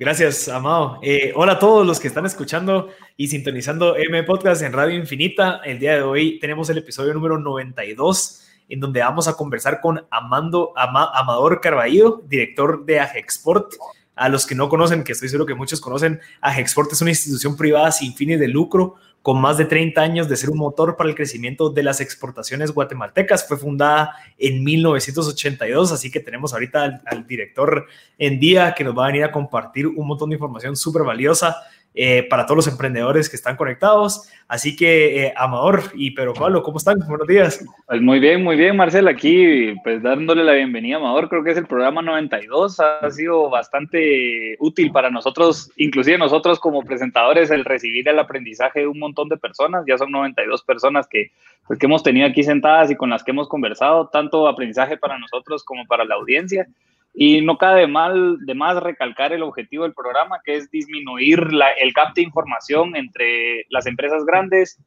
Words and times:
Gracias, 0.00 0.48
Amado. 0.48 1.00
Eh, 1.02 1.32
hola 1.34 1.54
a 1.54 1.58
todos 1.58 1.84
los 1.84 1.98
que 1.98 2.06
están 2.06 2.24
escuchando 2.24 2.88
y 3.16 3.26
sintonizando 3.26 3.96
M 3.96 4.22
Podcast 4.22 4.62
en 4.62 4.72
Radio 4.72 4.96
Infinita. 4.96 5.60
El 5.64 5.80
día 5.80 5.94
de 5.94 6.02
hoy 6.02 6.38
tenemos 6.38 6.70
el 6.70 6.78
episodio 6.78 7.12
número 7.14 7.36
92, 7.36 8.44
en 8.68 8.78
donde 8.78 9.00
vamos 9.00 9.26
a 9.26 9.34
conversar 9.34 9.80
con 9.80 10.06
Amando, 10.08 10.72
Amador 10.76 11.60
Carballo, 11.60 12.22
director 12.28 12.84
de 12.84 13.00
Agexport. 13.00 13.72
A 14.14 14.28
los 14.28 14.46
que 14.46 14.54
no 14.54 14.68
conocen, 14.68 15.02
que 15.02 15.10
estoy 15.10 15.30
seguro 15.30 15.46
que 15.46 15.54
muchos 15.54 15.80
conocen, 15.80 16.20
Agexport 16.42 16.92
es 16.92 17.02
una 17.02 17.10
institución 17.10 17.56
privada 17.56 17.90
sin 17.90 18.14
fines 18.14 18.38
de 18.38 18.46
lucro 18.46 18.94
con 19.22 19.40
más 19.40 19.58
de 19.58 19.64
30 19.64 20.00
años 20.00 20.28
de 20.28 20.36
ser 20.36 20.50
un 20.50 20.58
motor 20.58 20.96
para 20.96 21.08
el 21.08 21.14
crecimiento 21.14 21.70
de 21.70 21.82
las 21.82 22.00
exportaciones 22.00 22.72
guatemaltecas. 22.72 23.46
Fue 23.46 23.56
fundada 23.56 24.14
en 24.38 24.64
1982, 24.64 25.92
así 25.92 26.10
que 26.10 26.20
tenemos 26.20 26.52
ahorita 26.52 27.02
al, 27.04 27.26
director 27.26 27.86
en 28.16 28.40
día 28.40 28.74
que 28.74 28.84
nos 28.84 28.96
va 28.96 29.04
a 29.04 29.08
venir 29.08 29.24
a 29.24 29.32
compartir 29.32 29.86
un 29.86 30.06
montón 30.06 30.30
de 30.30 30.36
información 30.36 30.76
súper 30.76 31.02
valiosa 31.02 31.56
eh, 32.00 32.22
para 32.22 32.46
todos 32.46 32.58
los 32.58 32.68
emprendedores 32.68 33.28
que 33.28 33.34
están 33.34 33.56
conectados. 33.56 34.30
Así 34.46 34.76
que, 34.76 35.24
eh, 35.24 35.34
Amador 35.36 35.82
y 35.94 36.12
Pedro 36.12 36.32
Pablo, 36.32 36.62
¿cómo 36.62 36.78
están? 36.78 37.00
Buenos 37.08 37.26
días. 37.26 37.66
Pues 37.88 38.00
muy 38.00 38.20
bien, 38.20 38.44
muy 38.44 38.54
bien, 38.54 38.76
Marcel, 38.76 39.08
aquí 39.08 39.74
pues 39.82 40.00
dándole 40.00 40.44
la 40.44 40.52
bienvenida 40.52 40.94
a 40.94 40.98
Amador, 41.00 41.28
creo 41.28 41.42
que 41.42 41.50
es 41.50 41.58
el 41.58 41.66
programa 41.66 42.00
92, 42.00 42.78
ha 42.78 43.10
sido 43.10 43.50
bastante 43.50 44.54
útil 44.60 44.92
para 44.92 45.10
nosotros, 45.10 45.72
inclusive 45.76 46.18
nosotros 46.18 46.60
como 46.60 46.84
presentadores, 46.84 47.50
el 47.50 47.64
recibir 47.64 48.08
el 48.08 48.20
aprendizaje 48.20 48.78
de 48.78 48.86
un 48.86 49.00
montón 49.00 49.28
de 49.28 49.36
personas, 49.36 49.84
ya 49.84 49.98
son 49.98 50.12
92 50.12 50.62
personas 50.62 51.08
que, 51.08 51.32
pues, 51.66 51.80
que 51.80 51.86
hemos 51.86 52.04
tenido 52.04 52.28
aquí 52.28 52.44
sentadas 52.44 52.92
y 52.92 52.94
con 52.94 53.10
las 53.10 53.24
que 53.24 53.32
hemos 53.32 53.48
conversado, 53.48 54.06
tanto 54.06 54.46
aprendizaje 54.46 54.98
para 54.98 55.18
nosotros 55.18 55.64
como 55.64 55.84
para 55.86 56.04
la 56.04 56.14
audiencia. 56.14 56.68
Y 57.14 57.40
no 57.40 57.58
cabe 57.58 57.86
mal, 57.86 58.38
de 58.44 58.54
más 58.54 58.80
recalcar 58.82 59.32
el 59.32 59.42
objetivo 59.42 59.84
del 59.84 59.94
programa, 59.94 60.40
que 60.44 60.56
es 60.56 60.70
disminuir 60.70 61.52
la, 61.52 61.70
el 61.70 61.92
gap 61.92 62.14
de 62.14 62.22
información 62.22 62.94
entre 62.94 63.66
las 63.70 63.86
empresas 63.86 64.24
grandes 64.24 64.80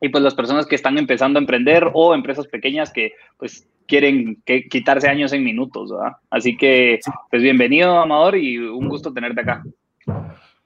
y 0.00 0.08
pues 0.08 0.22
las 0.22 0.34
personas 0.34 0.66
que 0.66 0.74
están 0.74 0.98
empezando 0.98 1.38
a 1.38 1.42
emprender 1.42 1.90
o 1.92 2.14
empresas 2.14 2.46
pequeñas 2.46 2.92
que 2.92 3.12
pues 3.38 3.68
quieren 3.86 4.40
que, 4.44 4.68
quitarse 4.68 5.08
años 5.08 5.32
en 5.32 5.42
minutos, 5.42 5.90
¿verdad? 5.90 6.16
Así 6.30 6.56
que 6.56 7.00
pues 7.30 7.42
bienvenido, 7.42 7.98
Amador, 7.98 8.36
y 8.36 8.58
un 8.58 8.88
gusto 8.88 9.12
tenerte 9.12 9.40
acá. 9.40 9.64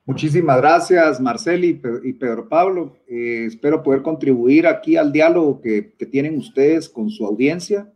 Muchísimas 0.05 0.61
gracias, 0.61 1.21
Marcel 1.21 1.65
y, 1.65 1.75
Pedro 1.75 2.49
Pablo. 2.49 2.97
Eh, 3.07 3.45
espero 3.47 3.83
poder 3.83 4.03
contribuir 4.03 4.67
aquí 4.67 4.97
al 4.97 5.13
diálogo 5.13 5.61
que, 5.61 5.95
que 5.97 6.07
tienen 6.07 6.37
ustedes 6.37 6.89
con 6.89 7.09
su 7.09 7.25
audiencia. 7.25 7.89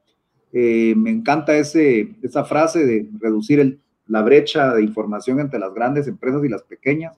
Eh, 0.53 0.95
me 0.97 1.11
encanta 1.11 1.57
esa 1.57 2.45
frase 2.45 2.85
de 2.85 3.09
reducir 3.19 3.79
la 4.07 4.23
brecha 4.23 4.73
de 4.75 4.83
información 4.83 5.41
entre 5.41 5.59
las 5.59 5.75
grandes 5.75 6.07
empresas 6.07 6.45
y 6.45 6.49
las 6.49 6.63
pequeñas. 6.63 7.17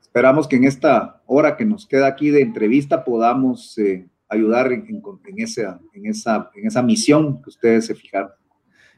Esperamos 0.00 0.48
que 0.48 0.56
en 0.56 0.64
esta 0.64 1.22
hora 1.26 1.56
que 1.56 1.64
nos 1.64 1.86
queda 1.86 2.06
aquí 2.06 2.30
de 2.30 2.42
entrevista 2.42 3.04
podamos 3.04 3.76
eh, 3.78 4.06
ayudar 4.28 4.72
en 4.72 5.02
esa 6.06 6.82
misión 6.82 7.42
que 7.42 7.50
ustedes 7.50 7.86
se 7.86 7.94
fijaron. 7.94 8.30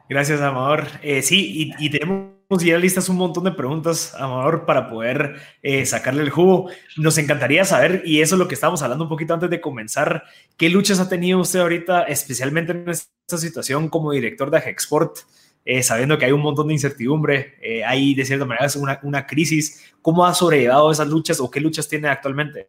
Gracias, 0.08 0.40
Amador. 0.40 0.84
Eh, 1.02 1.22
sí, 1.22 1.72
y, 1.78 1.90
tenemos 1.90 2.33
ya 2.50 2.78
listas 2.78 3.08
un 3.08 3.16
montón 3.16 3.44
de 3.44 3.52
preguntas, 3.52 4.14
Amador, 4.14 4.64
para 4.64 4.88
poder 4.88 5.36
sacarle 5.84 6.22
el 6.22 6.30
jugo. 6.30 6.70
Nos 6.96 7.18
encantaría 7.18 7.64
saber, 7.64 8.02
y 8.04 8.20
eso 8.20 8.34
es 8.36 8.38
lo 8.38 8.48
que 8.48 8.54
estábamos 8.54 8.82
hablando 8.82 9.04
un 9.04 9.10
poquito 9.10 9.34
antes 9.34 9.50
de 9.50 9.60
comenzar, 9.60 10.24
¿qué 10.56 10.68
luchas 10.68 11.00
ha 11.00 11.08
tenido 11.08 11.40
usted 11.40 11.60
ahorita, 11.60 12.04
especialmente 12.04 12.72
en 12.72 12.88
esta 12.88 13.38
situación 13.38 13.88
como 13.88 14.12
director 14.12 14.50
de 14.50 14.58
Agexport, 14.58 15.18
eh, 15.64 15.82
sabiendo 15.82 16.18
que 16.18 16.26
hay 16.26 16.32
un 16.32 16.42
montón 16.42 16.68
de 16.68 16.74
incertidumbre, 16.74 17.54
eh, 17.62 17.82
hay 17.84 18.14
de 18.14 18.24
cierta 18.26 18.44
manera 18.44 18.66
una, 18.76 19.00
una 19.02 19.26
crisis, 19.26 19.94
¿cómo 20.02 20.26
ha 20.26 20.34
sobrellevado 20.34 20.90
esas 20.92 21.08
luchas 21.08 21.40
o 21.40 21.50
qué 21.50 21.60
luchas 21.60 21.88
tiene 21.88 22.08
actualmente? 22.08 22.68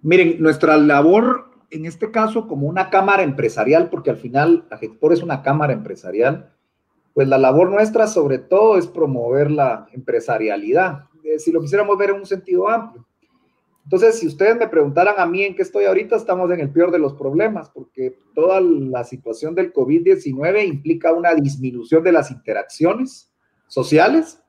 Miren, 0.00 0.36
nuestra 0.40 0.76
labor 0.78 1.50
en 1.70 1.86
este 1.86 2.10
caso 2.10 2.46
como 2.46 2.66
una 2.66 2.88
cámara 2.88 3.22
empresarial, 3.22 3.90
porque 3.90 4.10
al 4.10 4.16
final 4.16 4.64
Agexport 4.70 5.14
es 5.14 5.22
una 5.22 5.42
cámara 5.42 5.72
empresarial, 5.72 6.53
pues 7.14 7.26
la 7.26 7.38
labor 7.38 7.70
nuestra 7.70 8.06
sobre 8.06 8.38
todo 8.38 8.76
es 8.76 8.86
promover 8.86 9.50
la 9.50 9.86
empresarialidad. 9.92 11.04
Eh, 11.22 11.38
si 11.38 11.50
lo 11.52 11.60
quisiéramos 11.62 11.96
ver 11.96 12.10
en 12.10 12.16
un 12.16 12.26
sentido 12.26 12.68
amplio, 12.68 13.06
entonces, 13.84 14.18
si 14.18 14.26
ustedes 14.26 14.56
me 14.56 14.66
preguntaran 14.66 15.16
a 15.18 15.26
mí 15.26 15.42
en 15.42 15.54
qué 15.54 15.62
estoy 15.62 15.84
ahorita, 15.84 16.16
estamos 16.16 16.50
en 16.50 16.60
el 16.60 16.70
peor 16.70 16.90
de 16.90 16.98
los 16.98 17.12
problemas, 17.14 17.68
porque 17.68 18.16
toda 18.34 18.60
la 18.60 19.04
situación 19.04 19.54
del 19.54 19.74
COVID-19 19.74 20.66
implica 20.66 21.12
una 21.12 21.34
disminución 21.34 22.02
de 22.02 22.12
las 22.12 22.30
interacciones 22.30 23.30
sociales, 23.66 24.40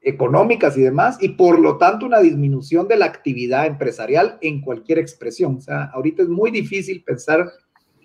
económicas 0.00 0.78
y 0.78 0.80
demás, 0.80 1.18
y 1.20 1.30
por 1.30 1.58
lo 1.58 1.76
tanto 1.76 2.06
una 2.06 2.20
disminución 2.20 2.88
de 2.88 2.96
la 2.96 3.04
actividad 3.04 3.66
empresarial 3.66 4.38
en 4.40 4.62
cualquier 4.62 4.98
expresión. 4.98 5.56
O 5.56 5.60
sea, 5.60 5.84
ahorita 5.92 6.22
es 6.22 6.28
muy 6.28 6.50
difícil 6.50 7.04
pensar 7.04 7.50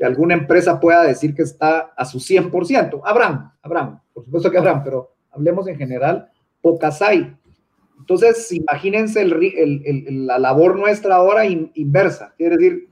que 0.03 0.07
alguna 0.07 0.33
empresa 0.33 0.81
pueda 0.81 1.01
decir 1.03 1.33
que 1.33 1.43
está 1.43 1.93
a 1.95 2.03
su 2.03 2.17
100%. 2.17 2.99
Habrán, 3.05 3.53
habrán, 3.61 4.01
por 4.13 4.25
supuesto 4.25 4.51
que 4.51 4.57
habrán, 4.57 4.83
pero 4.83 5.13
hablemos 5.31 5.65
en 5.69 5.77
general, 5.77 6.29
pocas 6.61 7.01
hay. 7.01 7.33
Entonces, 7.97 8.51
imagínense 8.51 9.25
la 9.25 10.39
labor 10.39 10.77
nuestra 10.77 11.15
ahora 11.15 11.45
inversa, 11.45 12.33
quiere 12.35 12.57
decir, 12.57 12.89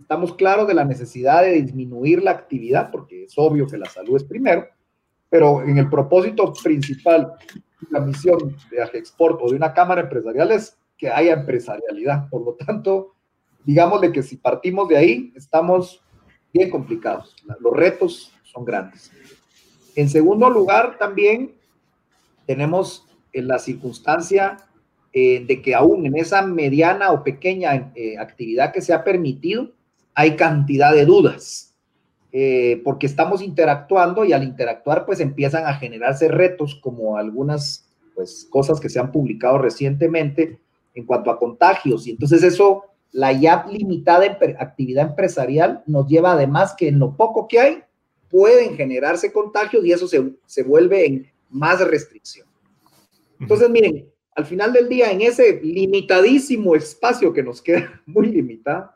estamos 0.00 0.34
claros 0.34 0.68
de 0.68 0.74
la 0.74 0.84
necesidad 0.84 1.42
de 1.42 1.50
disminuir 1.50 2.22
la 2.22 2.30
actividad, 2.30 2.92
porque 2.92 3.24
es 3.24 3.32
obvio 3.36 3.66
que 3.66 3.76
la 3.76 3.86
salud 3.86 4.14
es 4.14 4.22
primero, 4.22 4.68
pero 5.28 5.64
en 5.64 5.78
el 5.78 5.90
propósito 5.90 6.52
principal, 6.62 7.32
la 7.90 7.98
misión 7.98 8.56
de 8.70 8.82
Agexport 8.84 9.40
o 9.42 9.50
de 9.50 9.56
una 9.56 9.74
cámara 9.74 10.02
empresarial 10.02 10.52
es 10.52 10.78
que 10.96 11.10
haya 11.10 11.32
empresarialidad. 11.32 12.28
Por 12.30 12.44
lo 12.44 12.54
tanto, 12.54 13.14
digámosle 13.64 14.12
que 14.12 14.22
si 14.22 14.36
partimos 14.36 14.86
de 14.86 14.96
ahí, 14.96 15.32
estamos 15.34 16.05
bien 16.56 16.70
complicados. 16.70 17.34
Los 17.60 17.72
retos 17.72 18.32
son 18.44 18.64
grandes. 18.64 19.10
En 19.94 20.08
segundo 20.08 20.50
lugar, 20.50 20.98
también 20.98 21.52
tenemos 22.46 23.06
en 23.32 23.48
la 23.48 23.58
circunstancia 23.58 24.58
eh, 25.12 25.44
de 25.46 25.62
que 25.62 25.74
aún 25.74 26.04
en 26.06 26.16
esa 26.16 26.42
mediana 26.42 27.10
o 27.10 27.24
pequeña 27.24 27.92
eh, 27.94 28.18
actividad 28.18 28.72
que 28.72 28.82
se 28.82 28.92
ha 28.92 29.02
permitido, 29.02 29.72
hay 30.14 30.36
cantidad 30.36 30.92
de 30.92 31.04
dudas, 31.04 31.74
eh, 32.32 32.80
porque 32.84 33.06
estamos 33.06 33.40
interactuando 33.42 34.24
y 34.24 34.32
al 34.32 34.44
interactuar 34.44 35.06
pues 35.06 35.20
empiezan 35.20 35.64
a 35.66 35.74
generarse 35.74 36.28
retos 36.28 36.74
como 36.74 37.16
algunas 37.16 37.86
pues 38.14 38.46
cosas 38.50 38.80
que 38.80 38.88
se 38.88 38.98
han 38.98 39.12
publicado 39.12 39.58
recientemente 39.58 40.58
en 40.94 41.04
cuanto 41.04 41.30
a 41.30 41.38
contagios 41.38 42.06
y 42.06 42.10
entonces 42.10 42.42
eso, 42.42 42.84
la 43.12 43.32
ya 43.32 43.66
limitada 43.70 44.38
actividad 44.58 45.08
empresarial 45.08 45.82
nos 45.86 46.06
lleva 46.08 46.32
además 46.32 46.74
que 46.76 46.88
en 46.88 46.98
lo 46.98 47.16
poco 47.16 47.48
que 47.48 47.60
hay 47.60 47.82
pueden 48.30 48.76
generarse 48.76 49.32
contagios 49.32 49.84
y 49.84 49.92
eso 49.92 50.08
se, 50.08 50.34
se 50.46 50.62
vuelve 50.62 51.06
en 51.06 51.32
más 51.50 51.80
restricción. 51.80 52.46
Entonces, 53.40 53.70
miren, 53.70 54.10
al 54.34 54.44
final 54.44 54.72
del 54.72 54.88
día, 54.88 55.10
en 55.10 55.22
ese 55.22 55.60
limitadísimo 55.62 56.74
espacio 56.74 57.32
que 57.32 57.42
nos 57.42 57.62
queda 57.62 58.02
muy 58.06 58.26
limitado, 58.26 58.90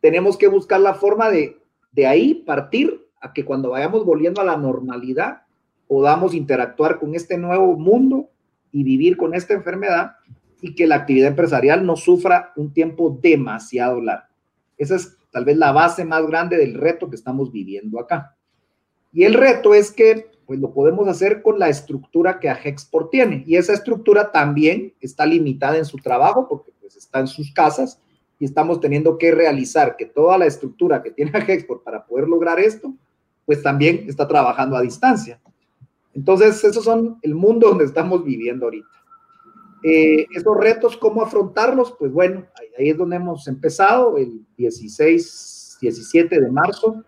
tenemos 0.00 0.36
que 0.36 0.46
buscar 0.46 0.80
la 0.80 0.94
forma 0.94 1.30
de, 1.30 1.58
de 1.92 2.06
ahí 2.06 2.34
partir 2.34 3.04
a 3.20 3.32
que 3.32 3.44
cuando 3.44 3.70
vayamos 3.70 4.04
volviendo 4.04 4.40
a 4.40 4.44
la 4.44 4.56
normalidad, 4.56 5.42
podamos 5.88 6.34
interactuar 6.34 6.98
con 6.98 7.14
este 7.14 7.38
nuevo 7.38 7.76
mundo 7.76 8.28
y 8.72 8.84
vivir 8.84 9.16
con 9.16 9.34
esta 9.34 9.54
enfermedad 9.54 10.16
y 10.60 10.74
que 10.74 10.86
la 10.86 10.96
actividad 10.96 11.28
empresarial 11.28 11.84
no 11.84 11.96
sufra 11.96 12.52
un 12.56 12.72
tiempo 12.72 13.18
demasiado 13.22 14.00
largo. 14.00 14.26
Esa 14.78 14.96
es 14.96 15.16
tal 15.30 15.44
vez 15.44 15.56
la 15.56 15.72
base 15.72 16.04
más 16.04 16.26
grande 16.26 16.56
del 16.56 16.74
reto 16.74 17.08
que 17.08 17.16
estamos 17.16 17.52
viviendo 17.52 18.00
acá. 18.00 18.36
Y 19.12 19.24
el 19.24 19.34
reto 19.34 19.74
es 19.74 19.90
que 19.90 20.30
pues 20.46 20.60
lo 20.60 20.72
podemos 20.72 21.08
hacer 21.08 21.42
con 21.42 21.58
la 21.58 21.68
estructura 21.68 22.38
que 22.38 22.48
Agexport 22.48 23.10
tiene. 23.10 23.42
Y 23.46 23.56
esa 23.56 23.72
estructura 23.72 24.30
también 24.30 24.94
está 25.00 25.26
limitada 25.26 25.76
en 25.76 25.84
su 25.84 25.98
trabajo 25.98 26.46
porque 26.48 26.72
pues 26.80 26.96
está 26.96 27.18
en 27.18 27.26
sus 27.26 27.52
casas 27.52 28.00
y 28.38 28.44
estamos 28.44 28.80
teniendo 28.80 29.18
que 29.18 29.32
realizar 29.32 29.96
que 29.96 30.06
toda 30.06 30.38
la 30.38 30.46
estructura 30.46 31.02
que 31.02 31.10
tiene 31.10 31.32
Agexport 31.34 31.82
para 31.82 32.06
poder 32.06 32.28
lograr 32.28 32.60
esto, 32.60 32.94
pues 33.44 33.62
también 33.62 34.04
está 34.08 34.28
trabajando 34.28 34.76
a 34.76 34.82
distancia. 34.82 35.40
Entonces, 36.14 36.62
esos 36.64 36.84
son 36.84 37.18
el 37.22 37.34
mundo 37.34 37.68
donde 37.68 37.84
estamos 37.84 38.24
viviendo 38.24 38.66
ahorita. 38.66 38.88
Eh, 39.88 40.26
esos 40.34 40.56
retos, 40.56 40.96
¿cómo 40.96 41.22
afrontarlos? 41.22 41.94
Pues 41.96 42.10
bueno, 42.10 42.44
ahí, 42.76 42.90
es 42.90 42.98
donde 42.98 43.14
hemos 43.14 43.46
empezado, 43.46 44.18
el 44.18 44.44
16, 44.56 45.78
17 45.80 46.40
de 46.40 46.50
marzo, 46.50 47.04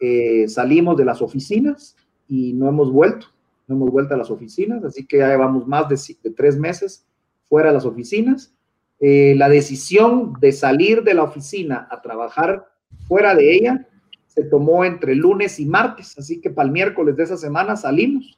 eh, 0.00 0.48
salimos 0.48 0.96
de 0.96 1.04
las 1.04 1.22
oficinas, 1.22 1.94
y 2.26 2.52
no 2.52 2.68
hemos 2.68 2.90
vuelto, 2.90 3.28
no 3.68 3.76
hemos 3.76 3.92
vuelto 3.92 4.14
a 4.14 4.16
las 4.16 4.28
oficinas, 4.28 4.82
así 4.82 5.06
que 5.06 5.18
ya 5.18 5.28
llevamos 5.28 5.68
más 5.68 5.88
de, 5.88 6.30
tres 6.32 6.58
meses 6.58 7.06
fuera 7.48 7.68
de 7.68 7.74
las 7.74 7.84
oficinas. 7.84 8.52
Eh, 8.98 9.36
la 9.36 9.48
decisión 9.48 10.32
de 10.40 10.50
salir 10.50 11.04
de 11.04 11.14
la 11.14 11.22
oficina 11.22 11.86
a 11.92 12.02
trabajar 12.02 12.66
fuera 13.06 13.36
de 13.36 13.54
ella 13.54 13.86
se 14.26 14.42
tomó 14.42 14.84
entre 14.84 15.14
lunes 15.14 15.60
y 15.60 15.66
martes, 15.66 16.18
así 16.18 16.40
que 16.40 16.50
para 16.50 16.66
el 16.66 16.72
miércoles 16.72 17.14
de 17.14 17.22
esa 17.22 17.36
semana 17.36 17.76
salimos. 17.76 18.36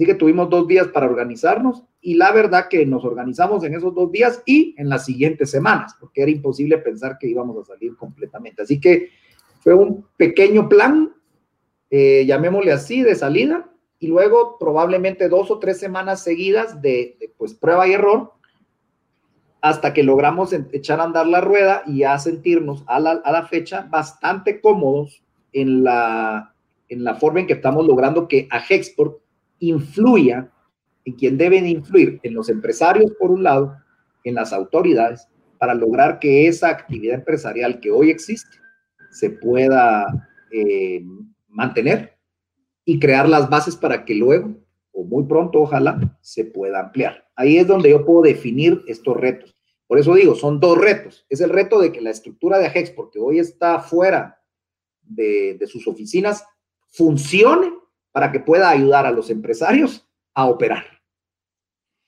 Así 0.00 0.06
que 0.06 0.14
tuvimos 0.14 0.48
dos 0.48 0.66
días 0.66 0.88
para 0.88 1.04
organizarnos 1.04 1.84
y 2.00 2.14
la 2.14 2.32
verdad 2.32 2.68
que 2.70 2.86
nos 2.86 3.04
organizamos 3.04 3.62
en 3.64 3.74
esos 3.74 3.94
dos 3.94 4.10
días 4.10 4.42
y 4.46 4.74
en 4.78 4.88
las 4.88 5.04
siguientes 5.04 5.50
semanas, 5.50 5.94
porque 6.00 6.22
era 6.22 6.30
imposible 6.30 6.78
pensar 6.78 7.18
que 7.20 7.28
íbamos 7.28 7.58
a 7.58 7.66
salir 7.66 7.94
completamente. 7.96 8.62
Así 8.62 8.80
que 8.80 9.10
fue 9.62 9.74
un 9.74 10.06
pequeño 10.16 10.70
plan, 10.70 11.12
eh, 11.90 12.24
llamémosle 12.26 12.72
así, 12.72 13.02
de 13.02 13.14
salida, 13.14 13.70
y 13.98 14.06
luego 14.06 14.56
probablemente 14.58 15.28
dos 15.28 15.50
o 15.50 15.58
tres 15.58 15.78
semanas 15.78 16.24
seguidas 16.24 16.80
de, 16.80 17.18
pues 17.36 17.52
prueba 17.52 17.86
y 17.86 17.92
error 17.92 18.32
hasta 19.60 19.92
que 19.92 20.02
logramos 20.02 20.54
echar 20.72 21.00
a 21.00 21.04
andar 21.04 21.26
la 21.26 21.42
rueda 21.42 21.82
y 21.86 22.04
a 22.04 22.18
sentirnos 22.18 22.84
a 22.86 23.00
la, 23.00 23.20
a 23.22 23.32
la 23.32 23.46
fecha 23.48 23.86
bastante 23.90 24.62
cómodos 24.62 25.22
en 25.52 25.84
la, 25.84 26.54
en 26.88 27.04
la 27.04 27.16
forma 27.16 27.40
en 27.40 27.46
que 27.46 27.52
estamos 27.52 27.86
logrando 27.86 28.28
que 28.28 28.48
Agexport 28.50 29.20
influya 29.60 30.50
en 31.04 31.14
quien 31.14 31.38
deben 31.38 31.66
influir, 31.66 32.20
en 32.22 32.34
los 32.34 32.48
empresarios 32.48 33.12
por 33.12 33.30
un 33.30 33.42
lado, 33.42 33.76
en 34.24 34.34
las 34.34 34.52
autoridades, 34.52 35.28
para 35.58 35.74
lograr 35.74 36.18
que 36.18 36.48
esa 36.48 36.68
actividad 36.68 37.16
empresarial 37.16 37.80
que 37.80 37.90
hoy 37.90 38.10
existe 38.10 38.58
se 39.10 39.30
pueda 39.30 40.28
eh, 40.50 41.02
mantener 41.48 42.16
y 42.84 42.98
crear 42.98 43.28
las 43.28 43.48
bases 43.50 43.76
para 43.76 44.04
que 44.04 44.14
luego, 44.14 44.54
o 44.92 45.04
muy 45.04 45.24
pronto, 45.24 45.60
ojalá, 45.60 46.18
se 46.20 46.44
pueda 46.44 46.80
ampliar. 46.80 47.28
Ahí 47.34 47.58
es 47.58 47.66
donde 47.66 47.90
yo 47.90 48.04
puedo 48.04 48.22
definir 48.22 48.82
estos 48.86 49.16
retos. 49.16 49.54
Por 49.86 49.98
eso 49.98 50.14
digo, 50.14 50.34
son 50.34 50.60
dos 50.60 50.78
retos. 50.78 51.26
Es 51.28 51.40
el 51.40 51.50
reto 51.50 51.80
de 51.80 51.92
que 51.92 52.00
la 52.00 52.10
estructura 52.10 52.58
de 52.58 52.66
Ajex, 52.66 52.90
porque 52.90 53.18
hoy 53.18 53.38
está 53.38 53.80
fuera 53.80 54.40
de, 55.02 55.56
de 55.58 55.66
sus 55.66 55.86
oficinas, 55.88 56.44
funcione 56.86 57.79
para 58.12 58.32
que 58.32 58.40
pueda 58.40 58.70
ayudar 58.70 59.06
a 59.06 59.12
los 59.12 59.30
empresarios 59.30 60.06
a 60.34 60.46
operar. 60.46 60.84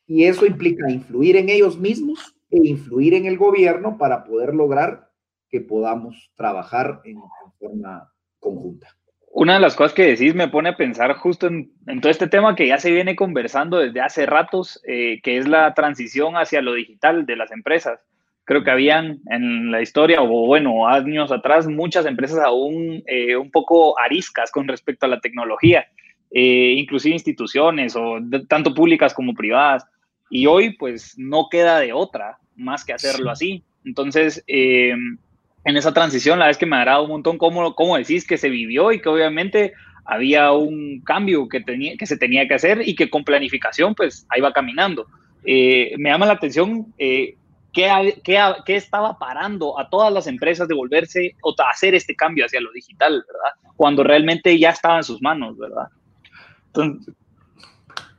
Y 0.06 0.24
eso 0.24 0.46
implica 0.46 0.90
influir 0.90 1.36
en 1.36 1.48
ellos 1.48 1.78
mismos 1.78 2.36
e 2.50 2.58
influir 2.68 3.14
en 3.14 3.26
el 3.26 3.38
gobierno 3.38 3.96
para 3.96 4.24
poder 4.24 4.54
lograr 4.54 5.10
que 5.48 5.60
podamos 5.60 6.30
trabajar 6.34 7.00
en, 7.04 7.18
forma 7.58 8.12
conjunta. 8.38 8.88
Una 9.30 9.54
de 9.54 9.60
las 9.60 9.76
cosas 9.76 9.94
que 9.94 10.06
decís 10.06 10.34
me 10.34 10.48
pone 10.48 10.70
a 10.70 10.76
pensar 10.76 11.14
justo 11.14 11.46
en, 11.46 11.72
todo 12.00 12.10
este 12.10 12.26
tema 12.26 12.54
que 12.54 12.66
ya 12.66 12.78
se 12.78 12.90
viene 12.90 13.16
conversando 13.16 13.78
desde 13.78 14.00
hace 14.00 14.26
ratos, 14.26 14.82
eh, 14.86 15.20
que 15.22 15.38
es 15.38 15.48
la 15.48 15.72
transición 15.74 16.34
hacia 16.36 16.60
lo 16.60 16.74
digital 16.74 17.24
de 17.24 17.36
las 17.36 17.50
empresas. 17.52 18.00
Creo 18.44 18.64
que 18.64 18.70
habían 18.70 19.20
en 19.30 19.70
la 19.70 19.80
historia, 19.80 20.20
o 20.22 20.46
bueno, 20.46 20.86
años 20.88 21.30
atrás, 21.30 21.66
muchas 21.66 22.06
empresas 22.06 22.40
aún 22.40 23.02
eh, 23.06 23.36
un 23.36 23.50
poco 23.50 23.98
ariscas 24.00 24.50
con 24.50 24.66
respecto 24.66 25.06
a 25.06 25.08
la 25.08 25.20
tecnología, 25.20 25.86
eh, 26.30 26.74
inclusive 26.76 27.14
instituciones, 27.14 27.94
o 27.96 28.18
tanto 28.48 28.74
públicas 28.74 29.14
como 29.14 29.34
privadas. 29.34 29.86
Y 30.30 30.46
hoy, 30.46 30.76
pues, 30.76 31.14
no 31.18 31.48
queda 31.50 31.78
de 31.78 31.92
otra 31.92 32.38
más 32.56 32.84
que 32.84 32.92
hacerlo 32.92 33.30
así. 33.30 33.62
Entonces, 33.84 34.44
en 34.46 35.76
esa 35.76 35.92
transición, 35.92 36.38
la 36.38 36.46
vez 36.46 36.58
que 36.58 36.66
me 36.66 36.76
ha 36.76 36.84
dado 36.84 37.04
un 37.04 37.10
montón 37.10 37.38
cómo, 37.38 37.74
cómo 37.74 37.96
decís 37.96 38.26
que 38.26 38.38
se 38.38 38.48
vivió 38.48 38.92
y 38.92 39.00
que 39.00 39.08
obviamente 39.08 39.72
había 40.04 40.52
un 40.52 41.00
cambio 41.04 41.48
que, 41.48 41.60
tenía, 41.60 41.96
que 41.96 42.06
se 42.06 42.16
tenía 42.16 42.48
que 42.48 42.54
hacer 42.54 42.82
y 42.86 42.94
que 42.94 43.08
con 43.08 43.24
planificación 43.24 43.94
pues 43.94 44.26
ahí 44.28 44.40
va 44.40 44.52
caminando. 44.52 45.06
Eh, 45.44 45.94
me 45.98 46.10
llama 46.10 46.26
la 46.26 46.34
atención 46.34 46.92
eh, 46.98 47.36
qué, 47.72 48.20
qué, 48.22 48.76
estaba 48.76 49.18
parando 49.18 49.78
a 49.78 49.88
todas 49.88 50.12
las 50.12 50.26
empresas 50.26 50.68
de 50.68 50.74
volverse 50.74 51.36
o 51.42 51.54
hacer 51.70 51.94
este 51.94 52.14
cambio 52.14 52.46
hacia 52.46 52.60
lo 52.60 52.70
digital, 52.72 53.24
¿verdad? 53.26 53.72
Cuando 53.76 54.04
realmente 54.04 54.58
ya 54.58 54.70
estaba 54.70 54.98
en 54.98 55.04
sus 55.04 55.22
manos, 55.22 55.56
¿verdad? 55.58 55.88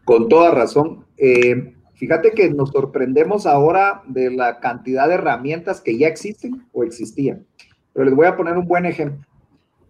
Con 0.06 0.30
toda 0.30 0.52
razón. 0.52 1.06
Eh, 1.18 1.74
Fíjate 2.04 2.32
que 2.32 2.50
nos 2.50 2.72
sorprendemos 2.72 3.46
ahora 3.46 4.04
de 4.08 4.30
la 4.30 4.60
cantidad 4.60 5.08
de 5.08 5.14
herramientas 5.14 5.80
que 5.80 5.98
ya 5.98 6.10
existen 6.10 6.68
o 6.74 6.84
existían. 6.84 7.48
Pero 7.94 8.04
les 8.04 8.14
voy 8.14 8.26
a 8.26 8.36
poner 8.36 8.58
un 8.58 8.68
buen 8.68 8.86
ejemplo. 8.86 9.26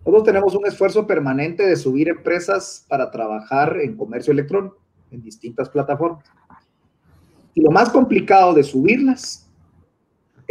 Todos 0.05 0.23
tenemos 0.23 0.53
un 0.53 0.63
esfuerzo 0.67 1.07
permanente 1.07 1.65
de 1.65 1.75
subir 1.75 2.09
empresas 2.09 2.85
para 2.87 3.09
trabajar 3.09 3.77
en 3.81 3.97
comercio 3.97 4.31
electrónico 4.31 4.77
en 5.09 5.23
distintas 5.23 5.69
plataformas. 5.69 6.23
Y 7.55 7.61
lo 7.61 7.71
más 7.71 7.89
complicado 7.89 8.53
de 8.53 8.63
subirlas 8.63 9.49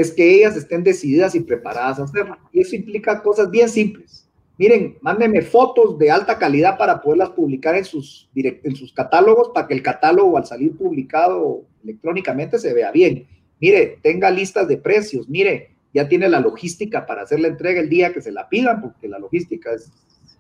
es 0.03 0.13
que 0.13 0.37
ellas 0.37 0.57
estén 0.57 0.85
decididas 0.85 1.35
y 1.35 1.41
preparadas 1.41 1.99
a 1.99 2.05
hacerlo. 2.05 2.37
Y 2.53 2.61
eso 2.61 2.77
implica 2.77 3.23
cosas 3.23 3.51
bien 3.51 3.69
simples 3.69 4.23
miren, 4.63 4.97
mándenme 5.01 5.43
fotos 5.43 5.99
de 5.99 6.09
alta 6.09 6.39
calidad 6.39 6.79
para 6.79 7.01
poderlas 7.01 7.31
publicar 7.31 7.75
en 7.75 7.85
sus, 7.85 8.31
en 8.35 8.77
sus 8.77 8.93
catálogos, 8.93 9.51
para 9.53 9.67
que 9.67 9.75
el 9.75 9.83
catálogo 9.83 10.37
al 10.37 10.47
salir 10.47 10.77
publicado 10.77 11.65
electrónicamente 11.83 12.59
se 12.61 12.73
vea 12.73 12.93
bien. 12.93 13.27
Mire, 13.61 13.99
tenga 14.03 14.31
listas 14.31 14.69
de 14.69 14.77
precios, 14.77 15.29
mire, 15.29 15.71
ya 15.93 16.09
tiene 16.09 16.29
la 16.29 16.39
logística 16.39 17.05
para 17.07 17.23
hacer 17.23 17.41
la 17.41 17.49
entrega 17.49 17.81
el 17.81 17.89
día 17.89 18.13
que 18.13 18.23
se 18.23 18.31
la 18.31 18.49
pidan, 18.49 18.81
porque 18.81 19.09
la 19.09 19.19
logística 19.19 19.73
es 19.73 19.91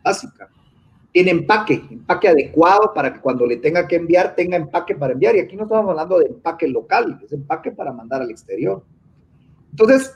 básica. 0.05 0.49
Tiene 1.11 1.32
empaque, 1.32 1.82
empaque 1.91 2.29
adecuado 2.29 2.93
para 2.94 3.12
que 3.12 3.20
cuando 3.20 3.44
le 3.44 3.56
tenga 3.56 3.88
que 3.88 3.97
enviar, 3.97 4.37
tenga 4.37 4.56
empaque 4.56 4.94
para 4.94 5.15
enviar. 5.15 5.35
Y 5.35 5.41
aquí 5.41 5.56
no 5.56 5.65
estamos 5.65 5.91
hablando 5.91 6.20
de 6.20 6.26
empaque 6.26 6.69
local, 6.69 7.20
es 7.25 7.32
empaque 7.32 7.73
para 7.73 7.93
mandar 7.93 8.23
al 8.23 8.31
exterior. 8.31 8.85
Entonces, 9.72 10.12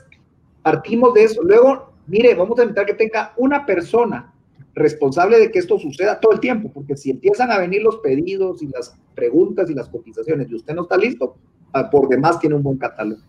partimos 0.63 1.13
de 1.13 1.23
eso. 1.23 1.43
Luego, 1.43 1.93
mire, 2.07 2.33
vamos 2.35 2.57
a 2.59 2.63
intentar 2.63 2.85
que 2.85 2.93
tenga 2.93 3.33
una 3.37 3.65
persona 3.65 4.33
responsable 4.73 5.39
de 5.39 5.51
que 5.51 5.59
esto 5.59 5.79
suceda 5.79 6.19
todo 6.19 6.33
el 6.33 6.39
tiempo, 6.39 6.71
porque 6.71 6.95
si 6.95 7.09
empiezan 7.09 7.51
a 7.51 7.57
venir 7.57 7.81
los 7.81 7.97
pedidos 7.97 8.61
y 8.61 8.67
las 8.67 8.95
preguntas 9.15 9.69
y 9.69 9.73
las 9.73 9.89
cotizaciones 9.89 10.49
y 10.49 10.55
usted 10.55 10.75
no 10.75 10.83
está 10.83 10.97
listo, 10.97 11.35
ah, 11.73 11.89
por 11.89 12.07
demás 12.07 12.39
tiene 12.39 12.55
un 12.55 12.63
buen 12.63 12.77
catálogo. 12.77 13.21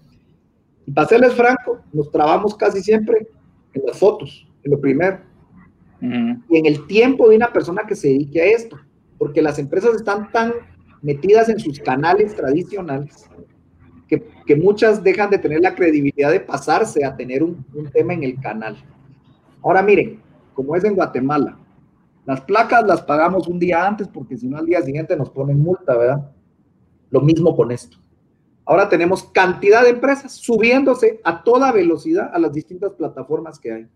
Y 0.87 0.93
para 0.93 1.09
serles 1.09 1.35
franco, 1.35 1.81
nos 1.93 2.11
trabamos 2.11 2.55
casi 2.55 2.83
siempre 2.83 3.29
en 3.73 3.83
las 3.87 3.99
fotos, 3.99 4.47
en 4.63 4.71
lo 4.71 4.81
primero. 4.81 5.21
Y 6.01 6.59
en 6.59 6.67
el 6.67 6.87
tiempo 6.87 7.29
de 7.29 7.37
una 7.37 7.53
persona 7.53 7.83
que 7.87 7.97
se 7.97 8.09
dedique 8.09 8.41
a 8.41 8.47
esto, 8.47 8.79
porque 9.19 9.43
las 9.43 9.59
empresas 9.59 9.97
están 9.97 10.31
tan 10.31 10.53
metidas 11.03 11.49
en 11.49 11.59
sus 11.59 11.81
canales 11.81 12.37
tradicionales 12.37 13.29
que, 14.09 14.57
muchas 14.57 15.05
dejan 15.05 15.31
de 15.31 15.39
tener 15.39 15.61
la 15.61 15.75
credibilidad 15.75 16.33
de 16.33 16.41
pasarse 16.41 17.05
a 17.05 17.15
tener 17.15 17.43
un, 17.43 17.65
tema 17.93 18.15
en 18.15 18.25
el 18.25 18.41
canal. 18.41 18.77
Ahora 19.63 19.83
miren, 19.83 20.21
como 20.55 20.75
es 20.75 20.85
en 20.85 20.95
Guatemala, 20.95 21.59
las 22.25 22.41
placas 22.41 22.85
las 22.87 23.03
pagamos 23.03 23.47
un 23.47 23.59
día 23.59 23.87
antes 23.87 24.09
porque 24.09 24.37
si 24.37 24.49
no 24.49 24.59
al 24.59 24.67
día 24.67 24.83
siguiente 24.83 25.17
nos 25.17 25.31
ponen 25.31 25.61
multa, 25.61 25.97
¿verdad? 25.97 26.31
Lo 27.11 27.21
mismo 27.21 27.55
con 27.55 27.71
esto. 27.71 27.99
Ahora 28.65 28.89
tenemos 28.89 29.25
cantidad 29.25 29.83
de 29.83 29.91
empresas 29.91 30.33
subiéndose 30.33 31.21
a 31.25 31.43
toda 31.43 31.73
velocidad 31.73 32.31
a 32.33 32.39
las 32.39 32.53
distintas 32.53 32.93
plataformas 32.93 33.59
que 33.59 33.73
hay. 33.73 33.89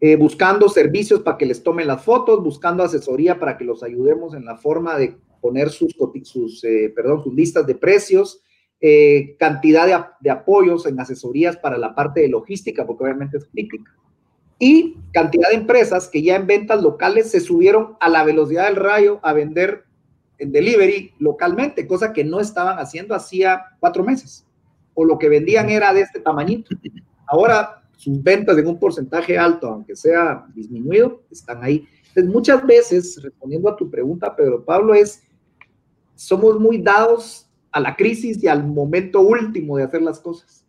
Eh, 0.00 0.16
buscando 0.16 0.68
servicios 0.68 1.20
para 1.20 1.38
que 1.38 1.46
les 1.46 1.62
tomen 1.62 1.86
las 1.86 2.04
fotos, 2.04 2.44
buscando 2.44 2.82
asesoría 2.82 3.40
para 3.40 3.56
que 3.56 3.64
los 3.64 3.82
ayudemos 3.82 4.34
en 4.34 4.44
la 4.44 4.56
forma 4.56 4.96
de 4.96 5.16
poner 5.40 5.70
sus, 5.70 5.96
sus, 6.24 6.62
eh, 6.64 6.92
perdón, 6.94 7.24
sus 7.24 7.34
listas 7.34 7.66
de 7.66 7.74
precios, 7.74 8.42
eh, 8.80 9.36
cantidad 9.38 10.10
de, 10.20 10.30
apoyos 10.30 10.86
en 10.86 11.00
asesorías 11.00 11.56
para 11.56 11.78
la 11.78 11.94
parte 11.94 12.20
de 12.20 12.28
logística, 12.28 12.86
porque 12.86 13.04
obviamente 13.04 13.38
es 13.38 13.46
crítica. 13.46 13.94
Y 14.58 14.96
cantidad 15.12 15.48
de 15.48 15.56
empresas 15.56 16.08
que 16.08 16.22
ya 16.22 16.36
en 16.36 16.46
ventas 16.46 16.82
locales 16.82 17.30
se 17.30 17.40
subieron 17.40 17.96
a 18.00 18.08
la 18.08 18.24
velocidad 18.24 18.66
del 18.66 18.76
rayo 18.76 19.20
a 19.22 19.32
vender 19.32 19.84
en 20.38 20.52
delivery 20.52 21.14
localmente, 21.18 21.86
cosa 21.86 22.12
que 22.12 22.24
no 22.24 22.40
estaban 22.40 22.78
haciendo 22.78 23.14
hacía 23.14 23.62
cuatro 23.80 24.04
meses. 24.04 24.46
O 24.94 25.04
lo 25.04 25.18
que 25.18 25.28
vendían 25.28 25.68
era 25.70 25.92
de 25.92 26.02
este 26.02 26.20
tamañito. 26.20 26.74
Ahora 27.26 27.82
sus 27.96 28.22
ventas 28.22 28.56
en 28.58 28.66
un 28.66 28.78
porcentaje 28.78 29.38
alto, 29.38 29.68
aunque 29.68 29.96
sea 29.96 30.46
disminuido, 30.54 31.22
están 31.30 31.64
ahí. 31.64 31.86
Entonces, 32.08 32.32
muchas 32.32 32.66
veces, 32.66 33.22
respondiendo 33.22 33.68
a 33.70 33.76
tu 33.76 33.90
pregunta, 33.90 34.34
Pedro 34.34 34.64
Pablo, 34.64 34.94
es, 34.94 35.22
somos 36.14 36.60
muy 36.60 36.78
dados 36.78 37.45
a 37.76 37.80
la 37.80 37.94
crisis 37.94 38.42
y 38.42 38.48
al 38.48 38.66
momento 38.66 39.20
último 39.20 39.76
de 39.76 39.84
hacer 39.84 40.00
las 40.00 40.18
cosas. 40.18 40.64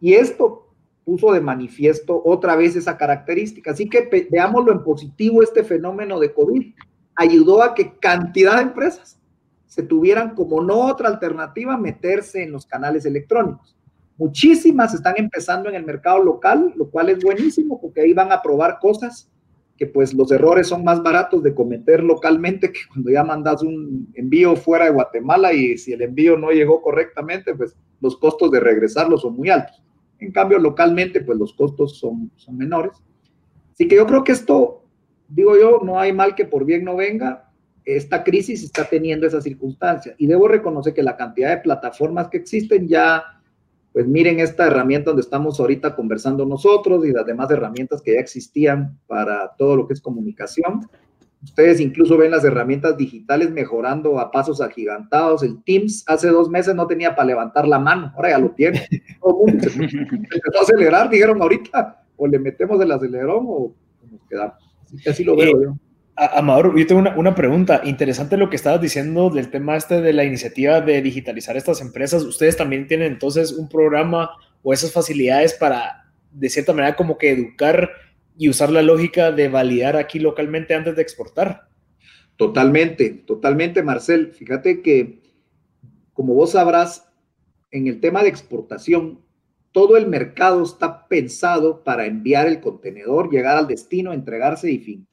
Y 0.00 0.14
esto 0.14 0.72
puso 1.04 1.30
de 1.30 1.42
manifiesto 1.42 2.22
otra 2.24 2.56
vez 2.56 2.74
esa 2.74 2.96
característica. 2.96 3.72
Así 3.72 3.86
que 3.86 4.28
veámoslo 4.30 4.72
en 4.72 4.82
positivo, 4.82 5.42
este 5.42 5.62
fenómeno 5.62 6.18
de 6.18 6.32
COVID 6.32 6.72
ayudó 7.16 7.62
a 7.62 7.74
que 7.74 7.98
cantidad 7.98 8.56
de 8.56 8.62
empresas 8.62 9.18
se 9.66 9.82
tuvieran 9.82 10.34
como 10.34 10.62
no 10.62 10.86
otra 10.86 11.10
alternativa 11.10 11.76
meterse 11.76 12.42
en 12.42 12.52
los 12.52 12.64
canales 12.64 13.04
electrónicos. 13.04 13.76
Muchísimas 14.16 14.94
están 14.94 15.16
empezando 15.18 15.68
en 15.68 15.74
el 15.74 15.84
mercado 15.84 16.24
local, 16.24 16.72
lo 16.76 16.88
cual 16.88 17.10
es 17.10 17.22
buenísimo 17.22 17.78
porque 17.78 18.00
ahí 18.00 18.14
van 18.14 18.32
a 18.32 18.40
probar 18.40 18.78
cosas 18.80 19.30
pues 19.86 20.14
los 20.14 20.30
errores 20.30 20.68
son 20.68 20.84
más 20.84 21.02
baratos 21.02 21.42
de 21.42 21.54
cometer 21.54 22.02
localmente 22.02 22.70
que 22.70 22.80
cuando 22.88 23.10
ya 23.10 23.24
mandas 23.24 23.62
un 23.62 24.08
envío 24.14 24.54
fuera 24.54 24.84
de 24.84 24.92
Guatemala 24.92 25.52
y 25.52 25.78
si 25.78 25.92
el 25.92 26.02
envío 26.02 26.36
no 26.36 26.50
llegó 26.50 26.82
correctamente, 26.82 27.54
pues 27.54 27.76
los 28.00 28.16
costos 28.16 28.50
de 28.50 28.60
regresarlo 28.60 29.16
son 29.18 29.36
muy 29.36 29.48
altos. 29.48 29.82
En 30.18 30.30
cambio, 30.30 30.58
localmente, 30.58 31.20
pues 31.20 31.38
los 31.38 31.52
costos 31.54 31.98
son, 31.98 32.30
son 32.36 32.56
menores. 32.56 32.92
Así 33.72 33.88
que 33.88 33.96
yo 33.96 34.06
creo 34.06 34.22
que 34.22 34.32
esto, 34.32 34.84
digo 35.28 35.56
yo, 35.58 35.80
no 35.82 35.98
hay 35.98 36.12
mal 36.12 36.34
que 36.34 36.44
por 36.44 36.64
bien 36.64 36.84
no 36.84 36.96
venga. 36.96 37.50
esta 37.84 38.22
crisis 38.22 38.62
está 38.62 38.84
teniendo 38.84 39.26
esa 39.26 39.40
circunstancia. 39.40 40.14
Y 40.18 40.26
debo 40.28 40.46
reconocer 40.46 40.94
que 40.94 41.02
la 41.02 41.16
cantidad 41.16 41.50
de 41.50 41.62
plataformas 41.62 42.28
que 42.28 42.36
existen 42.36 42.86
ya, 42.86 43.41
pues 43.92 44.06
miren 44.06 44.40
esta 44.40 44.66
herramienta 44.66 45.10
donde 45.10 45.22
estamos 45.22 45.60
ahorita 45.60 45.94
conversando 45.94 46.46
nosotros 46.46 47.04
y 47.04 47.12
las 47.12 47.26
demás 47.26 47.50
herramientas 47.50 48.00
que 48.00 48.14
ya 48.14 48.20
existían 48.20 48.98
para 49.06 49.54
todo 49.56 49.76
lo 49.76 49.86
que 49.86 49.92
es 49.94 50.00
comunicación. 50.00 50.88
Ustedes 51.42 51.80
incluso 51.80 52.16
ven 52.16 52.30
las 52.30 52.44
herramientas 52.44 52.96
digitales 52.96 53.50
mejorando 53.50 54.18
a 54.18 54.30
pasos 54.30 54.60
agigantados. 54.60 55.42
El 55.42 55.62
Teams 55.64 56.04
hace 56.06 56.28
dos 56.28 56.48
meses 56.48 56.74
no 56.74 56.86
tenía 56.86 57.14
para 57.14 57.26
levantar 57.26 57.66
la 57.66 57.80
mano, 57.80 58.12
ahora 58.16 58.30
ya 58.30 58.38
lo 58.38 58.52
tiene. 58.52 58.86
Todo 59.20 59.44
el 59.46 59.54
mundo 59.54 59.68
empezó 59.68 60.58
a 60.58 60.62
acelerar, 60.62 61.10
dijeron 61.10 61.42
ahorita, 61.42 62.04
o 62.16 62.26
le 62.26 62.38
metemos 62.38 62.80
el 62.80 62.92
acelerón 62.92 63.44
o 63.46 63.74
nos 64.10 64.20
quedamos. 64.28 64.54
Así 64.84 64.96
que 64.98 65.10
así 65.10 65.24
lo 65.24 65.36
veo 65.36 65.60
yo. 65.60 65.76
Amador, 66.14 66.78
yo 66.78 66.86
tengo 66.86 67.02
una, 67.16 67.34
pregunta. 67.34 67.80
Interesante 67.84 68.36
lo 68.36 68.50
que 68.50 68.56
estabas 68.56 68.80
diciendo 68.80 69.30
del 69.30 69.50
tema 69.50 69.76
este 69.76 70.00
de 70.00 70.12
la 70.12 70.24
iniciativa 70.24 70.80
de 70.80 71.00
digitalizar 71.00 71.56
estas 71.56 71.80
empresas. 71.80 72.22
¿Ustedes 72.22 72.56
también 72.56 72.86
tienen 72.86 73.12
entonces 73.12 73.52
un 73.52 73.68
programa 73.68 74.30
o 74.62 74.72
esas 74.72 74.92
facilidades 74.92 75.54
para, 75.54 76.12
de 76.30 76.48
cierta 76.48 76.72
manera, 76.72 76.96
como 76.96 77.18
que 77.18 77.30
educar 77.30 77.90
y 78.36 78.48
usar 78.48 78.70
la 78.70 78.82
lógica 78.82 79.32
de 79.32 79.48
validar 79.48 79.96
aquí 79.96 80.18
localmente 80.18 80.74
antes 80.74 80.96
de 80.96 81.02
exportar. 81.02 81.68
Totalmente, 82.36 83.10
totalmente, 83.10 83.82
Marcel. 83.82 84.32
Fíjate 84.32 84.82
que, 84.82 85.20
como 86.12 86.34
vos 86.34 86.52
sabrás, 86.52 87.08
en 87.70 87.86
el 87.86 88.00
tema 88.00 88.22
de 88.22 88.28
exportación, 88.28 89.20
todo 89.70 89.96
el 89.96 90.06
mercado 90.06 90.62
está 90.62 91.06
pensado 91.08 91.82
para 91.82 92.06
enviar 92.06 92.46
el 92.46 92.60
contenedor, 92.60 93.30
llegar 93.30 93.56
al 93.56 93.66
destino, 93.66 94.12
entregarse 94.12 94.70
y 94.70 94.78
fin. 94.78 95.06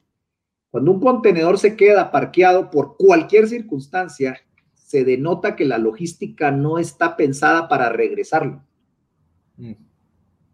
Cuando 0.70 0.92
un 0.92 1.00
contenedor 1.00 1.58
se 1.58 1.76
queda 1.76 2.10
parqueado 2.10 2.70
por 2.70 2.96
cualquier 2.96 3.48
circunstancia, 3.48 4.40
se 4.74 5.04
denota 5.04 5.56
que 5.56 5.64
la 5.64 5.78
logística 5.78 6.50
no 6.50 6.78
está 6.78 7.16
pensada 7.16 7.68
para 7.68 7.90
regresarlo. 7.90 8.62
Mm. 9.56 9.72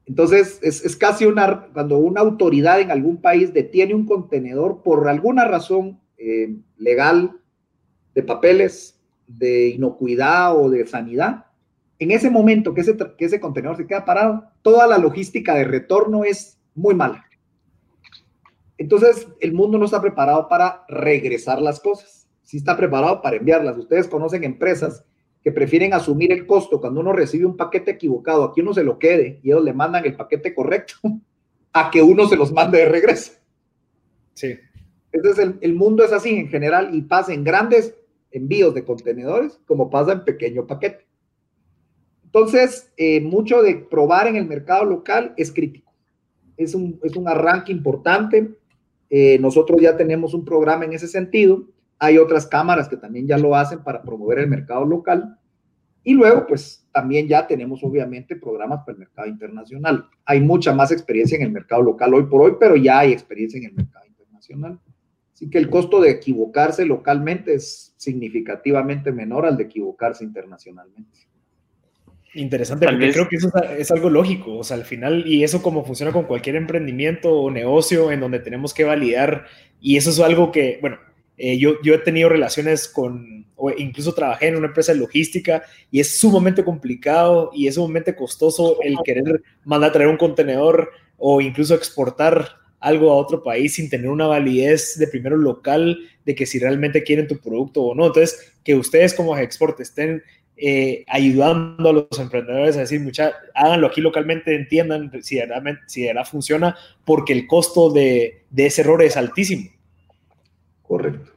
Entonces, 0.07 0.61
es, 0.63 0.97
casi 0.97 1.27
una, 1.27 1.67
cuando 1.73 1.99
una 1.99 2.21
autoridad 2.21 2.81
en 2.81 2.91
algún 2.91 3.21
país 3.21 3.53
detiene 3.53 3.95
un 3.95 4.07
contenedor 4.07 4.83
por 4.83 5.09
alguna 5.09 5.47
razón 5.47 6.01
eh, 6.17 6.55
legal, 6.77 7.33
de 8.15 8.23
papeles, 8.23 8.99
de 9.27 9.69
inocuidad 9.69 10.57
o 10.57 10.71
de 10.71 10.87
sanidad, 10.87 11.47
en 11.99 12.11
ese 12.11 12.31
momento 12.31 12.73
que 12.73 12.83
ese, 12.83 12.97
que 12.97 13.25
ese 13.25 13.41
contenedor 13.41 13.77
se 13.77 13.87
queda 13.87 14.05
parado, 14.05 14.45
toda 14.63 14.87
la 14.87 14.99
logística 14.99 15.55
de 15.55 15.65
retorno 15.65 16.25
es 16.25 16.59
muy 16.75 16.95
mala. 16.95 17.26
Entonces, 18.79 19.29
el 19.41 19.53
mundo 19.53 19.79
no 19.79 19.87
está 19.87 20.01
preparado 20.01 20.49
para 20.49 20.85
regresar 20.89 21.61
las 21.63 21.81
cosas, 21.81 22.29
sí 22.43 22.59
está 22.59 22.77
preparado 22.77 23.23
para 23.23 23.37
enviarlas. 23.37 23.79
Ustedes 23.79 24.07
conocen 24.07 24.45
empresas 24.45 25.05
que 25.43 25.53
prefieren 25.53 25.95
asumir 25.95 26.33
el 26.33 26.47
costo 26.47 26.81
cuando 26.81 27.01
uno 27.01 27.13
recibe 27.13 27.47
un 27.47 27.57
paquete 27.57 27.93
equivocado, 27.93 28.43
a 28.43 28.53
que 28.53 28.63
uno 28.63 28.75
se 28.75 28.83
lo 28.83 28.99
quede 28.99 29.39
y 29.43 29.51
ellos 29.51 29.63
le 29.63 29.73
mandan 29.73 30.05
el 30.05 30.17
paquete 30.17 30.53
correcto, 30.53 30.95
a 31.73 31.91
que 31.91 32.03
uno 32.03 32.27
se 32.27 32.37
los 32.37 32.53
mande 32.53 32.79
de 32.79 32.89
regreso. 32.89 33.33
Sí. 34.35 34.59
Entonces 35.13 35.55
el, 35.61 35.75
mundo 35.75 36.05
es 36.05 36.13
así 36.13 36.37
en 36.37 36.49
general 36.49 36.95
y 36.95 37.03
pasa 37.03 37.33
en 37.33 37.45
grandes 37.45 37.95
envíos 38.33 38.75
de 38.75 38.85
contenedores 38.85 39.61
como 39.67 39.89
pasa 39.89 40.13
en 40.13 40.25
pequeño 40.25 40.67
paquete. 40.67 41.07
Entonces, 42.25 42.91
eh, 42.97 43.21
mucho 43.21 43.63
de 43.63 43.77
probar 43.77 44.27
en 44.27 44.37
el 44.37 44.47
mercado 44.47 44.85
local 44.85 45.33
es 45.37 45.53
crítico. 45.53 45.93
Es 46.57 46.75
un, 46.75 46.99
es 47.03 47.15
un 47.17 47.29
arranque 47.29 47.73
importante. 47.73 48.51
Eh, 49.11 49.39
nosotros 49.39 49.81
ya 49.81 49.97
tenemos 49.97 50.35
un 50.35 50.45
programa 50.45 50.85
en 50.85 50.93
ese 50.93 51.09
sentido 51.09 51.67
hay 51.99 52.19
otras 52.19 52.47
cámaras 52.47 52.89
que 52.89 52.97
también 52.97 53.27
ya 53.27 53.39
lo 53.39 53.55
hacen 53.55 53.83
para 53.83 54.03
promover 54.03 54.39
el 54.39 54.49
mercado 54.49 54.85
local. 54.85 55.39
Y 56.03 56.15
luego, 56.15 56.47
pues 56.47 56.87
también 56.93 57.27
ya 57.27 57.47
tenemos 57.47 57.83
obviamente 57.83 58.37
programas 58.37 58.81
para 58.81 58.93
el 58.93 58.99
mercado 58.99 59.29
internacional. 59.29 60.09
Hay 60.25 60.41
mucha 60.41 60.73
más 60.73 60.93
experiencia 60.93 61.37
en 61.37 61.43
el 61.43 61.51
mercado 61.51 61.83
local 61.83 62.15
hoy 62.15 62.25
por 62.25 62.43
hoy, 62.43 62.53
pero 62.61 62.77
ya 62.77 63.01
hay 63.01 63.13
experiencia 63.13 63.59
en 63.59 63.65
el 63.65 63.73
mercado 63.73 64.07
internacional. 64.07 64.79
Así 65.33 65.51
que 65.51 65.59
el 65.59 65.69
costo 65.69 66.01
de 66.01 66.11
equivocarse 66.11 66.85
localmente 66.87 67.55
es 67.55 67.93
significativamente 67.97 69.11
menor 69.11 69.47
al 69.47 69.57
de 69.57 69.65
equivocarse 69.65 70.23
internacionalmente. 70.23 71.19
Interesante, 72.37 72.87
porque 72.87 73.13
creo 73.13 73.29
que 73.29 73.37
eso 73.37 73.51
es, 73.79 73.91
algo 73.91 74.11
lógico, 74.11 74.59
o 74.59 74.65
sea, 74.65 74.77
al 74.77 74.85
final, 74.85 75.27
y 75.27 75.43
eso 75.43 75.63
como 75.63 75.85
funciona 75.85 76.13
con 76.13 76.25
cualquier 76.25 76.57
emprendimiento 76.57 77.33
o 77.33 77.51
negocio 77.51 78.13
en 78.13 78.21
donde 78.21 78.41
tenemos 78.41 78.75
que 78.75 78.85
validar, 78.85 79.47
y 79.81 79.97
eso 79.97 80.11
es 80.11 80.21
algo 80.21 80.53
que, 80.53 80.79
bueno, 80.81 80.99
eh, 81.39 81.59
yo, 81.59 81.81
yo 81.83 81.95
he 81.95 81.99
tenido 81.99 82.29
relaciones 82.29 82.89
con, 82.89 83.47
o 83.57 83.71
incluso 83.71 84.15
trabajé 84.15 84.49
en 84.49 84.57
una 84.57 84.69
empresa 84.69 84.93
de 84.93 84.99
logística 84.99 85.63
y 85.91 86.01
es 86.01 86.19
sumamente 86.19 86.65
complicado 86.65 87.51
y 87.55 87.67
es 87.67 87.75
sumamente 87.75 88.15
costoso 88.15 88.79
el 88.83 88.97
querer 89.05 89.43
mandar 89.65 89.91
a 89.91 89.93
traer 89.93 90.09
un 90.09 90.17
contenedor 90.17 90.91
o 91.19 91.41
incluso 91.41 91.75
exportar 91.75 92.49
algo 92.81 93.11
a 93.11 93.17
otro 93.17 93.43
país 93.43 93.75
sin 93.75 93.91
tener 93.91 94.09
una 94.09 94.27
validez 94.27 94.99
de 94.99 95.09
primero 95.09 95.37
local 95.37 95.99
de 96.25 96.35
que 96.35 96.47
si 96.47 96.59
realmente 96.59 97.03
quieren 97.03 97.27
tu 97.27 97.39
producto 97.39 97.83
o 97.83 97.95
no. 97.95 98.07
Entonces, 98.07 98.55
que 98.63 98.75
ustedes 98.75 99.15
como 99.15 99.37
export 99.37 99.81
estén 99.81 100.23
eh, 100.57 101.05
ayudando 101.09 101.91
a 101.91 101.93
los 101.93 102.19
emprendedores 102.19 102.77
a 102.77 102.81
decir, 102.81 103.01
mucha, 103.01 103.33
háganlo 103.55 103.89
aquí 103.89 104.01
localmente, 104.01 104.55
entiendan 104.55 105.11
si 105.23 105.39
realmente 105.41 105.83
si 105.87 106.09
funciona, 106.25 106.77
porque 107.05 107.35
el 107.35 107.47
costo 107.47 107.91
de, 107.91 108.45
de 108.51 108.67
ese 108.67 108.81
error 108.81 109.03
es 109.03 109.17
altísimo. 109.17 109.71
Correcto, 110.83 111.33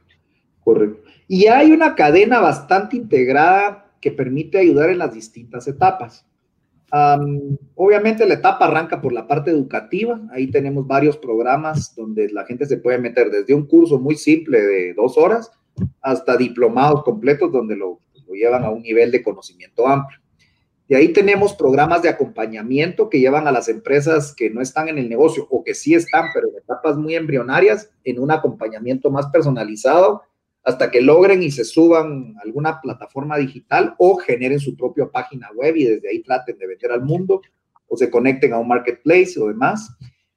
correcto. 0.63 1.01
Y 1.27 1.47
hay 1.47 1.71
una 1.71 1.95
cadena 1.95 2.39
bastante 2.39 2.95
integrada 2.95 3.91
que 3.99 4.11
permite 4.11 4.57
ayudar 4.57 4.89
en 4.89 4.99
las 4.99 5.13
distintas 5.13 5.67
etapas. 5.67 6.25
obviamente 7.75 8.25
la 8.25 8.35
etapa 8.35 8.65
arranca 8.65 9.01
por 9.01 9.11
la 9.11 9.27
parte 9.27 9.51
educativa, 9.51 10.19
ahí 10.31 10.47
tenemos 10.47 10.88
varios 10.88 11.17
programas 11.17 11.93
donde 11.95 12.29
la 12.29 12.45
gente 12.45 12.65
se 12.65 12.77
puede 12.77 12.97
meter 12.97 13.29
desde 13.29 13.53
un 13.53 13.67
curso 13.67 13.99
muy 13.99 14.15
simple 14.15 14.61
de 14.61 14.93
dos 14.93 15.17
horas 15.17 15.51
hasta 16.01 16.35
diplomados 16.35 17.03
completos 17.03 17.51
donde 17.51 17.75
lo, 17.75 17.99
lo 18.29 18.36
llevan 18.36 18.63
a 18.63 18.69
un 18.69 18.81
nivel 18.81 19.12
de 19.12 19.24
conocimiento 19.24 19.88
amplio. 19.88 20.19
De 20.88 20.95
ahí 20.95 21.09
tenemos 21.09 21.53
programas 21.53 22.01
de 22.01 22.09
acompañamiento 22.09 23.09
que 23.09 23.19
llevan 23.19 23.48
a 23.48 23.51
las 23.51 23.69
empresas 23.69 24.33
que 24.36 24.50
no 24.50 24.62
están 24.62 24.88
en 24.88 24.98
el 24.98 25.09
negocio 25.09 25.45
o 25.51 25.63
que 25.63 25.75
sí 25.75 25.93
están, 25.93 26.25
pero 26.33 26.48
en 26.50 26.57
etapas 26.57 26.98
muy 26.98 27.15
embrionarias, 27.15 27.91
en 28.03 28.19
un 28.19 28.31
acompañamiento 28.31 29.12
más 29.12 29.27
personalizado 29.27 30.24
hasta 30.63 30.91
que 30.91 31.01
logren 31.01 31.43
y 31.43 31.51
se 31.51 31.63
suban 31.63 32.36
a 32.38 32.41
alguna 32.41 32.81
plataforma 32.81 33.38
digital 33.38 33.95
o 33.98 34.17
generen 34.17 34.59
su 34.59 34.75
propia 34.75 35.07
página 35.07 35.50
web 35.55 35.75
y 35.75 35.86
desde 35.86 36.09
ahí 36.09 36.21
traten 36.21 36.57
de 36.57 36.67
vender 36.67 36.91
al 36.91 37.03
mundo 37.03 37.41
o 37.88 37.98
se 37.98 38.09
conecten 38.09 38.53
a 38.53 38.59
un 38.59 38.67
marketplace 38.67 39.39
o 39.39 39.48
demás. 39.48 39.95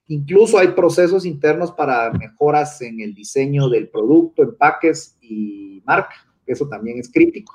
Incluso 0.09 0.59
hay 0.59 0.69
procesos 0.69 1.25
internos 1.25 1.73
para 1.73 2.11
mejoras 2.13 2.81
en 2.83 3.01
el 3.01 3.15
diseño 3.15 3.69
del 3.69 3.89
producto, 3.89 4.43
empaques 4.43 5.17
y 5.23 5.83
marca. 5.87 6.15
Eso 6.47 6.69
también 6.69 6.99
es 6.99 7.11
crítico. 7.11 7.53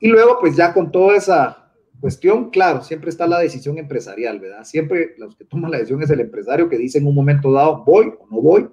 Y 0.00 0.08
luego, 0.08 0.38
pues 0.40 0.56
ya 0.56 0.72
con 0.72 0.90
toda 0.90 1.16
esa 1.16 1.70
cuestión, 2.00 2.48
claro, 2.48 2.82
siempre 2.82 3.10
está 3.10 3.26
la 3.26 3.38
decisión 3.38 3.76
empresarial, 3.76 4.40
¿verdad? 4.40 4.64
Siempre 4.64 5.14
los 5.18 5.36
que 5.36 5.44
toman 5.44 5.70
la 5.70 5.76
decisión 5.76 6.02
es 6.02 6.08
el 6.08 6.20
empresario 6.20 6.70
que 6.70 6.78
dice 6.78 6.98
en 6.98 7.06
un 7.06 7.14
momento 7.14 7.52
dado, 7.52 7.84
voy 7.84 8.06
o 8.18 8.26
no 8.30 8.40
voy. 8.40 8.68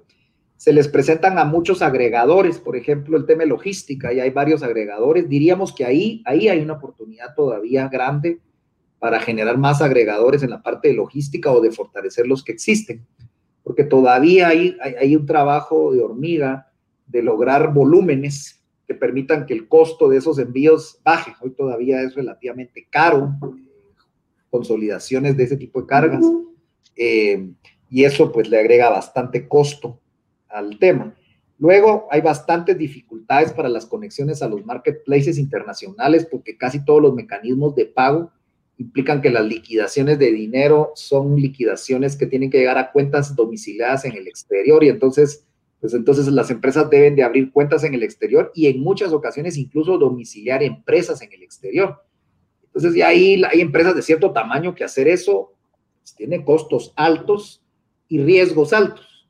Se 0.56 0.72
les 0.72 0.88
presentan 0.88 1.38
a 1.38 1.44
muchos 1.44 1.82
agregadores, 1.82 2.58
por 2.58 2.76
ejemplo, 2.76 3.18
el 3.18 3.26
tema 3.26 3.44
logística, 3.44 4.12
y 4.12 4.20
hay 4.20 4.30
varios 4.30 4.62
agregadores. 4.62 5.28
Diríamos 5.28 5.74
que 5.74 5.84
ahí, 5.84 6.22
ahí 6.24 6.48
hay 6.48 6.60
una 6.60 6.72
oportunidad 6.74 7.34
todavía 7.36 7.88
grande 7.88 8.40
para 8.98 9.20
generar 9.20 9.58
más 9.58 9.82
agregadores 9.82 10.42
en 10.42 10.50
la 10.50 10.62
parte 10.62 10.88
de 10.88 10.94
logística 10.94 11.52
o 11.52 11.60
de 11.60 11.70
fortalecer 11.70 12.26
los 12.26 12.42
que 12.42 12.52
existen, 12.52 13.06
porque 13.62 13.84
todavía 13.84 14.48
hay, 14.48 14.76
hay 14.80 15.14
un 15.14 15.26
trabajo 15.26 15.92
de 15.92 16.00
hormiga 16.00 16.72
de 17.06 17.22
lograr 17.22 17.72
volúmenes 17.72 18.57
que 18.88 18.94
permitan 18.94 19.44
que 19.44 19.52
el 19.52 19.68
costo 19.68 20.08
de 20.08 20.16
esos 20.16 20.38
envíos 20.38 20.98
baje. 21.04 21.34
Hoy 21.42 21.50
todavía 21.50 22.00
es 22.00 22.14
relativamente 22.14 22.88
caro, 22.90 23.36
eh, 23.42 23.62
consolidaciones 24.48 25.36
de 25.36 25.44
ese 25.44 25.58
tipo 25.58 25.82
de 25.82 25.86
cargas, 25.86 26.24
eh, 26.96 27.50
y 27.90 28.04
eso 28.04 28.32
pues 28.32 28.48
le 28.48 28.58
agrega 28.58 28.88
bastante 28.88 29.46
costo 29.46 30.00
al 30.48 30.78
tema. 30.78 31.14
Luego 31.58 32.08
hay 32.10 32.22
bastantes 32.22 32.78
dificultades 32.78 33.52
para 33.52 33.68
las 33.68 33.84
conexiones 33.84 34.42
a 34.42 34.48
los 34.48 34.64
marketplaces 34.64 35.36
internacionales 35.36 36.26
porque 36.30 36.56
casi 36.56 36.82
todos 36.82 37.02
los 37.02 37.14
mecanismos 37.14 37.74
de 37.74 37.84
pago 37.84 38.30
implican 38.78 39.20
que 39.20 39.30
las 39.30 39.44
liquidaciones 39.44 40.18
de 40.18 40.32
dinero 40.32 40.92
son 40.94 41.36
liquidaciones 41.36 42.16
que 42.16 42.26
tienen 42.26 42.48
que 42.48 42.58
llegar 42.58 42.78
a 42.78 42.92
cuentas 42.92 43.34
domiciliadas 43.36 44.04
en 44.06 44.12
el 44.12 44.28
exterior 44.28 44.82
y 44.82 44.88
entonces 44.88 45.47
pues 45.80 45.94
entonces 45.94 46.26
las 46.28 46.50
empresas 46.50 46.90
deben 46.90 47.14
de 47.14 47.22
abrir 47.22 47.52
cuentas 47.52 47.84
en 47.84 47.94
el 47.94 48.02
exterior 48.02 48.50
y 48.54 48.66
en 48.66 48.80
muchas 48.80 49.12
ocasiones 49.12 49.56
incluso 49.56 49.96
domiciliar 49.96 50.62
empresas 50.62 51.22
en 51.22 51.32
el 51.32 51.42
exterior. 51.42 52.02
Entonces 52.64 52.94
ya 52.94 53.08
ahí 53.08 53.42
hay 53.50 53.60
empresas 53.60 53.94
de 53.94 54.02
cierto 54.02 54.32
tamaño 54.32 54.74
que 54.74 54.84
hacer 54.84 55.08
eso 55.08 55.52
pues, 56.00 56.14
tiene 56.14 56.44
costos 56.44 56.92
altos 56.96 57.62
y 58.08 58.20
riesgos 58.20 58.72
altos 58.72 59.28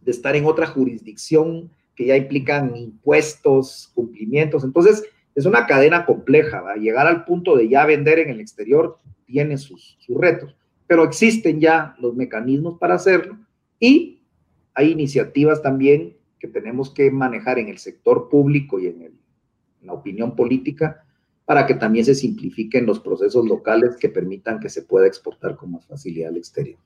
de 0.00 0.10
estar 0.10 0.36
en 0.36 0.44
otra 0.44 0.66
jurisdicción 0.66 1.70
que 1.96 2.06
ya 2.06 2.16
implican 2.16 2.76
impuestos, 2.76 3.90
cumplimientos. 3.94 4.64
Entonces, 4.64 5.04
es 5.34 5.46
una 5.46 5.66
cadena 5.66 6.04
compleja. 6.04 6.60
¿va? 6.60 6.76
Llegar 6.76 7.06
al 7.06 7.24
punto 7.24 7.56
de 7.56 7.68
ya 7.68 7.86
vender 7.86 8.18
en 8.18 8.30
el 8.30 8.40
exterior 8.40 8.98
tiene 9.26 9.56
sus 9.56 9.96
retos, 10.08 10.54
pero 10.86 11.04
existen 11.04 11.60
ya 11.60 11.96
los 11.98 12.14
mecanismos 12.14 12.78
para 12.78 12.94
hacerlo 12.94 13.38
y 13.80 14.20
hay 14.74 14.90
iniciativas 14.90 15.62
también 15.62 16.16
que 16.38 16.48
tenemos 16.48 16.90
que 16.92 17.10
manejar 17.10 17.58
en 17.58 17.68
el 17.68 17.78
sector 17.78 18.28
público 18.28 18.78
y 18.78 18.88
en, 18.88 19.02
el, 19.02 19.12
en 19.80 19.86
la 19.86 19.92
opinión 19.92 20.36
política 20.36 21.04
para 21.44 21.66
que 21.66 21.74
también 21.74 22.04
se 22.04 22.14
simplifiquen 22.14 22.86
los 22.86 23.00
procesos 23.00 23.46
locales 23.46 23.96
que 23.96 24.08
permitan 24.08 24.60
que 24.60 24.68
se 24.68 24.82
pueda 24.82 25.06
exportar 25.06 25.56
con 25.56 25.72
más 25.72 25.86
facilidad 25.86 26.30
al 26.30 26.38
exterior. 26.38 26.78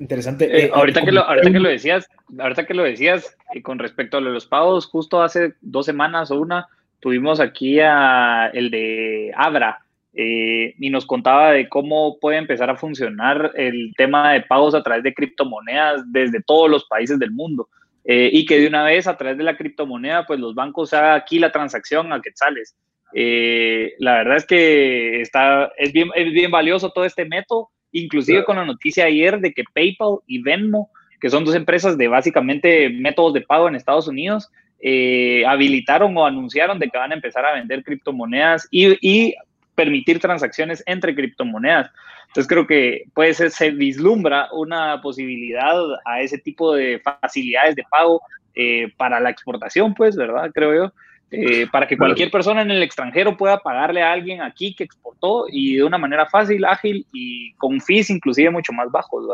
Interesante. 0.00 0.44
Eh, 0.44 0.66
eh, 0.66 0.70
ahorita, 0.72 1.04
que 1.04 1.12
lo, 1.12 1.22
ahorita 1.22 1.52
que 1.52 1.60
lo 1.60 1.68
decías, 1.68 2.08
ahorita 2.38 2.66
que 2.66 2.74
lo 2.74 2.84
decías, 2.84 3.36
y 3.52 3.62
con 3.62 3.78
respecto 3.78 4.16
a 4.16 4.20
los 4.20 4.46
pagos, 4.46 4.86
justo 4.86 5.22
hace 5.22 5.54
dos 5.60 5.86
semanas 5.86 6.30
o 6.30 6.40
una, 6.40 6.68
tuvimos 7.00 7.40
aquí 7.40 7.80
a 7.80 8.48
el 8.52 8.70
de 8.70 9.32
Abra, 9.36 9.84
eh, 10.20 10.74
y 10.76 10.90
nos 10.90 11.06
contaba 11.06 11.52
de 11.52 11.68
cómo 11.68 12.18
puede 12.18 12.38
empezar 12.38 12.68
a 12.68 12.76
funcionar 12.76 13.52
el 13.54 13.92
tema 13.96 14.32
de 14.32 14.42
pagos 14.42 14.74
a 14.74 14.82
través 14.82 15.04
de 15.04 15.14
criptomonedas 15.14 16.02
desde 16.10 16.42
todos 16.42 16.68
los 16.68 16.84
países 16.86 17.18
del 17.18 17.30
mundo. 17.30 17.68
y 18.04 18.46
que 18.46 18.58
de 18.58 18.66
una 18.66 18.84
vez 18.84 19.06
a 19.06 19.18
través 19.18 19.36
de 19.36 19.44
la 19.44 19.56
criptomoneda, 19.56 20.24
pues 20.26 20.40
los 20.40 20.54
bancos 20.54 20.94
hagan 20.94 21.14
aquí 21.14 21.38
la 21.38 21.52
transacción 21.52 22.10
a 22.12 22.22
quetzales. 22.22 22.74
la 23.12 24.14
verdad 24.14 24.36
es 24.36 24.46
que 24.46 25.20
está, 25.20 25.70
es, 25.76 25.92
bien, 25.92 26.08
es 26.14 26.32
bien 26.32 26.50
valioso 26.50 26.90
todo 26.90 27.04
este 27.04 27.26
método 27.26 27.68
inclusive 27.92 28.44
con 28.44 28.56
la 28.56 28.64
noticia 28.64 29.06
ayer 29.06 29.40
de 29.40 29.52
que 29.52 29.64
PayPal 29.74 30.18
y 30.26 30.42
Venmo, 30.42 30.90
que 31.20 31.30
son 31.30 31.44
dos 31.44 31.54
empresas 31.54 31.96
de 31.98 32.08
básicamente 32.08 32.88
métodos 32.90 33.34
de 33.34 33.40
pago 33.40 33.68
en 33.68 33.74
Estados 33.74 34.08
Unidos, 34.08 34.50
eh, 34.80 35.44
habilitaron 35.46 36.16
o 36.16 36.24
anunciaron 36.24 36.78
de 36.78 36.88
que 36.88 36.98
van 36.98 37.10
a 37.10 37.16
empezar 37.16 37.44
a 37.44 37.54
vender 37.54 37.82
criptomonedas 37.82 38.68
y, 38.70 39.34
permitir 39.78 40.18
transacciones 40.18 40.82
entre 40.86 41.14
criptomonedas. 41.14 41.92
Entonces 42.26 42.48
creo 42.48 42.66
que 42.66 43.04
puede 43.14 43.32
ser, 43.32 43.52
se 43.52 43.70
vislumbra 43.70 44.48
una 44.52 45.00
posibilidad 45.00 45.76
a 46.04 46.20
ese 46.20 46.36
tipo 46.38 46.74
de 46.74 47.00
facilidades 47.22 47.76
de 47.76 47.84
pago 47.88 48.20
eh, 48.56 48.92
para 48.96 49.20
la 49.20 49.30
exportación, 49.30 49.94
pues, 49.94 50.16
¿verdad? 50.16 50.50
Creo 50.52 50.74
yo. 50.74 50.92
Eh, 51.30 51.68
para 51.70 51.86
que 51.86 51.96
cualquier 51.96 52.30
persona 52.30 52.62
en 52.62 52.72
el 52.72 52.82
extranjero 52.82 53.36
pueda 53.36 53.60
pagarle 53.60 54.02
a 54.02 54.12
alguien 54.12 54.42
aquí 54.42 54.74
que 54.74 54.82
exportó 54.82 55.44
y 55.48 55.76
de 55.76 55.84
una 55.84 55.98
manera 55.98 56.26
fácil, 56.26 56.64
ágil 56.64 57.06
y 57.12 57.52
con 57.52 57.80
fees 57.80 58.10
inclusive 58.10 58.50
mucho 58.50 58.72
más 58.72 58.90
bajos. 58.90 59.26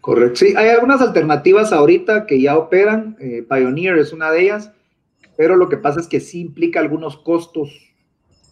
Correcto. 0.00 0.36
Sí, 0.36 0.54
hay 0.56 0.70
algunas 0.70 1.00
alternativas 1.00 1.72
ahorita 1.72 2.26
que 2.26 2.40
ya 2.40 2.58
operan. 2.58 3.16
Eh, 3.20 3.44
Pioneer 3.48 3.98
es 3.98 4.12
una 4.12 4.32
de 4.32 4.42
ellas, 4.42 4.72
pero 5.36 5.54
lo 5.54 5.68
que 5.68 5.76
pasa 5.76 6.00
es 6.00 6.08
que 6.08 6.18
sí 6.18 6.40
implica 6.40 6.80
algunos 6.80 7.18
costos 7.18 7.70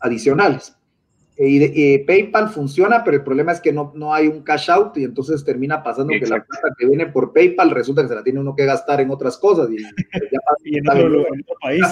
adicionales. 0.00 0.77
Y, 1.40 1.98
PayPal 1.98 2.48
funciona, 2.48 3.04
pero 3.04 3.16
el 3.16 3.22
problema 3.22 3.52
es 3.52 3.60
que 3.60 3.72
no, 3.72 3.92
no 3.94 4.12
hay 4.12 4.26
un 4.26 4.42
cash 4.42 4.70
out 4.70 4.96
y 4.96 5.04
entonces 5.04 5.44
termina 5.44 5.84
pasando 5.84 6.12
que 6.12 6.26
la 6.26 6.44
plata 6.44 6.74
que 6.76 6.86
viene 6.86 7.06
por 7.06 7.32
PayPal 7.32 7.70
resulta 7.70 8.02
que 8.02 8.08
se 8.08 8.14
la 8.16 8.24
tiene 8.24 8.40
uno 8.40 8.56
que 8.56 8.64
gastar 8.64 9.00
en 9.00 9.10
otras 9.10 9.38
cosas. 9.38 9.68
Y, 9.70 9.76
y 10.64 10.78
en, 10.78 10.88
otro, 10.88 11.26
país. 11.60 11.84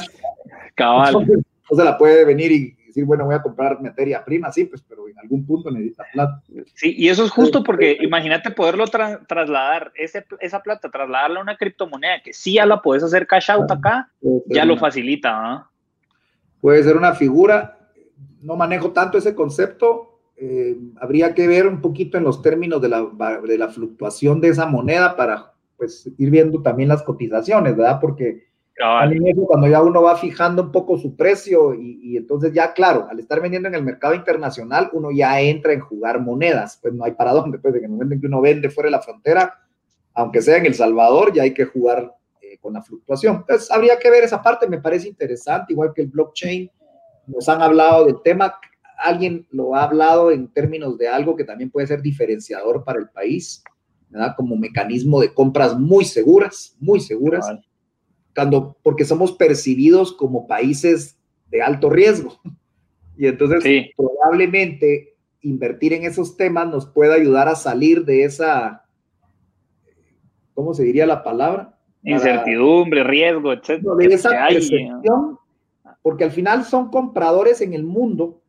Cabal. 0.75 1.15
Entonces, 1.21 1.45
se 1.71 1.85
la 1.85 1.97
puede 1.97 2.25
venir 2.25 2.51
y 2.51 2.77
decir, 2.87 3.05
bueno, 3.05 3.25
voy 3.25 3.37
a 3.37 3.43
comprar 3.43 3.81
materia 3.81 4.25
prima, 4.25 4.51
sí, 4.51 4.65
pues, 4.65 4.83
pero 4.83 5.09
en 5.09 5.17
algún 5.19 5.47
punto 5.47 5.71
necesita 5.71 6.05
plata. 6.13 6.43
Sí, 6.75 6.95
y 6.99 7.09
eso 7.09 7.25
es 7.25 7.31
justo 7.31 7.63
porque 7.63 7.99
imagínate 8.01 8.51
poderlo 8.51 8.87
trasladar, 8.87 9.93
ese, 9.95 10.25
esa 10.41 10.61
plata, 10.61 10.91
trasladarla 10.91 11.39
a 11.39 11.43
una 11.43 11.57
criptomoneda 11.57 12.21
que 12.21 12.33
sí 12.33 12.55
ya 12.55 12.67
la 12.67 12.83
puedes 12.83 13.05
hacer 13.05 13.29
cash 13.29 13.53
out 13.53 13.71
acá, 13.71 14.11
ya 14.47 14.65
lo 14.65 14.77
facilita. 14.77 15.71
Puede 16.61 16.83
ser 16.83 16.97
una 16.97 17.15
figura 17.15 17.76
no 18.47 18.57
manejo 18.57 18.93
tanto 18.93 19.19
ese 19.19 19.35
concepto. 19.35 20.21
Eh, 20.37 20.77
habría 21.01 21.35
que 21.35 21.49
ver 21.49 21.67
un 21.67 21.81
poquito 21.81 22.17
en 22.17 22.25
los 22.25 22.43
términos 22.43 22.81
de 22.81 22.89
la, 22.89 23.07
de 23.47 23.59
la, 23.59 23.69
fluctuación 23.69 24.41
de 24.41 24.49
esa 24.49 24.67
moneda 24.67 25.17
para 25.17 25.53
pues 25.77 26.11
ir 26.19 26.31
viendo 26.31 26.63
también 26.63 26.91
las 26.91 27.03
cotizaciones, 27.03 27.77
¿verdad? 27.77 27.99
Porque 28.01 28.45
al 28.79 29.17
inicio 29.17 29.47
cuando 29.47 29.67
ya 29.69 29.83
uno 29.83 30.03
va 30.03 30.17
fijando 30.17 30.65
un 30.65 30.73
poco 30.73 30.99
su 30.99 31.17
precio 31.17 31.75
y, 31.75 32.17
entonces 32.17 32.53
ya 32.53 32.75
claro, 32.75 33.07
al 33.11 33.19
estar 33.19 33.41
vendiendo 33.41 33.69
en 33.69 33.75
el 33.75 33.83
mercado 33.83 34.15
internacional 34.15 34.91
uno 34.93 35.11
ya 35.11 35.41
entra 35.41 35.73
en 35.73 35.81
jugar 35.81 36.21
monedas, 36.21 36.79
pues 36.81 36.93
no 36.93 37.05
hay 37.05 37.13
para 37.13 37.33
dónde, 37.33 37.59
pues 37.59 37.73
de 37.73 37.81
que 37.81 37.87
el 37.87 37.93
momento 37.93 38.15
en 38.15 38.21
que 38.21 38.27
uno 38.27 38.43
vende 38.43 38.69
fuera 38.69 38.89
de 38.89 38.93
la 38.93 39.03
frontera, 39.03 39.55
aunque 40.13 40.43
sea 40.43 40.59
en 40.59 40.67
El 40.67 40.75
Salvador, 40.75 41.33
ya 41.33 41.45
hay 41.45 41.55
que 41.55 41.65
jugar 41.65 42.15
eh, 42.43 42.59
con 42.59 42.75
la 42.75 42.83
fluctuación. 42.83 43.37
Entonces 43.37 43.71
habría 43.71 43.99
que 43.99 44.11
ver 44.11 44.25
esa 44.25 44.43
parte, 44.43 44.69
me 44.69 44.81
parece 44.81 45.09
interesante, 45.09 45.73
igual 45.73 45.93
que 45.95 46.03
el 46.03 46.09
blockchain 46.09 46.71
nos 47.27 47.49
han 47.49 47.63
hablado 47.63 48.07
del 48.07 48.21
tema, 48.23 48.55
alguien 48.99 49.47
lo 49.51 49.75
ha 49.75 49.85
hablado 49.85 50.31
en 50.31 50.49
términos 50.49 50.97
de 50.99 51.09
algo 51.09 51.37
que 51.37 51.45
también 51.45 51.71
puede 51.71 51.87
ser 51.87 52.03
diferenciador 52.03 52.85
para 52.85 52.99
el 52.99 53.09
país, 53.09 53.63
¿verdad? 54.09 54.35
Como 54.37 54.57
mecanismo 54.57 55.21
de 55.21 55.33
compras 55.33 55.79
muy 55.79 56.05
seguras, 56.05 56.77
muy 56.81 57.01
seguras, 57.01 57.47
cuando, 58.35 58.77
porque 58.83 59.05
somos 59.05 59.33
percibidos 59.33 60.13
como 60.13 60.47
países 60.47 61.19
de 61.51 61.63
alto 61.63 61.91
riesgo. 61.91 62.41
Y 63.17 63.27
entonces 63.27 63.91
probablemente 63.97 65.17
invertir 65.41 65.93
en 65.93 66.05
esos 66.05 66.37
temas 66.37 66.69
nos 66.69 66.87
pueda 66.87 67.15
ayudar 67.15 67.49
a 67.49 67.55
salir 67.55 68.05
de 68.05 68.25
esa, 68.25 68.85
¿cómo 70.55 70.75
se 70.75 70.83
diría 70.83 71.07
la 71.07 71.23
palabra? 71.23 71.79
Incertidumbre, 72.03 73.03
riesgo, 73.05 73.53
etcétera. 73.53 73.95
De 73.97 74.05
esa 74.07 74.31
percepción 74.49 75.39
porque 76.07 76.23
al 76.23 76.31
final 76.31 76.63
son 76.63 76.89
compradores 76.89 77.61
en 77.63 77.75
el 77.75 77.83
mundo 77.83 78.41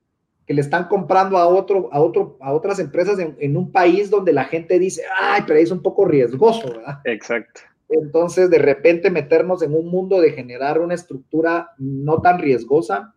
que 0.46 0.54
le 0.54 0.62
están 0.62 0.88
comprando 0.88 1.40
a 1.40 1.48
otro, 1.48 1.90
a 1.92 2.00
otro, 2.00 2.38
a 2.40 2.54
otras 2.54 2.78
empresas 2.78 3.18
en, 3.18 3.58
un 3.58 3.72
país 3.72 4.12
donde 4.12 4.32
la 4.32 4.44
gente 4.44 4.78
dice, 4.78 5.02
ay, 5.20 5.42
pero 5.48 5.58
es 5.58 5.72
un 5.72 5.82
poco 5.82 6.06
riesgoso, 6.06 6.70
¿verdad? 6.70 7.00
Exacto. 7.06 7.62
Entonces, 7.90 8.52
de 8.52 8.60
repente 8.60 9.10
meternos 9.10 9.64
en 9.64 9.74
un 9.74 9.88
mundo 9.90 10.22
de 10.22 10.34
generar 10.34 10.80
una 10.80 10.94
estructura 10.94 11.72
no 11.80 12.22
tan 12.22 12.38
riesgosa 12.38 13.16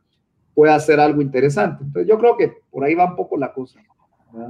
puede 0.54 0.72
hacer 0.72 1.00
algo 1.00 1.20
interesante. 1.20 1.84
Entonces, 1.84 2.08
yo 2.08 2.18
creo 2.18 2.38
que 2.38 2.50
por 2.70 2.84
ahí 2.84 2.94
va 2.94 3.10
un 3.10 3.16
poco 3.16 3.36
la 3.36 3.52
cosa. 3.52 3.78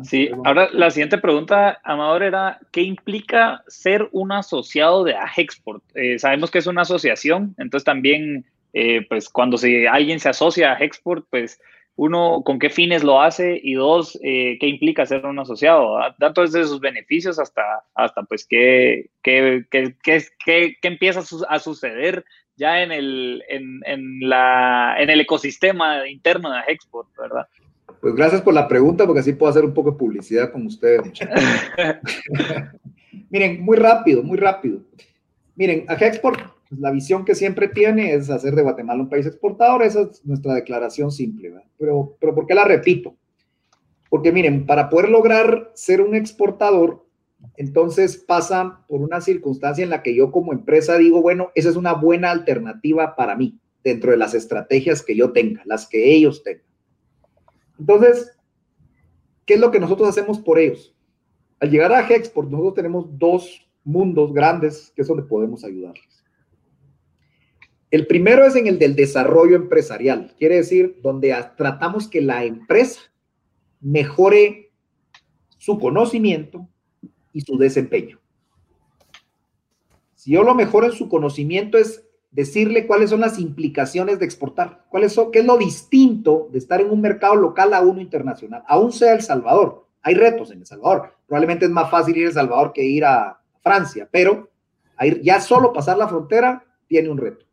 Sí, 0.04 0.30
ahora 0.44 0.68
la 0.72 0.92
siguiente 0.92 1.18
pregunta, 1.18 1.80
Amador, 1.82 2.22
era, 2.22 2.60
¿qué 2.70 2.82
implica 2.82 3.64
ser 3.66 4.08
un 4.12 4.30
asociado 4.30 5.02
de 5.02 5.16
Agexport? 5.16 5.82
Eh, 5.96 6.16
sabemos 6.20 6.48
que 6.52 6.58
es 6.58 6.68
una 6.68 6.82
asociación, 6.82 7.56
entonces 7.58 7.84
también 7.84 8.46
eh, 8.72 9.06
pues 9.08 9.28
cuando 9.28 9.58
si 9.58 9.86
alguien 9.86 10.20
se 10.20 10.28
asocia 10.28 10.72
a 10.72 10.78
Hexport, 10.78 11.26
pues 11.30 11.60
uno, 11.96 12.42
con 12.44 12.58
qué 12.58 12.70
fines 12.70 13.04
lo 13.04 13.20
hace 13.20 13.60
y 13.62 13.74
dos, 13.74 14.18
eh, 14.22 14.56
qué 14.58 14.68
implica 14.68 15.04
ser 15.04 15.26
un 15.26 15.38
asociado. 15.38 15.98
Da 16.18 16.32
todos 16.32 16.54
esos 16.54 16.80
beneficios 16.80 17.38
hasta, 17.38 17.62
hasta 17.94 18.22
pues 18.22 18.46
qué, 18.46 19.10
qué, 19.22 19.66
qué, 19.70 19.94
qué, 20.44 20.76
empieza 20.82 21.22
a 21.48 21.58
suceder 21.58 22.24
ya 22.56 22.82
en 22.82 22.92
el, 22.92 23.42
en, 23.48 23.80
en, 23.84 24.28
la, 24.28 24.96
en 24.98 25.10
el 25.10 25.20
ecosistema 25.20 26.08
interno 26.08 26.50
de 26.50 26.60
Hexport, 26.68 27.08
¿verdad? 27.18 27.46
Pues 28.00 28.14
gracias 28.14 28.40
por 28.40 28.54
la 28.54 28.66
pregunta, 28.66 29.04
porque 29.04 29.20
así 29.20 29.34
puedo 29.34 29.50
hacer 29.50 29.64
un 29.64 29.74
poco 29.74 29.90
de 29.90 29.98
publicidad 29.98 30.52
con 30.52 30.66
ustedes. 30.66 31.02
Miren, 33.30 33.60
muy 33.60 33.76
rápido, 33.76 34.22
muy 34.22 34.38
rápido. 34.38 34.80
Miren, 35.54 35.84
a 35.88 35.94
Hexport 35.94 36.40
pues, 36.70 36.80
la 36.80 36.92
visión 36.92 37.24
que 37.24 37.34
siempre 37.34 37.68
tiene 37.68 38.14
es 38.14 38.30
hacer 38.30 38.54
de 38.54 38.62
Guatemala 38.62 39.02
un 39.02 39.08
país 39.08 39.26
exportador, 39.26 39.82
esa 39.82 40.02
es 40.02 40.24
nuestra 40.24 40.54
declaración 40.54 41.10
simple, 41.10 41.52
Pero, 41.76 42.16
pero 42.20 42.34
¿por 42.34 42.46
qué 42.46 42.54
la 42.54 42.64
repito? 42.64 43.16
Porque 44.08 44.32
miren, 44.32 44.66
para 44.66 44.88
poder 44.88 45.08
lograr 45.10 45.72
ser 45.74 46.00
un 46.00 46.14
exportador, 46.14 47.04
entonces 47.56 48.16
pasa 48.16 48.84
por 48.86 49.00
una 49.00 49.20
circunstancia 49.20 49.82
en 49.82 49.90
la 49.90 50.02
que 50.02 50.14
yo 50.14 50.30
como 50.30 50.52
empresa 50.52 50.96
digo, 50.96 51.20
bueno, 51.20 51.50
esa 51.56 51.70
es 51.70 51.76
una 51.76 51.94
buena 51.94 52.30
alternativa 52.30 53.16
para 53.16 53.36
mí, 53.36 53.58
dentro 53.82 54.12
de 54.12 54.16
las 54.16 54.34
estrategias 54.34 55.02
que 55.02 55.16
yo 55.16 55.32
tenga, 55.32 55.62
las 55.64 55.88
que 55.88 56.12
ellos 56.12 56.42
tengan. 56.44 56.66
Entonces, 57.78 58.38
¿qué 59.44 59.54
es 59.54 59.60
lo 59.60 59.70
que 59.72 59.80
nosotros 59.80 60.08
hacemos 60.08 60.38
por 60.38 60.58
ellos? 60.58 60.94
Al 61.58 61.70
llegar 61.70 61.92
a 61.92 62.06
Hexport, 62.06 62.48
nosotros 62.48 62.74
tenemos 62.74 63.18
dos 63.18 63.68
mundos 63.82 64.32
grandes 64.32 64.92
que 64.94 65.02
es 65.02 65.08
donde 65.08 65.24
podemos 65.24 65.64
ayudarles. 65.64 66.19
El 67.90 68.06
primero 68.06 68.46
es 68.46 68.54
en 68.54 68.68
el 68.68 68.78
del 68.78 68.94
desarrollo 68.94 69.56
empresarial, 69.56 70.34
quiere 70.38 70.56
decir 70.56 71.00
donde 71.02 71.34
tratamos 71.56 72.06
que 72.06 72.20
la 72.20 72.44
empresa 72.44 73.00
mejore 73.80 74.70
su 75.58 75.78
conocimiento 75.78 76.68
y 77.32 77.40
su 77.40 77.58
desempeño. 77.58 78.20
Si 80.14 80.32
yo 80.32 80.44
lo 80.44 80.54
mejoro 80.54 80.86
en 80.86 80.92
su 80.92 81.08
conocimiento 81.08 81.78
es 81.78 82.04
decirle 82.30 82.86
cuáles 82.86 83.10
son 83.10 83.20
las 83.20 83.38
implicaciones 83.40 84.20
de 84.20 84.24
exportar, 84.24 84.84
cuáles 84.88 85.12
son, 85.12 85.32
qué 85.32 85.40
es 85.40 85.44
lo 85.44 85.58
distinto 85.58 86.48
de 86.52 86.58
estar 86.58 86.80
en 86.80 86.90
un 86.90 87.00
mercado 87.00 87.34
local 87.34 87.74
a 87.74 87.80
uno 87.80 88.00
internacional, 88.00 88.62
aún 88.68 88.92
sea 88.92 89.14
El 89.14 89.22
Salvador. 89.22 89.86
Hay 90.02 90.14
retos 90.14 90.52
en 90.52 90.60
El 90.60 90.66
Salvador. 90.66 91.14
Probablemente 91.26 91.64
es 91.64 91.70
más 91.70 91.90
fácil 91.90 92.16
ir 92.16 92.26
a 92.26 92.28
El 92.28 92.34
Salvador 92.34 92.72
que 92.72 92.84
ir 92.84 93.04
a 93.04 93.40
Francia, 93.62 94.08
pero 94.10 94.48
ya 95.22 95.40
solo 95.40 95.72
pasar 95.72 95.98
la 95.98 96.06
frontera 96.06 96.64
tiene 96.86 97.08
un 97.08 97.18
reto. 97.18 97.49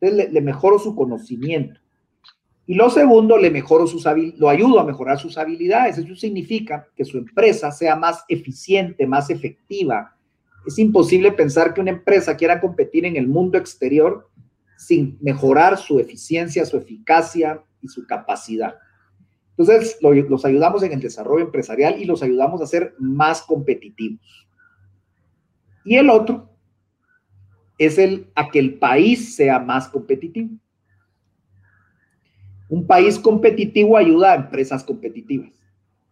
Entonces 0.00 0.32
le, 0.32 0.40
mejoro 0.40 0.78
su 0.78 0.94
conocimiento. 0.94 1.80
Y 2.66 2.74
lo 2.74 2.90
segundo, 2.90 3.38
le 3.38 3.50
mejoro 3.50 3.86
sus 3.86 4.04
lo 4.36 4.48
ayudo 4.48 4.80
a 4.80 4.84
mejorar 4.84 5.18
sus 5.18 5.38
habilidades. 5.38 5.98
Eso 5.98 6.16
significa 6.16 6.88
que 6.96 7.04
su 7.04 7.18
empresa 7.18 7.70
sea 7.70 7.94
más 7.96 8.24
eficiente, 8.28 9.06
más 9.06 9.30
efectiva. 9.30 10.16
Es 10.66 10.78
imposible 10.78 11.30
pensar 11.32 11.72
que 11.72 11.80
una 11.80 11.92
empresa 11.92 12.36
quiera 12.36 12.60
competir 12.60 13.04
en 13.04 13.16
el 13.16 13.28
mundo 13.28 13.56
exterior 13.56 14.28
sin 14.76 15.16
mejorar 15.20 15.78
su 15.78 16.00
eficiencia, 16.00 16.66
su 16.66 16.76
eficacia 16.76 17.62
y 17.80 17.88
su 17.88 18.04
capacidad. 18.06 18.74
Entonces, 19.56 19.98
los 20.02 20.44
ayudamos 20.44 20.82
en 20.82 20.92
el 20.92 21.00
desarrollo 21.00 21.44
empresarial 21.44 22.00
y 22.00 22.04
los 22.04 22.22
ayudamos 22.22 22.60
a 22.60 22.66
ser 22.66 22.94
más 22.98 23.40
competitivos. 23.42 24.48
Y 25.84 25.96
el 25.96 26.10
otro 26.10 26.55
es 27.78 27.98
el 27.98 28.30
a 28.34 28.50
que 28.50 28.58
el 28.58 28.78
país 28.78 29.36
sea 29.36 29.58
más 29.58 29.88
competitivo. 29.88 30.50
Un 32.68 32.86
país 32.86 33.18
competitivo 33.18 33.96
ayuda 33.96 34.32
a 34.32 34.36
empresas 34.36 34.82
competitivas. 34.82 35.52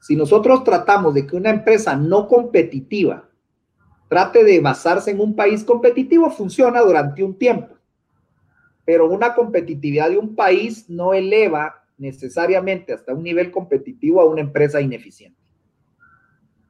Si 0.01 0.15
nosotros 0.15 0.63
tratamos 0.63 1.15
de 1.15 1.27
que 1.27 1.37
una 1.37 1.51
empresa 1.51 1.97
no 1.97 2.29
competitiva 2.29 3.29
trate 4.09 4.45
de 4.45 4.61
basarse 4.61 5.11
en 5.11 5.21
un 5.21 5.35
país 5.35 5.65
competitivo, 5.65 6.31
funciona 6.31 6.81
durante 6.83 7.25
un 7.25 7.37
tiempo. 7.37 7.75
Pero 8.85 9.11
una 9.11 9.35
competitividad 9.35 10.11
de 10.11 10.19
un 10.19 10.37
país 10.37 10.89
no 10.89 11.15
eleva 11.15 11.83
necesariamente 11.97 12.93
hasta 12.93 13.15
un 13.15 13.23
nivel 13.23 13.51
competitivo 13.51 14.21
a 14.21 14.27
una 14.27 14.43
empresa 14.43 14.81
ineficiente. 14.81 15.41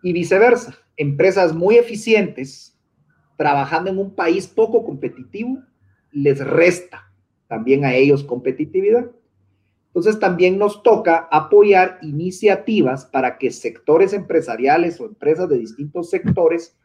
Y 0.02 0.12
viceversa, 0.12 0.74
empresas 0.96 1.52
muy 1.54 1.76
eficientes 1.76 2.73
trabajando 3.36 3.90
en 3.90 3.98
un 3.98 4.14
país 4.14 4.46
poco 4.46 4.84
competitivo 4.84 5.58
les 6.12 6.38
resta 6.38 7.10
también 7.48 7.84
a 7.84 7.94
ellos 7.94 8.24
competitividad. 8.24 9.10
Entonces 9.88 10.18
también 10.18 10.58
nos 10.58 10.82
toca 10.82 11.28
apoyar 11.30 11.98
iniciativas 12.02 13.04
para 13.04 13.38
que 13.38 13.50
sectores 13.50 14.12
empresariales 14.12 15.00
o 15.00 15.06
empresas 15.06 15.48
de 15.48 15.58
distintos 15.58 16.10
sectores 16.10 16.76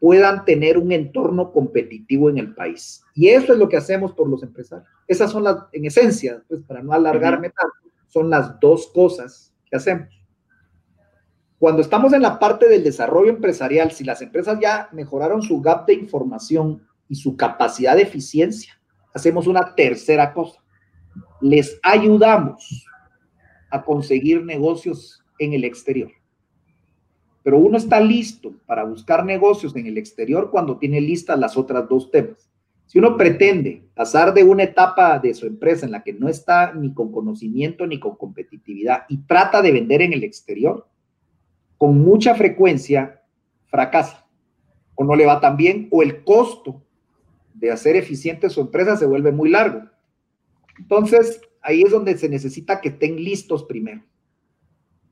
puedan 0.00 0.44
tener 0.44 0.78
un 0.78 0.92
entorno 0.92 1.52
competitivo 1.52 2.30
en 2.30 2.38
el 2.38 2.54
país. 2.54 3.02
Y 3.14 3.28
eso 3.28 3.52
es 3.52 3.58
lo 3.58 3.68
que 3.68 3.78
hacemos 3.78 4.12
por 4.12 4.28
los 4.28 4.42
empresarios. 4.42 4.88
Esas 5.06 5.30
son 5.30 5.44
las, 5.44 5.56
en 5.72 5.86
esencia, 5.86 6.42
pues 6.46 6.60
para 6.62 6.82
no 6.82 6.92
alargarme 6.92 7.50
tanto, 7.50 7.90
son 8.06 8.30
las 8.30 8.60
dos 8.60 8.88
cosas 8.88 9.52
que 9.70 9.76
hacemos. 9.76 10.08
Cuando 11.58 11.82
estamos 11.82 12.12
en 12.12 12.22
la 12.22 12.38
parte 12.38 12.68
del 12.68 12.84
desarrollo 12.84 13.30
empresarial, 13.30 13.90
si 13.90 14.04
las 14.04 14.22
empresas 14.22 14.58
ya 14.60 14.88
mejoraron 14.92 15.42
su 15.42 15.60
gap 15.60 15.86
de 15.86 15.94
información 15.94 16.86
y 17.08 17.16
su 17.16 17.36
capacidad 17.36 17.96
de 17.96 18.02
eficiencia, 18.02 18.80
hacemos 19.12 19.48
una 19.48 19.74
tercera 19.74 20.32
cosa. 20.32 20.62
Les 21.40 21.80
ayudamos 21.82 22.86
a 23.70 23.82
conseguir 23.82 24.44
negocios 24.44 25.24
en 25.40 25.52
el 25.52 25.64
exterior. 25.64 26.12
Pero 27.42 27.58
uno 27.58 27.76
está 27.76 28.00
listo 28.00 28.54
para 28.66 28.84
buscar 28.84 29.24
negocios 29.24 29.74
en 29.74 29.86
el 29.86 29.98
exterior 29.98 30.50
cuando 30.50 30.78
tiene 30.78 31.00
listas 31.00 31.38
las 31.38 31.56
otras 31.56 31.88
dos 31.88 32.10
temas. 32.10 32.48
Si 32.86 32.98
uno 32.98 33.16
pretende 33.16 33.82
pasar 33.94 34.32
de 34.32 34.44
una 34.44 34.62
etapa 34.62 35.18
de 35.18 35.34
su 35.34 35.46
empresa 35.46 35.86
en 35.86 35.92
la 35.92 36.02
que 36.02 36.12
no 36.12 36.28
está 36.28 36.72
ni 36.72 36.94
con 36.94 37.10
conocimiento 37.10 37.86
ni 37.86 37.98
con 37.98 38.16
competitividad 38.16 39.02
y 39.08 39.18
trata 39.26 39.60
de 39.60 39.72
vender 39.72 40.02
en 40.02 40.12
el 40.12 40.24
exterior, 40.24 40.86
con 41.78 42.00
mucha 42.00 42.34
frecuencia 42.34 43.22
fracasa 43.66 44.26
o 44.96 45.04
no 45.04 45.14
le 45.14 45.26
va 45.26 45.40
tan 45.40 45.56
bien 45.56 45.88
o 45.90 46.02
el 46.02 46.24
costo 46.24 46.82
de 47.54 47.70
hacer 47.70 47.96
eficiente 47.96 48.50
su 48.50 48.60
empresa 48.60 48.96
se 48.96 49.06
vuelve 49.06 49.32
muy 49.32 49.50
largo. 49.50 49.82
Entonces, 50.78 51.40
ahí 51.62 51.82
es 51.82 51.90
donde 51.90 52.16
se 52.18 52.28
necesita 52.28 52.80
que 52.80 52.90
estén 52.90 53.16
listos 53.16 53.64
primero. 53.64 54.02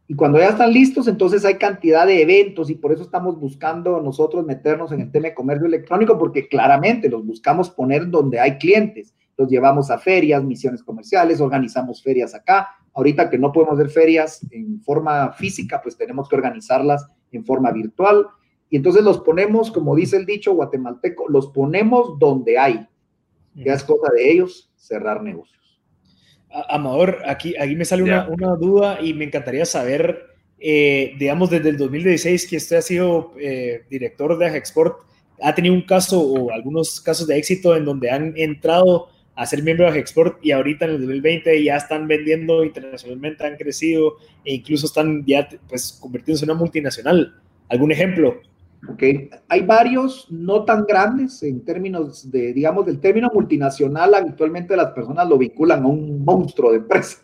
Y 0.09 0.14
cuando 0.14 0.38
ya 0.38 0.50
están 0.50 0.72
listos, 0.72 1.09
entonces 1.09 1.44
hay 1.44 1.57
cantidad 1.57 2.07
de 2.07 2.22
eventos 2.22 2.70
y 2.70 2.76
por 2.76 2.92
eso 2.92 3.02
estamos 3.02 3.40
buscando 3.40 4.00
nosotros 4.00 4.46
meternos 4.46 4.92
en 4.92 5.00
el 5.00 5.11
tema 5.11 5.29
de 5.29 5.35
comercio 5.35 5.66
electrónico, 5.66 6.16
porque 6.16 6.46
claramente 6.46 7.09
los 7.09 7.26
buscamos 7.26 7.70
poner 7.70 8.09
donde 8.09 8.38
hay 8.38 8.59
clientes. 8.59 9.14
Los 9.37 9.49
llevamos 9.51 9.90
a 9.90 9.99
ferias, 9.99 10.42
misiones 10.42 10.83
comerciales, 10.83 11.40
organizamos 11.40 12.03
ferias 12.03 12.35
acá. 12.35 12.68
Ahorita 12.94 13.29
que 13.29 13.38
no 13.38 13.53
podemos 13.53 13.75
hacer 13.75 13.90
ferias 13.90 14.46
en 14.51 14.81
forma 14.81 15.33
física, 15.33 15.81
pues 15.83 15.96
tenemos 15.96 16.29
que 16.29 16.37
organizarlas 16.37 17.07
en 17.33 17.44
forma 17.44 17.70
virtual. 17.70 18.27
Y 18.70 18.77
entonces 18.77 19.05
los 19.05 19.20
ponemos, 19.20 19.70
como 19.70 19.94
dice 19.94 20.16
el 20.16 20.27
dicho 20.27 20.55
guatemalteco, 20.55 21.29
los 21.29 21.49
ponemos 21.49 22.18
donde 22.18 22.59
hay. 22.59 22.87
Ya 23.55 23.75
es 23.75 23.85
cosa 23.85 24.12
de 24.14 24.31
ellos 24.31 24.70
cerrar 24.77 25.22
negocios. 25.22 25.81
Amador, 26.68 27.22
aquí, 27.27 27.55
aquí 27.59 27.75
me 27.77 27.85
sale 27.85 28.03
una, 28.03 28.55
duda 28.57 28.99
y 29.01 29.14
me 29.14 29.25
encantaría 29.25 29.64
saber, 29.64 30.27
eh, 30.59 31.14
digamos, 31.18 31.51
desde 31.51 31.70
el 31.70 31.77
2016 31.77 32.46
que 32.46 32.57
usted 32.57 32.77
ha 32.77 32.83
sido 32.83 33.33
eh, 33.38 33.85
director 33.90 34.38
de 34.38 34.57
Export, 34.57 34.99
¿ha 35.42 35.55
tenido 35.55 35.75
un 35.75 35.83
caso 35.83 36.20
o 36.20 36.51
algunos 36.51 37.01
casos 37.01 37.27
de 37.27 37.37
éxito 37.37 37.77
en 37.77 37.85
donde 37.85 38.11
han 38.11 38.33
entrado 38.37 39.09
a 39.37 39.46
ser 39.46 39.62
miembro 39.62 39.90
de 39.92 39.99
Export 39.99 40.38
y 40.42 40.51
ahorita 40.51 40.87
en 40.87 40.92
el 40.92 40.99
2020 40.99 41.62
ya 41.62 41.77
están 41.77 42.09
vendiendo 42.09 42.64
internacionalmente, 42.64 43.46
han 43.46 43.57
crecido 43.57 44.16
e 44.44 44.55
incluso 44.55 44.87
están 44.87 45.25
ya 45.27 45.46
pues 45.68 45.99
convirtiéndose 46.01 46.46
en 46.46 46.51
una 46.51 46.59
multinacional? 46.59 47.40
¿Algún 47.68 47.92
ejemplo? 47.92 48.40
Ok, 48.88 49.03
hay 49.49 49.62
varios 49.62 50.27
no 50.31 50.64
tan 50.64 50.85
grandes 50.85 51.42
en 51.42 51.64
términos 51.64 52.31
de, 52.31 52.53
digamos, 52.53 52.87
del 52.87 53.01
término 53.01 53.31
multinacional, 53.33 54.14
habitualmente 54.14 54.77
las 54.77 54.92
personas 54.92 55.29
lo 55.29 55.37
vinculan 55.37 55.83
a 55.83 55.87
un 55.87 56.25
monstruo 56.25 56.70
de 56.70 56.79
empresa. 56.79 57.18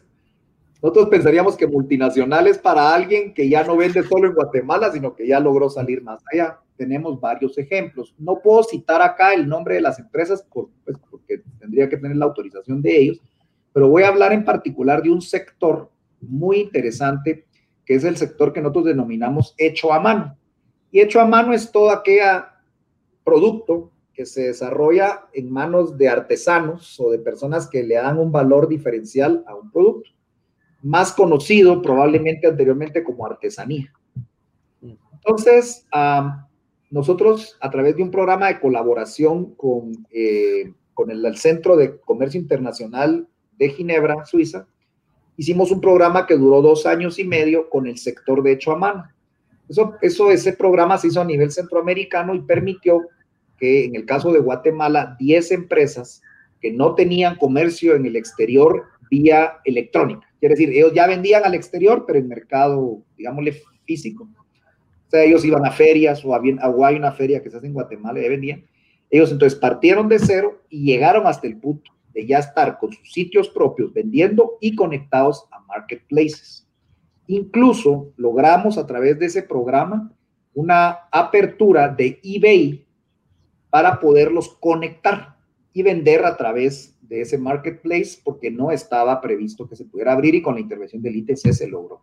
Nosotros 0.83 1.09
pensaríamos 1.09 1.57
que 1.57 1.67
multinacional 1.67 2.49
es 2.49 2.59
para 2.59 2.93
alguien 2.93 3.33
que 3.33 3.49
ya 3.49 3.63
no 3.63 3.77
vende 3.77 4.03
solo 4.03 4.27
en 4.27 4.35
Guatemala, 4.35 4.91
sino 4.91 5.15
que 5.15 5.27
ya 5.27 5.39
logró 5.39 5.71
salir 5.71 6.03
más 6.03 6.21
allá. 6.33 6.59
Tenemos 6.77 7.21
varios 7.21 7.57
ejemplos. 7.59 8.15
No 8.19 8.41
puedo 8.43 8.63
citar 8.63 9.03
acá 9.03 9.35
el 9.35 9.49
nombre 9.49 9.77
de 9.77 9.81
las 9.81 9.99
empresas 9.99 10.47
pues, 10.53 10.97
porque 11.11 11.43
tendría 11.59 11.89
que 11.89 11.97
tener 11.97 12.17
la 12.17 12.27
autorización 12.27 12.83
de 12.83 12.97
ellos, 12.97 13.21
pero 13.73 13.89
voy 13.89 14.03
a 14.03 14.09
hablar 14.09 14.33
en 14.33 14.45
particular 14.45 15.03
de 15.03 15.11
un 15.11 15.23
sector 15.23 15.91
muy 16.21 16.61
interesante, 16.61 17.47
que 17.85 17.95
es 17.95 18.05
el 18.05 18.17
sector 18.17 18.53
que 18.53 18.61
nosotros 18.61 18.87
denominamos 18.87 19.55
hecho 19.59 19.93
a 19.93 20.01
mano. 20.01 20.37
Y 20.91 21.01
hecho 21.01 21.21
a 21.21 21.27
mano 21.27 21.53
es 21.53 21.71
todo 21.73 21.91
aquel 21.91 22.21
producto 23.25 23.93
que 24.13 24.27
se 24.27 24.49
desarrolla 24.49 25.27
en 25.33 25.51
manos 25.51 25.97
de 25.97 26.09
artesanos 26.09 27.01
o 27.01 27.11
de 27.11 27.19
personas 27.19 27.67
que 27.67 27.83
le 27.83 27.95
dan 27.95 28.19
un 28.19 28.31
valor 28.31 28.69
diferencial 28.69 29.43
a 29.47 29.55
un 29.55 29.71
producto, 29.71 30.11
más 30.83 31.13
conocido 31.13 31.81
probablemente 31.81 32.47
anteriormente 32.47 33.03
como 33.03 33.25
artesanía. 33.25 33.93
Entonces, 34.83 35.87
nosotros 36.93 37.57
a 37.61 37.71
través 37.71 37.97
de 37.97 38.03
un 38.03 38.11
programa 38.11 38.49
de 38.49 38.61
colaboración 38.61 39.55
con, 39.55 40.07
eh, 40.13 40.71
el 41.09 41.37
Centro 41.37 41.75
de 41.75 41.99
Comercio 41.99 42.39
Internacional 42.39 43.27
de 43.59 43.71
Ginebra, 43.71 44.27
Suiza, 44.27 44.67
hicimos 45.39 45.73
un 45.73 45.81
programa 45.81 46.27
que 46.27 46.37
duró 46.37 46.61
dos 46.61 46.85
años 46.85 47.19
y 47.19 47.25
medio 47.25 47.71
con 47.71 47.87
el 47.87 47.97
sector 47.97 48.43
de 48.43 48.53
hecho 48.53 48.73
a 48.73 48.77
mano. 48.77 49.05
Eso, 49.69 50.31
ese 50.31 50.53
programa 50.53 50.99
se 50.99 51.09
hizo 51.09 51.23
a 51.23 51.25
nivel 51.25 51.51
centroamericano 51.51 52.35
y 52.35 52.43
permitió 52.43 53.01
que 53.57 53.87
en 53.87 53.97
el 53.97 54.05
caso 54.05 54.31
de 54.31 54.41
Guatemala, 54.41 55.17
10 55.19 55.51
empresas 55.53 56.21
que 56.61 56.73
no 56.73 56.95
tenían 56.95 57.37
comercio 57.37 57.95
en 57.95 58.05
el 58.05 58.17
exterior 58.17 58.85
vía 59.11 59.61
electrónica. 59.65 60.29
Quiere 60.39 60.57
decir, 60.57 60.69
ellos 60.71 60.93
ya 60.93 61.07
vendían 61.07 61.43
al 61.45 61.55
exterior, 61.55 62.05
pero 62.07 62.19
en 62.19 62.29
mercado, 62.29 63.03
digámosle, 63.17 63.57
físico. 63.87 64.29
O 65.13 65.15
sea, 65.15 65.25
ellos 65.25 65.45
iban 65.45 65.67
a 65.67 65.71
ferias 65.71 66.25
o 66.25 66.35
a, 66.35 66.39
a 66.39 66.87
hay 66.87 66.97
una 66.97 67.13
feria 67.13 67.43
que 67.43 67.51
se 67.51 67.59
hace 67.59 67.67
en 67.67 67.75
Guatemala 67.75 68.19
y 68.19 68.31
vendían. 68.31 68.65
Ellos 69.11 69.31
entonces 69.31 69.59
partieron 69.59 70.09
de 70.09 70.19
cero 70.19 70.63
y 70.71 70.87
llegaron 70.87 71.27
hasta 71.27 71.47
el 71.47 71.59
punto 71.59 71.93
de 72.15 72.27
ya 72.27 72.39
estar 72.39 72.79
con 72.79 72.95
sus 72.95 73.13
sitios 73.13 73.51
propios 73.51 73.93
vendiendo 73.93 74.57
y 74.59 74.75
conectados 74.75 75.45
a 75.51 75.61
marketplaces. 75.67 76.67
Incluso 77.27 78.15
logramos 78.17 78.79
a 78.79 78.87
través 78.87 79.19
de 79.19 79.27
ese 79.27 79.43
programa 79.43 80.11
una 80.55 81.01
apertura 81.13 81.89
de 81.89 82.19
eBay 82.23 82.87
para 83.69 84.01
poderlos 84.01 84.49
conectar 84.61 85.37
y 85.75 85.83
vender 85.83 86.25
a 86.25 86.39
través 86.39 86.99
de 87.03 87.21
ese 87.21 87.37
marketplace 87.37 88.19
porque 88.25 88.51
no 88.51 88.71
estaba 88.71 89.21
previsto 89.21 89.69
que 89.69 89.77
se 89.77 89.85
pudiera 89.85 90.13
abrir 90.13 90.35
y 90.37 90.41
con 90.41 90.55
la 90.55 90.63
intervención 90.63 91.03
del 91.03 91.17
ITC 91.17 91.53
se 91.53 91.69
logró. 91.69 92.01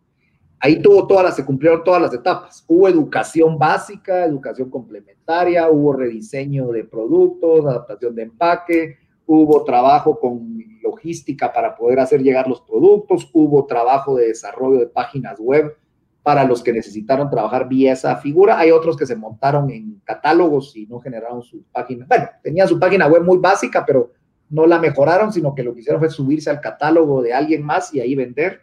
Ahí 0.61 0.81
tuvo 0.81 1.07
todas 1.07 1.23
las, 1.23 1.35
se 1.35 1.45
cumplieron 1.45 1.83
todas 1.83 2.01
las 2.01 2.13
etapas. 2.13 2.65
Hubo 2.67 2.87
educación 2.87 3.57
básica, 3.57 4.25
educación 4.25 4.69
complementaria, 4.69 5.69
hubo 5.69 5.93
rediseño 5.93 6.67
de 6.67 6.83
productos, 6.83 7.65
adaptación 7.65 8.15
de 8.15 8.23
empaque, 8.23 8.97
hubo 9.25 9.63
trabajo 9.63 10.19
con 10.19 10.57
logística 10.81 11.53
para 11.53 11.75
poder 11.75 11.99
hacer 11.99 12.21
llegar 12.21 12.47
los 12.47 12.61
productos, 12.61 13.29
hubo 13.31 13.65
trabajo 13.65 14.15
de 14.17 14.27
desarrollo 14.27 14.79
de 14.79 14.87
páginas 14.87 15.39
web 15.39 15.77
para 16.23 16.43
los 16.43 16.61
que 16.61 16.73
necesitaron 16.73 17.29
trabajar 17.29 17.67
vía 17.69 17.93
esa 17.93 18.17
figura. 18.17 18.59
Hay 18.59 18.71
otros 18.71 18.97
que 18.97 19.05
se 19.05 19.15
montaron 19.15 19.69
en 19.69 20.01
catálogos 20.03 20.75
y 20.75 20.85
no 20.85 20.99
generaron 20.99 21.41
su 21.41 21.63
página. 21.71 22.05
Bueno, 22.07 22.27
tenían 22.43 22.67
su 22.67 22.77
página 22.77 23.07
web 23.07 23.23
muy 23.23 23.37
básica, 23.37 23.85
pero 23.85 24.11
no 24.49 24.67
la 24.67 24.79
mejoraron, 24.79 25.31
sino 25.31 25.55
que 25.55 25.63
lo 25.63 25.73
que 25.73 25.79
hicieron 25.81 26.01
fue 26.01 26.09
subirse 26.09 26.49
al 26.49 26.59
catálogo 26.59 27.21
de 27.21 27.33
alguien 27.33 27.63
más 27.63 27.93
y 27.93 28.01
ahí 28.01 28.15
vender. 28.15 28.61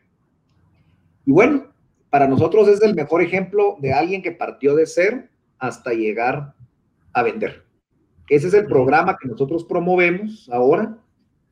Y 1.25 1.33
bueno, 1.33 1.65
para 2.11 2.29
nosotros 2.29 2.69
es 2.69 2.83
el 2.83 2.95
mejor 2.95 3.23
ejemplo 3.23 3.77
de 3.81 3.93
alguien 3.93 4.23
que 4.23 4.33
partió 4.33 4.75
de 4.75 4.87
ser 4.87 5.31
hasta 5.59 5.93
llegar 5.93 6.55
a 7.13 7.23
vender. 7.23 7.65
Ese 8.29 8.49
es 8.49 8.55
el 8.55 8.67
programa 8.67 9.17
que 9.21 9.29
nosotros 9.29 9.65
promovemos 9.65 10.49
ahora, 10.53 10.99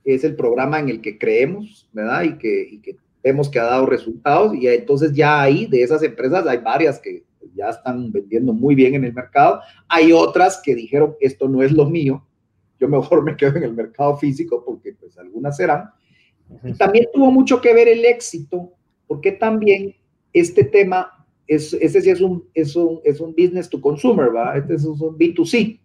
es 0.04 0.24
el 0.24 0.36
programa 0.36 0.78
en 0.80 0.88
el 0.88 1.00
que 1.00 1.18
creemos, 1.18 1.88
¿verdad? 1.92 2.22
Y 2.22 2.38
que, 2.38 2.80
que 2.82 2.96
vemos 3.22 3.48
que 3.48 3.58
ha 3.58 3.64
dado 3.64 3.86
resultados 3.86 4.54
y 4.54 4.68
entonces 4.68 5.12
ya 5.14 5.40
ahí 5.40 5.66
de 5.66 5.82
esas 5.82 6.02
empresas 6.02 6.46
hay 6.46 6.58
varias 6.58 7.00
que 7.00 7.24
ya 7.54 7.70
están 7.70 8.12
vendiendo 8.12 8.52
muy 8.52 8.74
bien 8.74 8.94
en 8.94 9.04
el 9.04 9.14
mercado, 9.14 9.60
hay 9.88 10.12
otras 10.12 10.60
que 10.62 10.74
dijeron 10.74 11.16
esto 11.20 11.48
no 11.48 11.62
es 11.62 11.72
lo 11.72 11.86
mío, 11.86 12.26
yo 12.78 12.88
mejor 12.88 13.22
me 13.22 13.36
quedo 13.36 13.56
en 13.56 13.62
el 13.62 13.72
mercado 13.72 14.16
físico 14.16 14.62
porque 14.64 14.92
pues 14.92 15.16
algunas 15.16 15.56
serán. 15.56 15.90
Y 16.62 16.74
también 16.74 17.06
tuvo 17.12 17.30
mucho 17.30 17.60
que 17.60 17.72
ver 17.72 17.88
el 17.88 18.04
éxito, 18.04 18.72
porque 19.06 19.32
también 19.32 19.94
este 20.34 20.64
tema, 20.64 21.26
es, 21.46 21.72
ese 21.72 22.02
sí 22.02 22.10
es 22.10 22.20
un, 22.20 22.44
es 22.52 22.76
un, 22.76 23.00
es 23.04 23.20
un 23.20 23.30
business 23.30 23.70
to 23.70 23.80
consumer, 23.80 24.30
¿verdad? 24.30 24.58
Este 24.58 24.74
es 24.74 24.84
un 24.84 25.16
B2C, 25.16 25.80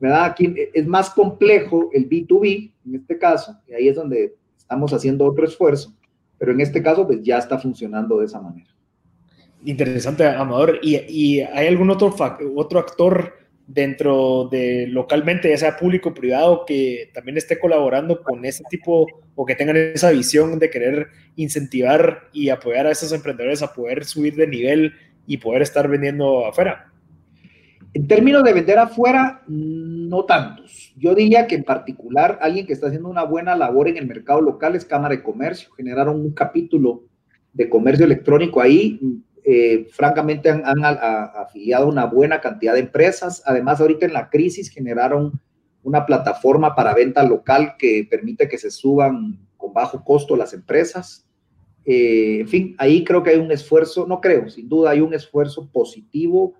¿verdad? 0.00 0.24
Aquí 0.24 0.54
es 0.72 0.86
más 0.86 1.10
complejo 1.10 1.90
el 1.92 2.08
B2B, 2.08 2.72
en 2.86 2.94
este 2.94 3.18
caso, 3.18 3.58
y 3.68 3.74
ahí 3.74 3.88
es 3.88 3.96
donde 3.96 4.34
estamos 4.56 4.92
haciendo 4.92 5.26
otro 5.26 5.44
esfuerzo, 5.44 5.92
pero 6.38 6.52
en 6.52 6.60
este 6.60 6.82
caso 6.82 7.06
pues 7.06 7.22
ya 7.22 7.38
está 7.38 7.58
funcionando 7.58 8.18
de 8.18 8.26
esa 8.26 8.40
manera. 8.40 8.70
Interesante, 9.64 10.26
Amador. 10.26 10.80
¿Y, 10.82 10.96
y 11.08 11.40
hay 11.40 11.68
algún 11.68 11.90
otro, 11.90 12.14
otro 12.56 12.80
actor 12.80 13.41
dentro 13.74 14.48
de 14.50 14.86
localmente, 14.86 15.48
ya 15.48 15.56
sea 15.56 15.76
público 15.76 16.10
o 16.10 16.14
privado, 16.14 16.64
que 16.66 17.10
también 17.14 17.38
esté 17.38 17.58
colaborando 17.58 18.22
con 18.22 18.44
ese 18.44 18.64
tipo 18.68 19.06
o 19.34 19.46
que 19.46 19.54
tengan 19.54 19.76
esa 19.76 20.10
visión 20.10 20.58
de 20.58 20.68
querer 20.68 21.08
incentivar 21.36 22.28
y 22.32 22.50
apoyar 22.50 22.86
a 22.86 22.90
esos 22.90 23.12
emprendedores 23.12 23.62
a 23.62 23.72
poder 23.72 24.04
subir 24.04 24.36
de 24.36 24.46
nivel 24.46 24.92
y 25.26 25.38
poder 25.38 25.62
estar 25.62 25.88
vendiendo 25.88 26.46
afuera? 26.46 26.92
En 27.94 28.06
términos 28.06 28.42
de 28.44 28.52
vender 28.52 28.78
afuera, 28.78 29.42
no 29.48 30.24
tantos. 30.24 30.92
Yo 30.96 31.14
diría 31.14 31.46
que 31.46 31.54
en 31.54 31.64
particular 31.64 32.38
alguien 32.42 32.66
que 32.66 32.74
está 32.74 32.88
haciendo 32.88 33.08
una 33.08 33.24
buena 33.24 33.56
labor 33.56 33.88
en 33.88 33.96
el 33.96 34.06
mercado 34.06 34.40
local 34.40 34.76
es 34.76 34.84
Cámara 34.84 35.14
de 35.14 35.22
Comercio. 35.22 35.70
Generaron 35.76 36.20
un 36.20 36.32
capítulo 36.32 37.04
de 37.52 37.68
comercio 37.68 38.04
electrónico 38.04 38.60
ahí 38.60 38.98
eh, 39.44 39.88
francamente 39.90 40.48
han, 40.50 40.64
afiliado 40.84 41.88
una 41.88 42.06
buena 42.06 42.40
cantidad 42.40 42.74
de 42.74 42.80
empresas. 42.80 43.42
Además, 43.44 43.80
ahorita 43.80 44.06
en 44.06 44.12
la 44.12 44.30
crisis 44.30 44.70
generaron 44.70 45.40
una 45.82 46.06
plataforma 46.06 46.76
para 46.76 46.94
venta 46.94 47.24
local 47.24 47.74
que 47.76 48.06
permite 48.08 48.48
que 48.48 48.58
se 48.58 48.70
suban 48.70 49.40
con 49.56 49.72
bajo 49.72 50.04
costo 50.04 50.36
las 50.36 50.52
empresas. 50.52 51.26
Eh, 51.84 52.38
en 52.40 52.48
fin, 52.48 52.74
ahí 52.78 53.02
creo 53.02 53.24
que 53.24 53.30
hay 53.30 53.38
un 53.38 53.50
esfuerzo, 53.50 54.06
no 54.06 54.20
creo, 54.20 54.48
sin 54.48 54.68
duda 54.68 54.90
hay 54.90 55.00
un 55.00 55.12
esfuerzo 55.12 55.68
positivo 55.72 56.54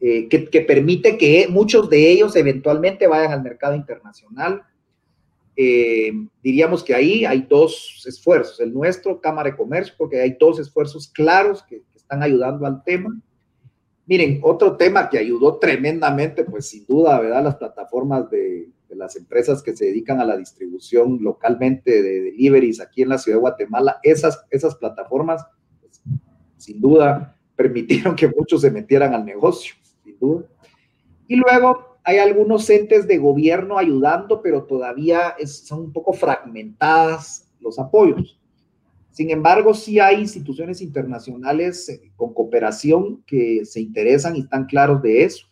eh, 0.00 0.28
que, 0.28 0.46
que, 0.46 0.62
permite 0.62 1.16
que 1.16 1.46
muchos 1.48 1.88
de 1.88 2.10
ellos 2.10 2.34
eventualmente 2.34 3.06
vayan 3.06 3.30
al 3.30 3.42
mercado 3.42 3.76
internacional. 3.76 4.62
diríamos 6.42 6.82
que 6.82 6.96
ahí 6.96 7.24
hay 7.24 7.46
dos 7.48 8.04
esfuerzos, 8.08 8.58
el 8.58 8.74
nuestro, 8.74 9.20
Cámara 9.20 9.50
de 9.50 9.56
Comercio, 9.56 9.94
porque 9.96 10.20
hay 10.20 10.36
dos 10.38 10.58
esfuerzos 10.58 11.06
claros 11.06 11.62
que, 11.62 11.84
están 12.04 12.22
ayudando 12.22 12.66
al 12.66 12.84
tema. 12.84 13.18
Miren, 14.06 14.40
otro 14.42 14.76
tema 14.76 15.08
que 15.08 15.18
ayudó 15.18 15.58
tremendamente, 15.58 16.44
pues 16.44 16.68
sin 16.68 16.84
duda, 16.86 17.18
¿verdad? 17.18 17.42
Las 17.42 17.56
plataformas 17.56 18.30
de, 18.30 18.68
las 18.90 19.16
empresas 19.16 19.60
que 19.62 19.74
se 19.74 19.86
dedican 19.86 20.20
a 20.20 20.24
la 20.24 20.36
distribución 20.36 21.18
localmente 21.20 22.00
de 22.00 22.20
deliveries 22.20 22.80
aquí 22.80 23.02
en 23.02 23.08
la 23.08 23.18
ciudad 23.18 23.38
de 23.38 23.40
Guatemala, 23.40 23.98
esas, 24.04 24.44
esas 24.50 24.76
plataformas, 24.76 25.44
pues, 25.80 26.00
sin 26.58 26.80
duda, 26.80 27.36
permitieron 27.56 28.14
que 28.14 28.28
muchos 28.28 28.60
se 28.60 28.70
metieran 28.70 29.14
al 29.14 29.24
negocio, 29.24 29.74
sin 30.04 30.16
duda. 30.18 30.44
Y 31.26 31.36
luego 31.36 31.98
hay 32.04 32.18
algunos 32.18 32.68
entes 32.70 33.08
de 33.08 33.18
gobierno 33.18 33.78
ayudando, 33.78 34.42
pero 34.42 34.64
todavía 34.64 35.34
son 35.46 35.80
un 35.80 35.92
poco 35.92 36.12
fragmentadas 36.12 37.50
los 37.58 37.78
apoyos. 37.78 38.38
Sin 39.14 39.30
embargo, 39.30 39.74
sí 39.74 40.00
hay 40.00 40.20
instituciones 40.20 40.82
internacionales 40.82 41.88
eh, 41.88 42.10
con 42.16 42.34
cooperación 42.34 43.22
que 43.24 43.64
se 43.64 43.80
interesan 43.80 44.34
y 44.34 44.40
están 44.40 44.66
claros 44.66 45.00
de 45.02 45.22
eso. 45.22 45.46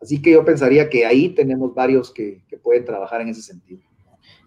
Así 0.00 0.22
que 0.22 0.30
yo 0.30 0.44
pensaría 0.44 0.88
que 0.88 1.04
ahí 1.04 1.30
tenemos 1.30 1.74
varios 1.74 2.12
que, 2.12 2.42
pueden 2.62 2.84
trabajar 2.84 3.22
en 3.22 3.28
ese 3.30 3.42
sentido. 3.42 3.80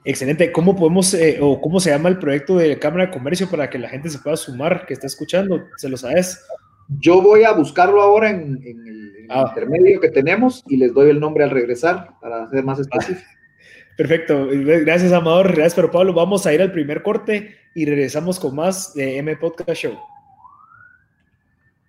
Excelente. 0.06 0.54
¿Cómo 0.54 0.74
podemos 0.74 1.14
eh, 1.14 1.40
o 1.42 1.60
cómo 1.60 1.82
se 1.82 1.90
llama 1.90 2.08
el 2.08 2.18
proyecto 2.18 2.56
de 2.56 2.80
Cámara 2.80 3.08
de 3.08 3.12
Comercio 3.12 3.50
para 3.50 3.70
que 3.70 3.78
la 3.78 3.90
gente 3.90 4.10
se 4.10 4.20
pueda 4.20 4.38
sumar, 4.38 4.86
que 4.86 4.94
está 4.94 5.08
escuchando? 5.08 5.62
¿Se 5.76 5.90
lo 5.90 5.98
sabes? 5.98 6.40
Yo 7.02 7.22
voy 7.22 7.44
a 7.44 7.52
buscarlo 7.52 8.02
ahora 8.02 8.30
en, 8.30 8.58
el, 8.64 9.28
ah. 9.30 9.48
intermedio 9.50 10.00
que 10.00 10.10
tenemos 10.10 10.64
y 10.70 10.78
les 10.78 10.94
doy 10.94 11.10
el 11.10 11.20
nombre 11.20 11.44
al 11.44 11.50
regresar 11.50 12.18
para 12.22 12.50
ser 12.50 12.64
más 12.64 12.80
específico. 12.80 13.28
Perfecto. 13.98 14.48
Gracias, 14.50 15.12
Amador. 15.12 15.54
Gracias, 15.54 15.76
pero 15.76 15.92
Pablo. 15.92 16.14
Vamos 16.14 16.46
a 16.46 16.54
ir 16.54 16.62
al 16.62 16.72
primer 16.72 17.04
corte 17.04 17.56
y 17.76 17.86
regresamos 17.86 18.40
con 18.40 18.56
más 18.56 18.94
de 18.94 19.18
M 19.18 19.36
Podcast 19.38 19.82
Show. 19.82 20.00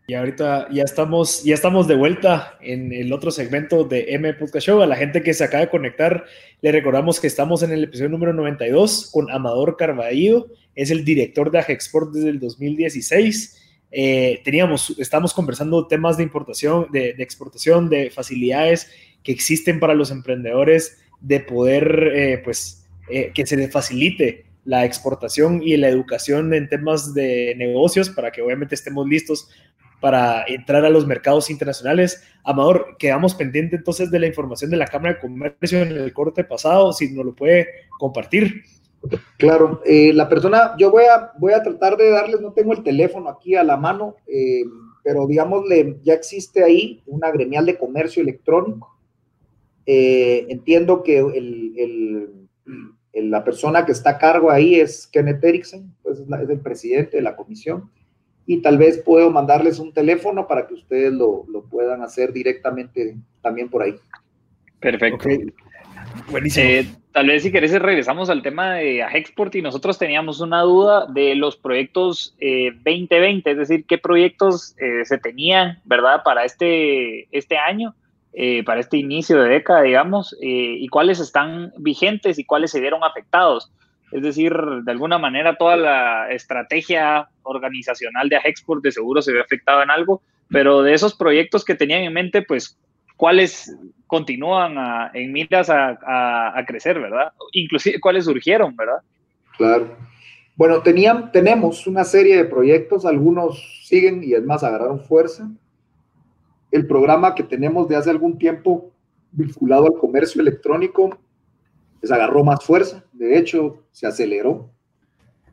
Y 0.07 0.13
ahorita 0.13 0.69
ya 0.71 0.83
estamos, 0.83 1.45
ya 1.45 1.55
estamos 1.55 1.89
de 1.89 1.95
vuelta 1.95 2.59
en 2.61 2.93
el 2.93 3.11
otro 3.11 3.31
segmento 3.31 3.85
de 3.85 4.13
M 4.13 4.35
Podcast 4.35 4.67
Show. 4.67 4.83
A 4.83 4.87
la 4.87 4.97
gente 4.97 5.23
que 5.23 5.33
se 5.33 5.45
acaba 5.45 5.63
de 5.63 5.71
conectar, 5.71 6.27
le 6.61 6.73
recordamos 6.73 7.21
que 7.21 7.27
estamos 7.27 7.63
en 7.63 7.73
el 7.73 7.85
episodio 7.85 8.11
número 8.11 8.35
92 8.35 9.11
con 9.11 9.31
Amador 9.31 9.79
Carballo. 9.79 10.49
Es 10.75 10.91
el 10.91 11.07
director 11.07 11.51
de 11.51 11.61
Ajexport 11.61 12.13
desde 12.13 12.29
el 12.29 12.39
2016. 12.39 13.63
Eh, 13.93 14.43
teníamos, 14.45 14.95
estamos 14.99 15.33
conversando 15.33 15.87
temas 15.87 16.19
de 16.19 16.25
importación, 16.25 16.89
de, 16.93 17.15
de 17.15 17.23
exportación, 17.23 17.89
de 17.89 18.11
facilidades 18.11 18.91
que 19.23 19.33
existen 19.33 19.81
para 19.81 19.95
los 19.95 20.11
emprendedores 20.11 20.99
de 21.25 21.41
poder, 21.41 22.13
eh, 22.15 22.41
pues, 22.45 22.87
eh, 23.09 23.33
que 23.35 23.47
se 23.47 23.57
le 23.57 23.69
facilite 23.69 24.45
la 24.65 24.85
exportación 24.85 25.63
y 25.63 25.77
la 25.77 25.89
educación 25.89 26.53
en 26.55 26.69
temas 26.69 27.15
de 27.15 27.55
negocios 27.57 28.11
para 28.11 28.31
que 28.31 28.43
obviamente 28.43 28.75
estemos 28.75 29.07
listos 29.09 29.49
para 30.01 30.45
entrar 30.47 30.85
a 30.85 30.91
los 30.91 31.07
mercados 31.07 31.51
internacionales. 31.51 32.23
Amador, 32.45 32.97
quedamos 32.99 33.35
pendientes 33.35 33.79
entonces 33.79 34.11
de 34.11 34.19
la 34.19 34.27
información 34.27 34.71
de 34.71 34.77
la 34.77 34.87
Cámara 34.87 35.15
de 35.15 35.21
Comercio 35.21 35.81
en 35.81 35.93
el 35.93 36.13
corte 36.13 36.45
pasado, 36.45 36.93
si 36.93 37.11
nos 37.11 37.25
lo 37.25 37.35
puede 37.35 37.69
compartir. 37.99 38.63
Claro, 39.39 39.83
eh, 39.87 40.13
la 40.13 40.29
persona, 40.29 40.75
yo 40.79 40.91
voy 40.91 41.05
a, 41.05 41.33
voy 41.39 41.55
a 41.55 41.63
tratar 41.63 41.97
de 41.97 42.11
darles, 42.11 42.41
no 42.41 42.53
tengo 42.53 42.73
el 42.73 42.83
teléfono 42.83 43.31
aquí 43.31 43.55
a 43.55 43.65
la 43.65 43.77
mano, 43.79 44.17
pero 45.03 45.27
digámosle, 45.27 45.99
ya 46.03 46.15
existe 46.15 46.63
ahí 46.65 47.03
una 47.07 47.31
gremial 47.31 47.65
de 47.65 47.79
comercio 47.79 48.23
electrónico 48.23 48.94
eh, 49.87 50.47
entiendo 50.49 51.03
que 51.03 51.19
el, 51.19 52.49
la 53.13 53.45
persona 53.45 53.85
que 53.85 53.93
está 53.93 54.11
a 54.11 54.19
cargo 54.19 54.51
ahí 54.51 54.77
es 54.77 55.07
Kenneth 55.07 55.45
Erickson, 55.45 55.95
pues 56.03 56.21
es, 56.21 56.29
el 56.29 56.61
presidente 56.61 57.19
de 57.19 57.23
la 57.23 57.37
comisión, 57.37 57.91
y 58.47 58.61
tal 58.61 58.79
vez 58.79 58.99
puedo 58.99 59.31
mandarles 59.31 59.79
un 59.79 59.93
teléfono 59.93 60.47
para 60.47 60.67
que 60.67 60.75
ustedes 60.75 61.13
lo, 61.13 61.47
puedan 61.71 62.03
hacer 62.03 62.33
directamente 62.33 63.17
también 63.43 63.69
por 63.69 63.83
ahí. 63.83 63.95
Perfecto. 64.81 65.29
Buenísimo. 66.31 66.67
Eh, 66.67 66.87
tal 67.13 67.29
vez 67.29 67.43
si 67.43 67.51
querés 67.51 67.73
regresamos 67.81 68.29
al 68.29 68.43
tema 68.43 68.75
de 68.75 69.01
Export 69.01 69.55
y 69.55 69.63
nosotros 69.63 69.99
teníamos 69.99 70.41
una 70.41 70.61
duda 70.61 71.07
de 71.07 71.35
los 71.35 71.57
proyectos 71.57 72.37
2020, 72.39 73.49
eh, 73.49 73.53
es 73.53 73.59
decir, 73.59 73.85
qué 73.87 73.99
proyectos 73.99 74.77
se 75.05 75.19
tenían, 75.19 75.81
¿verdad? 75.85 76.23
Para 76.23 76.45
este, 76.45 77.27
este 77.37 77.57
año 77.57 77.95
eh, 78.37 78.65
para 78.65 78.81
este 78.81 78.97
inicio 78.97 79.41
de 79.41 79.49
década, 79.49 79.83
digamos, 79.83 80.37
eh, 80.43 80.77
y 80.79 80.89
cuáles 80.89 81.21
están 81.21 81.73
vigentes 81.79 82.37
y 82.37 82.45
cuáles 82.45 82.73
se 82.73 82.81
vieron 82.81 83.05
afectados. 83.05 83.71
Es 84.11 84.23
decir, 84.23 84.53
de 84.83 84.91
alguna 84.91 85.19
manera 85.19 85.57
toda 85.57 85.77
la 85.77 86.31
estrategia 86.33 87.29
organizacional 87.45 88.29
de 88.29 88.37
Agexport 88.37 88.83
de 88.83 88.91
seguro 88.91 89.23
se 89.23 89.33
ve 89.33 89.41
afectada 89.41 89.85
en 89.85 89.91
algo, 89.91 90.21
pero 90.51 90.83
de 90.83 90.95
esos 90.95 91.15
proyectos 91.15 91.65
que 91.65 91.77
tenían 91.77 92.03
en 92.03 92.13
mente, 92.13 92.43
pues, 92.43 92.77
¿cuáles 93.17 93.73
continúan 94.09 95.11
en 95.15 95.33
miras 95.33 95.71
a, 95.71 96.65
crecer, 96.67 96.99
verdad? 96.99 97.33
Inclusive, 97.53 98.01
¿cuáles 98.01 98.25
surgieron, 98.25 98.75
verdad? 98.75 98.99
Claro. 99.57 99.97
Bueno, 100.57 100.83
tenían, 100.83 101.31
tenemos 101.31 101.87
una 101.87 102.03
serie 102.03 102.37
de 102.37 102.45
proyectos, 102.47 103.07
algunos 103.07 103.85
siguen 103.85 104.25
y 104.25 104.35
es 104.35 104.43
más, 104.43 104.65
agarraron 104.65 104.99
fuerza 104.99 105.49
el 106.75 106.89
programa 106.89 107.37
que 107.37 107.45
tenemos 107.45 107.87
de 107.87 107.95
hace 107.95 108.11
algún 108.11 108.37
tiempo 108.37 108.91
vinculado 109.31 109.87
al 109.87 109.95
comercio 109.95 110.41
electrónico, 110.41 111.17
pues 112.01 112.11
agarró 112.11 112.43
más 112.43 112.65
fuerza, 112.65 113.05
de 113.13 113.39
hecho 113.39 113.85
se 113.93 114.09
aceleró 114.09 114.71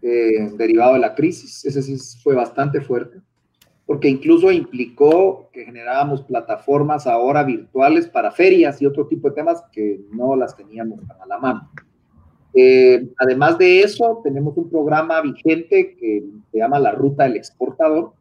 eh, 0.02 0.50
derivado 0.58 0.94
de 0.94 1.00
la 1.00 1.14
crisis, 1.14 1.64
ese 1.64 1.84
sí 1.84 1.96
fue 2.24 2.34
bastante 2.34 2.82
fuerte, 2.82 3.20
porque 3.86 4.10
incluso 4.10 4.52
implicó 4.52 5.48
que 5.54 5.64
generábamos 5.64 6.24
plataformas 6.24 7.06
ahora 7.06 7.44
virtuales 7.44 8.08
para 8.08 8.32
ferias 8.32 8.82
y 8.82 8.88
otro 8.88 9.06
tipo 9.06 9.30
de 9.30 9.36
temas 9.36 9.64
que 9.72 10.02
no 10.12 10.36
las 10.36 10.58
teníamos 10.58 11.02
a 11.08 11.28
la 11.28 11.38
mano. 11.38 11.70
Eh, 12.56 13.08
además 13.20 13.60
de 13.60 13.82
eso, 13.82 14.22
tenemos 14.24 14.58
un 14.58 14.72
programa 14.72 15.22
vigente 15.22 15.96
que 15.96 16.24
se 16.52 16.58
llama 16.58 16.80
la 16.80 16.94
Ruta 16.94 17.26
del 17.26 17.38
Exportador. 17.38 18.14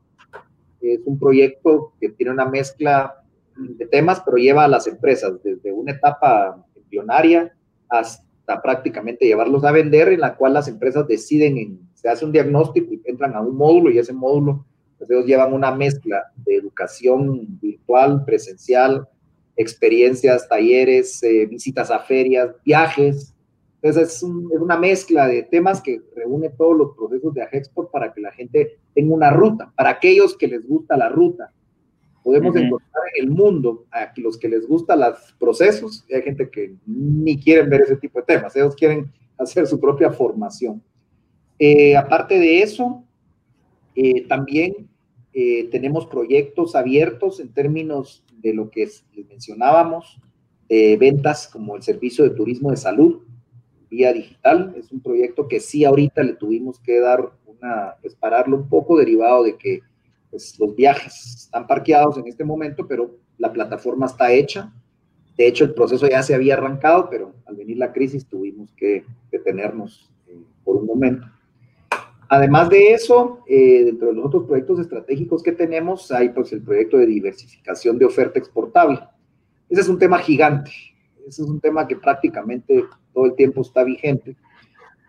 Es 0.81 1.01
un 1.05 1.19
proyecto 1.19 1.93
que 2.01 2.09
tiene 2.11 2.33
una 2.33 2.47
mezcla 2.47 3.23
de 3.57 3.87
temas, 3.87 4.23
pero 4.25 4.37
lleva 4.37 4.65
a 4.65 4.69
las 4.69 4.87
empresas 4.87 5.43
desde 5.43 5.73
una 5.73 5.93
etapa 5.93 6.65
embrionaria 6.75 7.55
hasta 7.89 8.63
prácticamente 8.63 9.27
llevarlos 9.27 9.65
a 9.65 9.73
vender, 9.73 10.09
en 10.09 10.21
la 10.21 10.37
cual 10.37 10.55
las 10.55 10.69
empresas 10.69 11.07
deciden, 11.07 11.59
en, 11.59 11.81
se 11.95 12.09
hace 12.09 12.25
un 12.25 12.33
diagnóstico 12.33 12.95
y 12.95 13.03
entran 13.05 13.35
a 13.35 13.41
un 13.41 13.57
módulo 13.57 13.91
y 13.91 13.99
ese 13.99 14.13
módulo, 14.13 14.65
pues 14.99 15.11
ellos 15.11 15.27
llevan 15.27 15.53
una 15.53 15.75
mezcla 15.75 16.25
de 16.37 16.57
educación 16.57 17.59
virtual, 17.61 18.25
presencial, 18.25 19.09
experiencias, 19.57 20.49
talleres, 20.49 21.23
eh, 21.23 21.47
visitas 21.47 21.91
a 21.91 21.99
ferias, 21.99 22.51
viajes, 22.65 23.35
entonces 23.83 24.17
es, 24.17 24.23
una 24.23 24.77
mezcla 24.77 25.27
de 25.27 25.43
temas 25.45 25.81
que 25.81 26.03
reúne 26.15 26.51
todos 26.51 26.77
los 26.77 26.95
procesos 26.95 27.33
de 27.33 27.43
Agexport 27.43 27.91
para 27.91 28.13
que 28.13 28.21
la 28.21 28.31
gente 28.33 28.79
tenga 28.95 29.15
una 29.15 29.31
ruta. 29.31 29.73
Para 29.75 29.91
aquellos 29.91 30.37
que 30.37 30.49
les 30.49 30.69
gusta 30.69 30.99
la 30.99 31.09
ruta, 31.09 31.51
podemos 32.23 32.55
encontrar 32.55 33.05
en 33.15 33.25
el 33.25 33.31
mundo 33.31 33.87
a 33.91 34.13
los 34.17 34.37
que 34.37 34.49
les 34.51 34.69
gustan 34.69 35.01
los 35.01 35.35
procesos 35.39 36.05
y 36.09 36.15
hay 36.15 36.23
gente 36.23 36.51
que 36.51 36.75
ni 36.87 37.41
quieren 37.41 37.71
ver 37.71 37.83
ese 37.83 37.97
tipo 37.97 38.19
de 38.19 38.27
temas, 38.27 38.55
ellos 38.55 38.77
quieren 38.77 39.11
hacer 39.39 39.67
su 39.67 39.81
propia 39.81 40.11
formación. 40.11 40.83
Eh, 41.59 41.97
aparte 41.97 42.39
de 42.39 42.63
eso, 42.63 43.03
eh, 43.95 44.27
también 44.27 44.89
eh, 45.33 45.69
tenemos 45.71 46.07
proyectos 46.07 46.75
abiertos 46.75 47.41
en 47.41 47.53
términos 47.53 48.25
de 48.43 48.53
lo 48.53 48.71
que 48.71 48.85
les 49.15 49.29
mencionábamos, 49.29 50.21
ventas 50.69 51.49
como 51.49 51.75
el 51.75 51.83
servicio 51.83 52.23
de 52.23 52.31
turismo 52.31 52.71
de 52.71 52.77
salud, 52.77 53.23
vía 53.91 54.13
digital. 54.13 54.75
Es 54.77 54.91
un 54.93 55.01
proyecto 55.01 55.49
que 55.49 55.61
sí 55.61 55.85
ahorita 55.85 56.23
le 56.23 56.35
tuvimos 56.35 56.79
que 56.79 57.01
dar 57.01 57.33
una, 57.47 57.97
pues 58.01 58.15
pararlo 58.15 58.57
un 58.57 58.69
poco 58.69 58.97
derivado 58.97 59.45
de 59.45 59.57
que 59.57 59.81
pues, 60.31 60.59
los 60.59 60.75
viajes 60.75 61.45
están 61.45 61.67
parqueados 61.67 62.17
en 62.17 62.27
este 62.29 62.45
momento, 62.45 62.87
pero 62.87 63.17
la 63.37 63.53
plataforma 63.53 64.07
está 64.07 64.33
hecha. 64.33 64.73
De 65.37 65.47
hecho, 65.47 65.65
el 65.65 65.75
proceso 65.75 66.09
ya 66.09 66.23
se 66.23 66.35
había 66.35 66.55
arrancado, 66.55 67.09
pero 67.11 67.35
al 67.47 67.57
venir 67.57 67.79
la 67.79 67.93
crisis 67.93 68.27
tuvimos 68.27 68.73
que 68.75 69.05
detenernos 69.31 70.11
eh, 70.29 70.39
por 70.65 70.77
un 70.77 70.87
momento. 70.87 71.27
Además 72.29 72.69
de 72.69 72.93
eso, 72.93 73.43
eh, 73.49 73.85
dentro 73.87 74.09
de 74.09 74.15
los 74.15 74.27
otros 74.27 74.45
proyectos 74.45 74.79
estratégicos 74.79 75.43
que 75.43 75.51
tenemos, 75.51 76.13
hay 76.13 76.29
pues 76.29 76.53
el 76.53 76.63
proyecto 76.63 76.97
de 76.97 77.07
diversificación 77.07 77.99
de 77.99 78.05
oferta 78.05 78.39
exportable. 78.39 79.01
Ese 79.69 79.81
es 79.81 79.89
un 79.89 79.99
tema 79.99 80.19
gigante. 80.19 80.71
Ese 81.27 81.43
es 81.43 81.49
un 81.49 81.59
tema 81.59 81.89
que 81.89 81.97
prácticamente 81.97 82.85
todo 83.13 83.27
el 83.27 83.35
tiempo 83.35 83.63
está 83.63 83.85
vigente. 83.85 84.37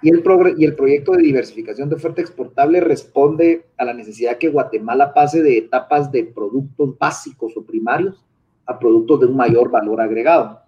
Y 0.02 0.10
el, 0.10 0.24
y 0.58 0.66
el 0.66 0.76
proyecto 0.76 1.12
de 1.12 1.22
diversificación 1.22 1.88
de 1.90 1.96
oferta 1.96 2.22
exportable 2.22 2.80
responde 2.80 3.66
a 3.78 3.86
la 3.86 3.94
necesidad 3.94 4.38
que 4.38 4.50
Guatemala 4.50 5.14
pase 5.14 5.44
de 5.44 5.58
etapas 5.58 6.12
de 6.12 6.24
productos 6.24 6.98
básicos 6.98 7.56
o 7.56 7.64
primarios 7.64 8.26
a 8.66 8.80
productos 8.80 9.20
de 9.20 9.26
un 9.28 9.36
mayor 9.36 9.70
valor 9.70 10.02
agregado, 10.02 10.62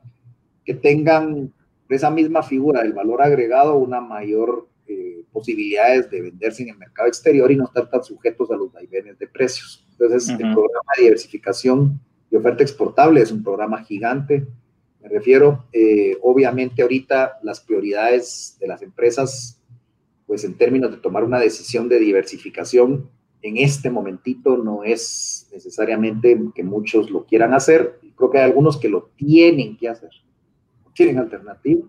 que 0.64 0.76
tengan 0.76 1.52
esa 1.90 2.10
misma 2.10 2.44
figura 2.44 2.82
del 2.82 2.94
valor 2.94 3.22
agregado 3.22 3.76
una 3.76 4.02
mayor 4.02 4.68
eh, 4.88 5.24
posibilidades 5.32 6.10
de 6.10 6.22
venderse 6.22 6.64
en 6.64 6.70
el 6.70 6.78
mercado 6.78 7.08
exterior 7.08 7.52
y 7.52 7.56
no 7.56 7.66
estar 7.66 7.90
tan 7.90 8.04
sujetos 8.04 8.52
a 8.52 8.56
los 8.56 8.72
vaivenes 8.72 9.18
de 9.18 9.28
precios. 9.28 9.86
Entonces, 9.92 10.30
el 10.30 10.38
programa 10.38 10.92
de 10.98 11.04
diversificación 11.04 12.00
de 12.30 12.38
oferta 12.38 12.64
exportable 12.64 13.22
es 13.22 13.32
un 13.32 13.44
programa 13.44 13.84
gigante, 13.84 14.46
me 15.04 15.10
refiero, 15.10 15.66
eh, 15.74 16.18
obviamente 16.22 16.82
ahorita 16.82 17.40
las 17.44 17.60
prioridades 17.60 18.56
de 18.62 18.68
las 18.68 18.82
empresas, 18.82 19.62
pues 20.26 20.46
en 20.46 20.58
términos 20.58 20.92
de 20.92 20.98
tomar 20.98 21.26
una 21.26 21.40
decisión 21.40 21.90
de 21.90 22.00
diversificación, 22.00 23.10
en 23.42 23.58
este 23.58 23.90
momentito 23.90 24.56
no 24.56 24.86
es 24.86 25.50
necesariamente 25.52 26.40
que 26.56 26.64
muchos 26.64 27.12
lo 27.12 27.26
quieran 27.26 27.54
hacer. 27.54 28.00
Creo 28.16 28.32
que 28.32 28.38
hay 28.38 28.46
algunos 28.46 28.78
que 28.78 28.88
lo 28.88 29.10
tienen 29.18 29.76
que 29.76 29.90
hacer, 29.90 30.12
tienen 30.96 31.20
alternativa. 31.20 31.86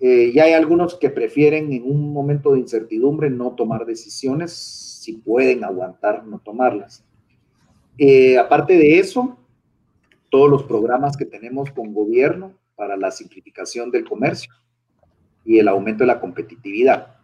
Eh, 0.00 0.32
y 0.34 0.38
hay 0.38 0.54
algunos 0.54 0.94
que 0.94 1.10
prefieren 1.10 1.70
en 1.74 1.82
un 1.84 2.14
momento 2.14 2.52
de 2.52 2.60
incertidumbre 2.60 3.28
no 3.28 3.52
tomar 3.52 3.84
decisiones, 3.84 4.52
si 4.54 5.18
pueden 5.18 5.64
aguantar 5.64 6.24
no 6.24 6.38
tomarlas. 6.38 7.04
Eh, 7.98 8.38
aparte 8.38 8.78
de 8.78 8.98
eso, 8.98 9.38
todos 10.30 10.50
los 10.50 10.64
programas 10.64 11.16
que 11.16 11.24
tenemos 11.24 11.70
con 11.70 11.94
gobierno 11.94 12.54
para 12.74 12.96
la 12.96 13.10
simplificación 13.10 13.90
del 13.90 14.04
comercio 14.04 14.52
y 15.44 15.58
el 15.58 15.68
aumento 15.68 16.04
de 16.04 16.08
la 16.08 16.20
competitividad. 16.20 17.16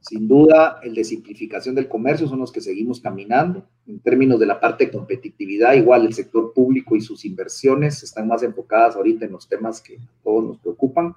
Sin 0.00 0.28
duda, 0.28 0.80
el 0.82 0.94
de 0.94 1.02
simplificación 1.02 1.74
del 1.74 1.88
comercio 1.88 2.28
son 2.28 2.40
los 2.40 2.52
que 2.52 2.60
seguimos 2.60 3.00
caminando. 3.00 3.66
En 3.86 4.00
términos 4.00 4.38
de 4.38 4.46
la 4.46 4.60
parte 4.60 4.86
de 4.86 4.92
competitividad, 4.92 5.72
igual 5.74 6.04
el 6.04 6.12
sector 6.12 6.52
público 6.52 6.94
y 6.94 7.00
sus 7.00 7.24
inversiones 7.24 8.02
están 8.02 8.28
más 8.28 8.42
enfocadas 8.42 8.96
ahorita 8.96 9.24
en 9.24 9.32
los 9.32 9.48
temas 9.48 9.80
que 9.80 9.96
a 9.96 10.22
todos 10.22 10.44
nos 10.44 10.58
preocupan 10.58 11.14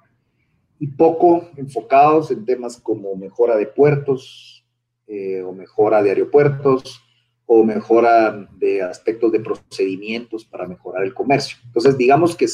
y 0.78 0.86
poco 0.86 1.50
enfocados 1.56 2.30
en 2.30 2.44
temas 2.44 2.80
como 2.80 3.14
mejora 3.16 3.56
de 3.56 3.66
puertos 3.66 4.64
eh, 5.06 5.42
o 5.42 5.52
mejora 5.52 6.02
de 6.02 6.10
aeropuertos, 6.10 7.02
o 7.50 7.64
mejora 7.64 8.46
de 8.58 8.82
aspectos 8.82 9.32
de 9.32 9.40
procedimientos 9.40 10.44
para 10.44 10.66
mejorar 10.66 11.02
el 11.02 11.14
comercio. 11.14 11.56
Entonces, 11.64 11.96
digamos 11.96 12.36
que 12.36 12.46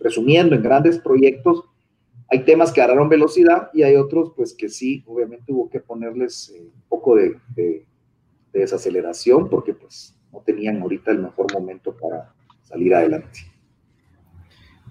resumiendo 0.00 0.56
en 0.56 0.62
grandes 0.62 0.98
proyectos, 0.98 1.62
hay 2.28 2.44
temas 2.44 2.72
que 2.72 2.80
agarraron 2.80 3.08
velocidad 3.08 3.70
y 3.72 3.84
hay 3.84 3.94
otros 3.94 4.32
pues 4.34 4.52
que 4.52 4.68
sí, 4.68 5.04
obviamente 5.06 5.52
hubo 5.52 5.70
que 5.70 5.78
ponerles 5.78 6.52
eh, 6.52 6.62
un 6.62 6.82
poco 6.88 7.14
de, 7.14 7.86
desaceleración 8.52 9.48
porque 9.48 9.72
pues 9.72 10.16
no 10.32 10.40
tenían 10.40 10.82
ahorita 10.82 11.12
el 11.12 11.20
mejor 11.20 11.52
momento 11.52 11.96
para 11.96 12.34
salir 12.62 12.92
adelante. 12.94 13.40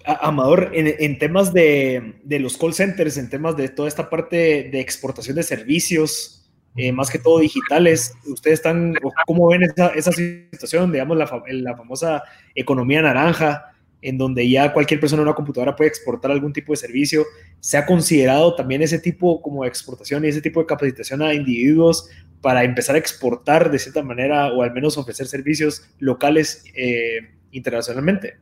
Amador, 0.05 0.71
en, 0.73 1.17
temas 1.17 1.53
de, 1.53 2.15
de, 2.23 2.39
los 2.39 2.57
call 2.57 2.73
centers, 2.73 3.17
en 3.17 3.29
temas 3.29 3.55
de 3.55 3.69
toda 3.69 3.87
esta 3.87 4.09
parte 4.09 4.69
de 4.69 4.79
exportación 4.81 5.37
de 5.37 5.43
servicios, 5.43 6.42
eh, 6.75 6.91
más 6.91 7.09
que 7.09 7.19
todo 7.19 7.39
digitales. 7.39 8.15
¿Ustedes 8.25 8.59
están, 8.59 8.95
cómo 9.25 9.47
ven 9.47 9.63
esa, 9.63 9.87
esa 9.89 10.11
situación, 10.11 10.91
digamos, 10.91 11.17
la, 11.17 11.43
la, 11.47 11.77
famosa 11.77 12.23
economía 12.55 13.01
naranja, 13.01 13.73
en 14.01 14.17
donde 14.17 14.49
ya 14.49 14.73
cualquier 14.73 14.99
persona 14.99 15.21
en 15.21 15.27
una 15.27 15.35
computadora 15.35 15.75
puede 15.75 15.89
exportar 15.89 16.31
algún 16.31 16.51
tipo 16.51 16.73
de 16.73 16.77
servicio? 16.77 17.25
¿Se 17.59 17.77
ha 17.77 17.85
considerado 17.85 18.55
también 18.55 18.81
ese 18.81 18.99
tipo 18.99 19.41
como 19.41 19.63
de 19.63 19.69
exportación 19.69 20.25
y 20.25 20.29
ese 20.29 20.41
tipo 20.41 20.59
de 20.59 20.65
capacitación 20.65 21.21
a 21.21 21.33
individuos 21.33 22.09
para 22.41 22.63
empezar 22.63 22.95
a 22.95 22.99
exportar 22.99 23.71
de 23.71 23.79
cierta 23.79 24.03
manera 24.03 24.51
o 24.51 24.63
al 24.63 24.73
menos 24.73 24.97
ofrecer 24.97 25.27
servicios 25.27 25.89
locales 25.99 26.65
eh, 26.75 27.31
internacionalmente? 27.51 28.37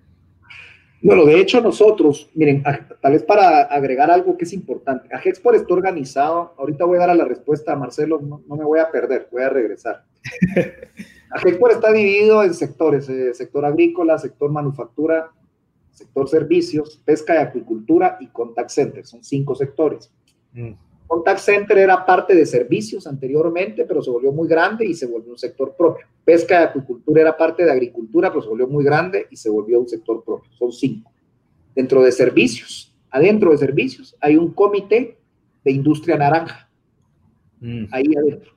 Bueno, 1.03 1.25
de 1.25 1.39
hecho 1.39 1.61
nosotros, 1.61 2.29
miren, 2.35 2.63
tal 3.01 3.11
vez 3.11 3.23
para 3.23 3.61
agregar 3.63 4.11
algo 4.11 4.37
que 4.37 4.45
es 4.45 4.53
importante, 4.53 5.09
Agexport 5.13 5.55
está 5.55 5.73
organizado, 5.73 6.53
ahorita 6.59 6.85
voy 6.85 6.97
a 6.97 7.01
dar 7.01 7.09
a 7.09 7.15
la 7.15 7.25
respuesta 7.25 7.73
a 7.73 7.75
Marcelo, 7.75 8.21
no, 8.21 8.55
me 8.55 8.63
voy 8.63 8.79
a 8.79 8.91
perder, 8.91 9.27
voy 9.31 9.41
a 9.41 9.49
regresar. 9.49 10.03
Agexport 11.31 11.73
está 11.73 11.91
dividido 11.91 12.43
en 12.43 12.53
sectores, 12.53 13.09
eh, 13.09 13.33
sector 13.33 13.65
agrícola, 13.65 14.19
sector 14.19 14.51
manufactura, 14.51 15.31
sector 15.89 16.29
servicios, 16.29 17.01
pesca 17.03 17.33
y 17.33 17.37
acuicultura 17.37 18.17
y 18.19 18.27
contact 18.27 18.69
center, 18.69 19.05
son 19.05 19.23
cinco 19.23 19.55
sectores. 19.55 20.11
Mm. 20.53 20.73
Contact 21.12 21.39
Center 21.39 21.78
era 21.78 22.06
parte 22.06 22.34
de 22.34 22.45
servicios 22.45 23.06
anteriormente, 23.06 23.84
pero 23.84 24.02
se 24.02 24.10
volvió 24.10 24.32
muy 24.32 24.47
grande 24.47 24.86
y 24.86 24.93
se 24.93 25.06
volvió 25.06 25.34
un 25.34 25.38
sector 25.38 25.76
propio. 25.76 26.06
Pesca 26.24 26.62
y 26.62 26.63
acuicultura 26.63 27.19
era 27.19 27.36
parte 27.36 27.65
de 27.65 27.71
agricultura, 27.71 28.30
pero 28.30 28.41
se 28.41 28.47
volvió 28.47 28.65
muy 28.65 28.86
grande 28.86 29.28
y 29.30 29.36
se 29.36 29.50
volvió 29.50 29.82
un 29.82 29.89
sector 29.89 30.24
propio. 30.24 30.50
Son 30.54 30.71
cinco. 30.71 31.12
Dentro 31.76 32.02
de 32.02 32.13
servicios, 32.13 32.96
adentro 33.10 33.52
de 33.52 33.58
servicios, 33.58 34.15
hay 34.21 34.38
un 34.38 34.54
comité 34.54 35.17
de 35.65 35.71
industria 35.73 36.15
naranja. 36.15 36.69
Mm. 37.60 37.88
Ahí 37.92 38.06
adentro. 38.17 38.54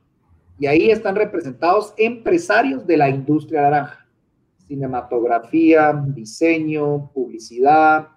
Y 0.56 0.66
ahí 0.66 0.92
están 0.92 1.16
representados 1.16 1.92
empresarios 1.96 2.86
de 2.86 2.96
la 2.96 3.10
industria 3.10 3.62
naranja. 3.62 4.06
Cinematografía, 4.68 5.92
diseño, 6.06 7.10
publicidad, 7.12 8.10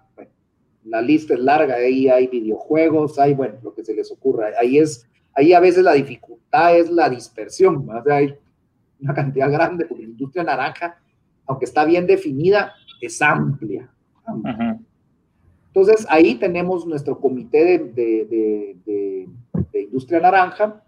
la 0.89 1.01
lista 1.01 1.33
es 1.33 1.39
larga, 1.39 1.75
ahí 1.75 2.07
hay 2.07 2.27
videojuegos, 2.27 3.19
hay, 3.19 3.33
bueno, 3.33 3.55
lo 3.61 3.73
que 3.73 3.83
se 3.83 3.93
les 3.93 4.11
ocurra. 4.11 4.51
Ahí 4.59 4.77
es, 4.77 5.07
ahí 5.33 5.53
a 5.53 5.59
veces 5.59 5.83
la 5.83 5.93
dificultad 5.93 6.77
es 6.77 6.89
la 6.89 7.09
dispersión, 7.09 7.87
o 7.89 8.03
sea, 8.03 8.15
hay 8.15 8.35
una 8.99 9.13
cantidad 9.13 9.51
grande, 9.51 9.85
porque 9.85 10.03
la 10.03 10.09
industria 10.09 10.43
naranja, 10.43 10.99
aunque 11.45 11.65
está 11.65 11.85
bien 11.85 12.07
definida, 12.07 12.73
es 13.01 13.21
amplia. 13.21 13.89
Entonces, 15.67 16.07
ahí 16.09 16.35
tenemos 16.35 16.85
nuestro 16.85 17.19
comité 17.19 17.77
de, 17.77 18.25
de, 18.87 19.29
industria 19.79 20.19
naranja, 20.19 20.83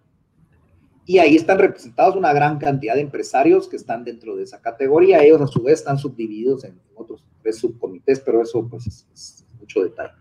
y 1.05 1.17
ahí 1.17 1.35
están 1.35 1.57
representados 1.57 2.15
una 2.15 2.31
gran 2.33 2.59
cantidad 2.59 2.93
de 2.93 3.01
empresarios 3.01 3.67
que 3.67 3.77
están 3.77 4.03
dentro 4.03 4.35
de 4.35 4.43
esa 4.43 4.61
categoría. 4.61 5.23
Ellos 5.23 5.41
a 5.41 5.47
su 5.47 5.63
vez 5.63 5.79
están 5.79 5.97
subdivididos 5.97 6.63
en 6.65 6.79
otros 6.95 7.23
tres 7.41 7.57
subcomités, 7.57 8.19
pero 8.19 8.43
eso 8.43 8.67
pues 8.69 8.85
es, 8.85 9.43
mucho 9.69 9.83
detalle. 9.83 10.13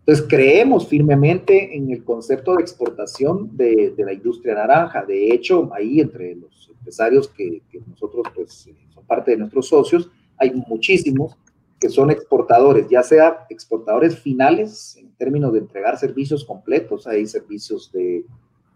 Entonces, 0.00 0.26
creemos 0.28 0.86
firmemente 0.86 1.76
en 1.76 1.90
el 1.90 2.04
concepto 2.04 2.54
de 2.54 2.62
exportación 2.62 3.56
de, 3.56 3.92
la 3.98 4.12
industria 4.12 4.54
naranja. 4.54 5.04
De 5.04 5.34
hecho, 5.34 5.68
ahí 5.74 6.00
entre 6.00 6.36
los 6.36 6.70
empresarios 6.70 7.28
que, 7.28 7.60
nosotros, 7.88 8.24
pues, 8.34 8.70
son 8.94 9.04
parte 9.04 9.32
de 9.32 9.38
nuestros 9.38 9.68
socios, 9.68 10.08
hay 10.38 10.52
muchísimos 10.68 11.36
que 11.80 11.88
son 11.88 12.10
exportadores, 12.10 12.88
ya 12.88 13.02
sea 13.02 13.46
exportadores 13.50 14.18
finales 14.18 14.96
en 14.96 15.10
términos 15.16 15.52
de 15.52 15.58
entregar 15.58 15.98
servicios 15.98 16.44
completos, 16.44 17.06
hay 17.06 17.26
servicios 17.26 17.90
de 17.92 18.24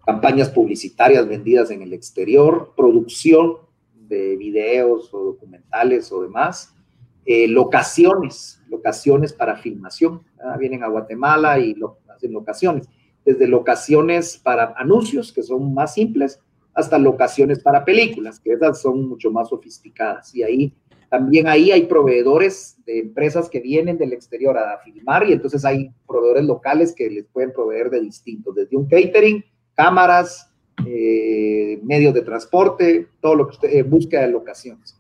campañas 0.04 0.50
publicitarias 0.50 1.26
vendidas 1.28 1.70
en 1.70 1.82
el 1.82 1.92
exterior, 1.92 2.72
producción 2.76 3.54
de 3.94 4.36
videos 4.36 5.14
o 5.14 5.24
documentales 5.24 6.10
o 6.10 6.22
demás, 6.22 6.74
eh, 7.26 7.48
locaciones, 7.48 8.62
locaciones 8.68 9.32
para 9.32 9.56
filmación. 9.56 10.22
Vienen 10.58 10.82
a 10.82 10.88
Guatemala 10.88 11.58
y 11.58 11.76
hacen 12.08 12.32
locaciones, 12.32 12.88
desde 13.24 13.46
locaciones 13.46 14.38
para 14.38 14.74
anuncios, 14.76 15.32
que 15.32 15.42
son 15.42 15.74
más 15.74 15.94
simples, 15.94 16.40
hasta 16.72 16.98
locaciones 16.98 17.60
para 17.60 17.84
películas, 17.84 18.40
que 18.40 18.52
esas 18.52 18.80
son 18.80 19.08
mucho 19.08 19.30
más 19.30 19.48
sofisticadas. 19.48 20.34
Y 20.34 20.42
ahí 20.42 20.74
también 21.10 21.48
ahí 21.48 21.72
hay 21.72 21.86
proveedores 21.86 22.78
de 22.86 23.00
empresas 23.00 23.50
que 23.50 23.60
vienen 23.60 23.98
del 23.98 24.12
exterior 24.12 24.56
a 24.56 24.78
filmar 24.78 25.28
y 25.28 25.32
entonces 25.32 25.64
hay 25.64 25.90
proveedores 26.06 26.44
locales 26.44 26.94
que 26.94 27.10
les 27.10 27.26
pueden 27.26 27.52
proveer 27.52 27.90
de 27.90 28.00
distintos, 28.00 28.54
desde 28.54 28.76
un 28.76 28.86
catering, 28.86 29.44
cámaras, 29.74 30.52
eh, 30.86 31.80
medios 31.82 32.14
de 32.14 32.22
transporte, 32.22 33.08
todo 33.20 33.34
lo 33.34 33.48
que 33.48 33.54
usted 33.54 33.68
eh, 33.70 33.82
de 33.82 34.28
locaciones. 34.28 34.96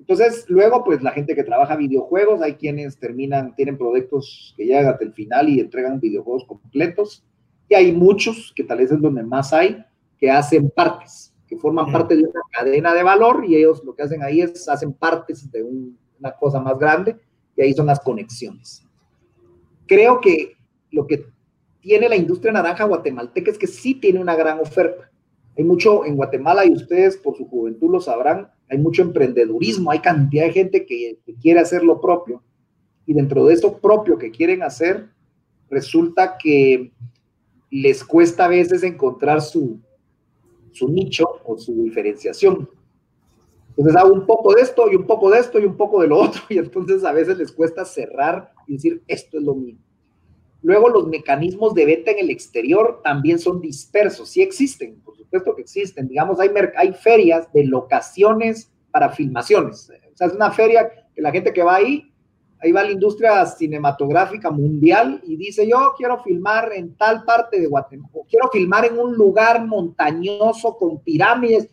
Entonces, 0.00 0.46
luego, 0.48 0.82
pues 0.82 1.02
la 1.02 1.12
gente 1.12 1.34
que 1.34 1.44
trabaja 1.44 1.76
videojuegos, 1.76 2.40
hay 2.40 2.54
quienes 2.54 2.98
terminan, 2.98 3.54
tienen 3.54 3.76
proyectos 3.76 4.54
que 4.56 4.64
llegan 4.64 4.86
hasta 4.86 5.04
el 5.04 5.12
final 5.12 5.48
y 5.50 5.60
entregan 5.60 6.00
videojuegos 6.00 6.44
completos. 6.46 7.22
Y 7.68 7.74
hay 7.74 7.92
muchos, 7.92 8.52
que 8.56 8.64
tal 8.64 8.78
vez 8.78 8.90
es 8.90 9.00
donde 9.00 9.22
más 9.22 9.52
hay, 9.52 9.84
que 10.18 10.30
hacen 10.30 10.70
partes, 10.70 11.34
que 11.46 11.56
forman 11.56 11.92
parte 11.92 12.16
de 12.16 12.22
una 12.22 12.40
cadena 12.50 12.94
de 12.94 13.02
valor 13.02 13.44
y 13.46 13.56
ellos 13.56 13.84
lo 13.84 13.94
que 13.94 14.02
hacen 14.02 14.22
ahí 14.22 14.40
es 14.40 14.68
hacen 14.68 14.92
partes 14.92 15.50
de 15.50 15.62
una 15.62 16.32
cosa 16.32 16.60
más 16.60 16.78
grande 16.78 17.16
y 17.56 17.62
ahí 17.62 17.74
son 17.74 17.86
las 17.86 18.00
conexiones. 18.00 18.82
Creo 19.86 20.20
que 20.20 20.54
lo 20.90 21.06
que 21.06 21.26
tiene 21.80 22.08
la 22.08 22.16
industria 22.16 22.52
naranja 22.52 22.84
guatemalteca 22.84 23.50
es 23.50 23.58
que 23.58 23.66
sí 23.66 23.94
tiene 23.94 24.18
una 24.18 24.34
gran 24.34 24.60
oferta. 24.60 25.10
Hay 25.56 25.64
mucho 25.64 26.04
en 26.04 26.16
Guatemala 26.16 26.64
y 26.64 26.72
ustedes 26.72 27.16
por 27.16 27.36
su 27.36 27.46
juventud 27.46 27.92
lo 27.92 28.00
sabrán, 28.00 28.50
hay 28.70 28.78
mucho 28.78 29.02
emprendedurismo, 29.02 29.90
hay 29.90 29.98
cantidad 29.98 30.44
de 30.44 30.52
gente 30.52 30.86
que, 30.86 31.18
quiere 31.42 31.60
hacer 31.60 31.82
lo 31.82 32.00
propio 32.00 32.42
y 33.04 33.12
dentro 33.12 33.44
de 33.44 33.54
eso 33.54 33.78
propio 33.78 34.16
que 34.16 34.30
quieren 34.30 34.62
hacer, 34.62 35.08
resulta 35.68 36.38
que 36.38 36.92
les 37.70 38.04
cuesta 38.04 38.44
a 38.44 38.48
veces 38.48 38.84
encontrar 38.84 39.40
su, 39.40 39.80
su 40.72 40.88
nicho 40.88 41.24
o 41.44 41.58
su 41.58 41.82
diferenciación. 41.82 42.68
Entonces 43.70 43.96
hago 43.96 44.12
un 44.12 44.26
poco 44.26 44.54
de 44.54 44.62
esto 44.62 44.90
y 44.90 44.94
un 44.94 45.06
poco 45.06 45.30
de 45.30 45.40
esto 45.40 45.58
y 45.58 45.64
un 45.64 45.76
poco 45.76 46.02
de 46.02 46.08
lo 46.08 46.18
otro 46.20 46.42
y 46.48 46.58
entonces 46.58 47.02
a 47.04 47.12
veces 47.12 47.38
les 47.38 47.50
cuesta 47.50 47.84
cerrar 47.84 48.52
y 48.68 48.74
decir 48.74 49.02
esto 49.08 49.38
es 49.38 49.44
lo 49.44 49.54
mío. 49.54 49.76
Luego 50.62 50.88
los 50.88 51.06
mecanismos 51.06 51.74
de 51.74 51.86
venta 51.86 52.10
en 52.10 52.18
el 52.18 52.30
exterior 52.30 53.00
también 53.02 53.38
son 53.38 53.60
dispersos, 53.60 54.28
sí 54.28 54.42
existen, 54.42 55.00
por 55.00 55.16
supuesto 55.16 55.54
que 55.54 55.62
existen. 55.62 56.08
Digamos, 56.08 56.38
hay, 56.38 56.50
hay 56.76 56.92
ferias 56.92 57.50
de 57.52 57.64
locaciones 57.64 58.70
para 58.90 59.08
filmaciones. 59.10 59.90
O 60.12 60.16
sea, 60.16 60.26
es 60.26 60.34
una 60.34 60.50
feria 60.50 60.90
que 61.14 61.22
la 61.22 61.30
gente 61.30 61.52
que 61.52 61.62
va 61.62 61.76
ahí, 61.76 62.12
ahí 62.62 62.72
va 62.72 62.82
la 62.82 62.90
industria 62.90 63.46
cinematográfica 63.46 64.50
mundial 64.50 65.22
y 65.26 65.36
dice, 65.36 65.66
yo 65.66 65.94
quiero 65.96 66.22
filmar 66.22 66.72
en 66.74 66.94
tal 66.94 67.24
parte 67.24 67.58
de 67.58 67.66
Guatemala, 67.66 68.10
quiero 68.28 68.48
filmar 68.50 68.84
en 68.84 68.98
un 68.98 69.14
lugar 69.14 69.66
montañoso 69.66 70.76
con 70.76 71.02
pirámides. 71.02 71.68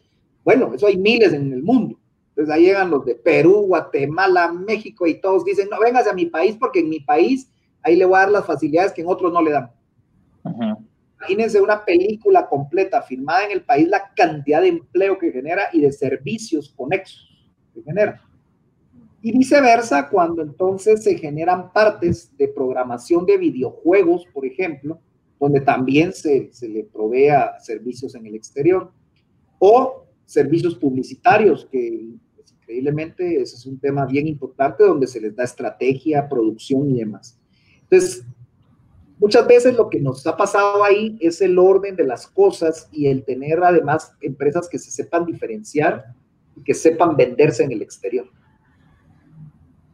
Bueno, 0.46 0.74
eso 0.74 0.88
hay 0.88 0.98
miles 0.98 1.34
en 1.34 1.52
el 1.52 1.62
mundo. 1.62 2.00
Entonces 2.30 2.54
ahí 2.54 2.66
llegan 2.66 2.92
los 2.92 3.04
de 3.04 3.16
Perú, 3.16 3.66
Guatemala, 3.68 4.52
México 4.52 5.08
y 5.08 5.20
todos 5.20 5.44
dicen, 5.44 5.68
no, 5.70 5.80
vengas 5.80 6.08
a 6.08 6.14
mi 6.14 6.28
país 6.28 6.56
porque 6.58 6.80
en 6.80 6.90
mi 6.90 7.00
país 7.00 7.50
ahí 7.88 7.96
le 7.96 8.06
voy 8.06 8.18
a 8.18 8.22
dar 8.22 8.32
las 8.32 8.46
facilidades 8.46 8.92
que 8.92 9.02
en 9.02 9.08
otros 9.08 9.32
no 9.32 9.42
le 9.42 9.52
dan. 9.52 9.72
Imagínense 11.20 11.60
una 11.60 11.84
película 11.84 12.48
completa 12.48 13.02
filmada 13.02 13.46
en 13.46 13.52
el 13.52 13.64
país, 13.64 13.88
la 13.88 14.14
cantidad 14.16 14.62
de 14.62 14.68
empleo 14.68 15.18
que 15.18 15.32
genera 15.32 15.64
y 15.74 15.82
de 15.82 15.92
servicios 15.92 16.74
conexos 16.76 17.28
que 17.74 17.82
genera. 17.82 18.22
Y 19.22 19.32
viceversa, 19.36 20.10
cuando 20.10 20.42
entonces 20.42 21.04
se 21.04 21.18
generan 21.18 21.74
partes 21.74 22.36
de 22.38 22.48
programación 22.48 23.26
de 23.26 23.38
videojuegos, 23.38 24.26
por 24.32 24.46
ejemplo, 24.46 25.00
donde 25.40 25.62
también 25.62 26.14
se, 26.14 26.50
se 26.54 26.70
le 26.70 26.84
provea 26.84 27.60
servicios 27.60 28.14
en 28.16 28.26
el 28.26 28.36
exterior, 28.36 28.92
o 29.60 30.06
servicios 30.26 30.76
publicitarios, 30.76 31.68
que 31.72 32.10
pues, 32.36 32.52
increíblemente 32.52 33.42
ese 33.42 33.56
es 33.56 33.66
un 33.66 33.80
tema 33.80 34.06
bien 34.06 34.28
importante 34.28 34.84
donde 34.84 35.08
se 35.08 35.20
les 35.20 35.36
da 35.36 35.44
estrategia, 35.44 36.30
producción 36.30 36.90
y 36.92 37.00
demás. 37.00 37.40
Entonces, 37.90 38.26
muchas 39.20 39.48
veces 39.48 39.76
lo 39.76 39.90
que 39.90 40.00
nos 40.00 40.26
ha 40.28 40.36
pasado 40.36 40.84
ahí 40.84 41.18
es 41.22 41.42
el 41.42 41.58
orden 41.58 41.96
de 41.96 42.04
las 42.04 42.28
cosas 42.28 42.90
y 42.92 43.08
el 43.08 43.24
tener 43.24 43.64
además 43.64 44.14
empresas 44.22 44.68
que 44.68 44.80
se 44.80 44.92
sepan 44.92 45.26
diferenciar 45.26 46.06
y 46.56 46.64
que 46.64 46.74
sepan 46.74 47.16
venderse 47.16 47.64
en 47.64 47.72
el 47.72 47.82
exterior. 47.82 48.28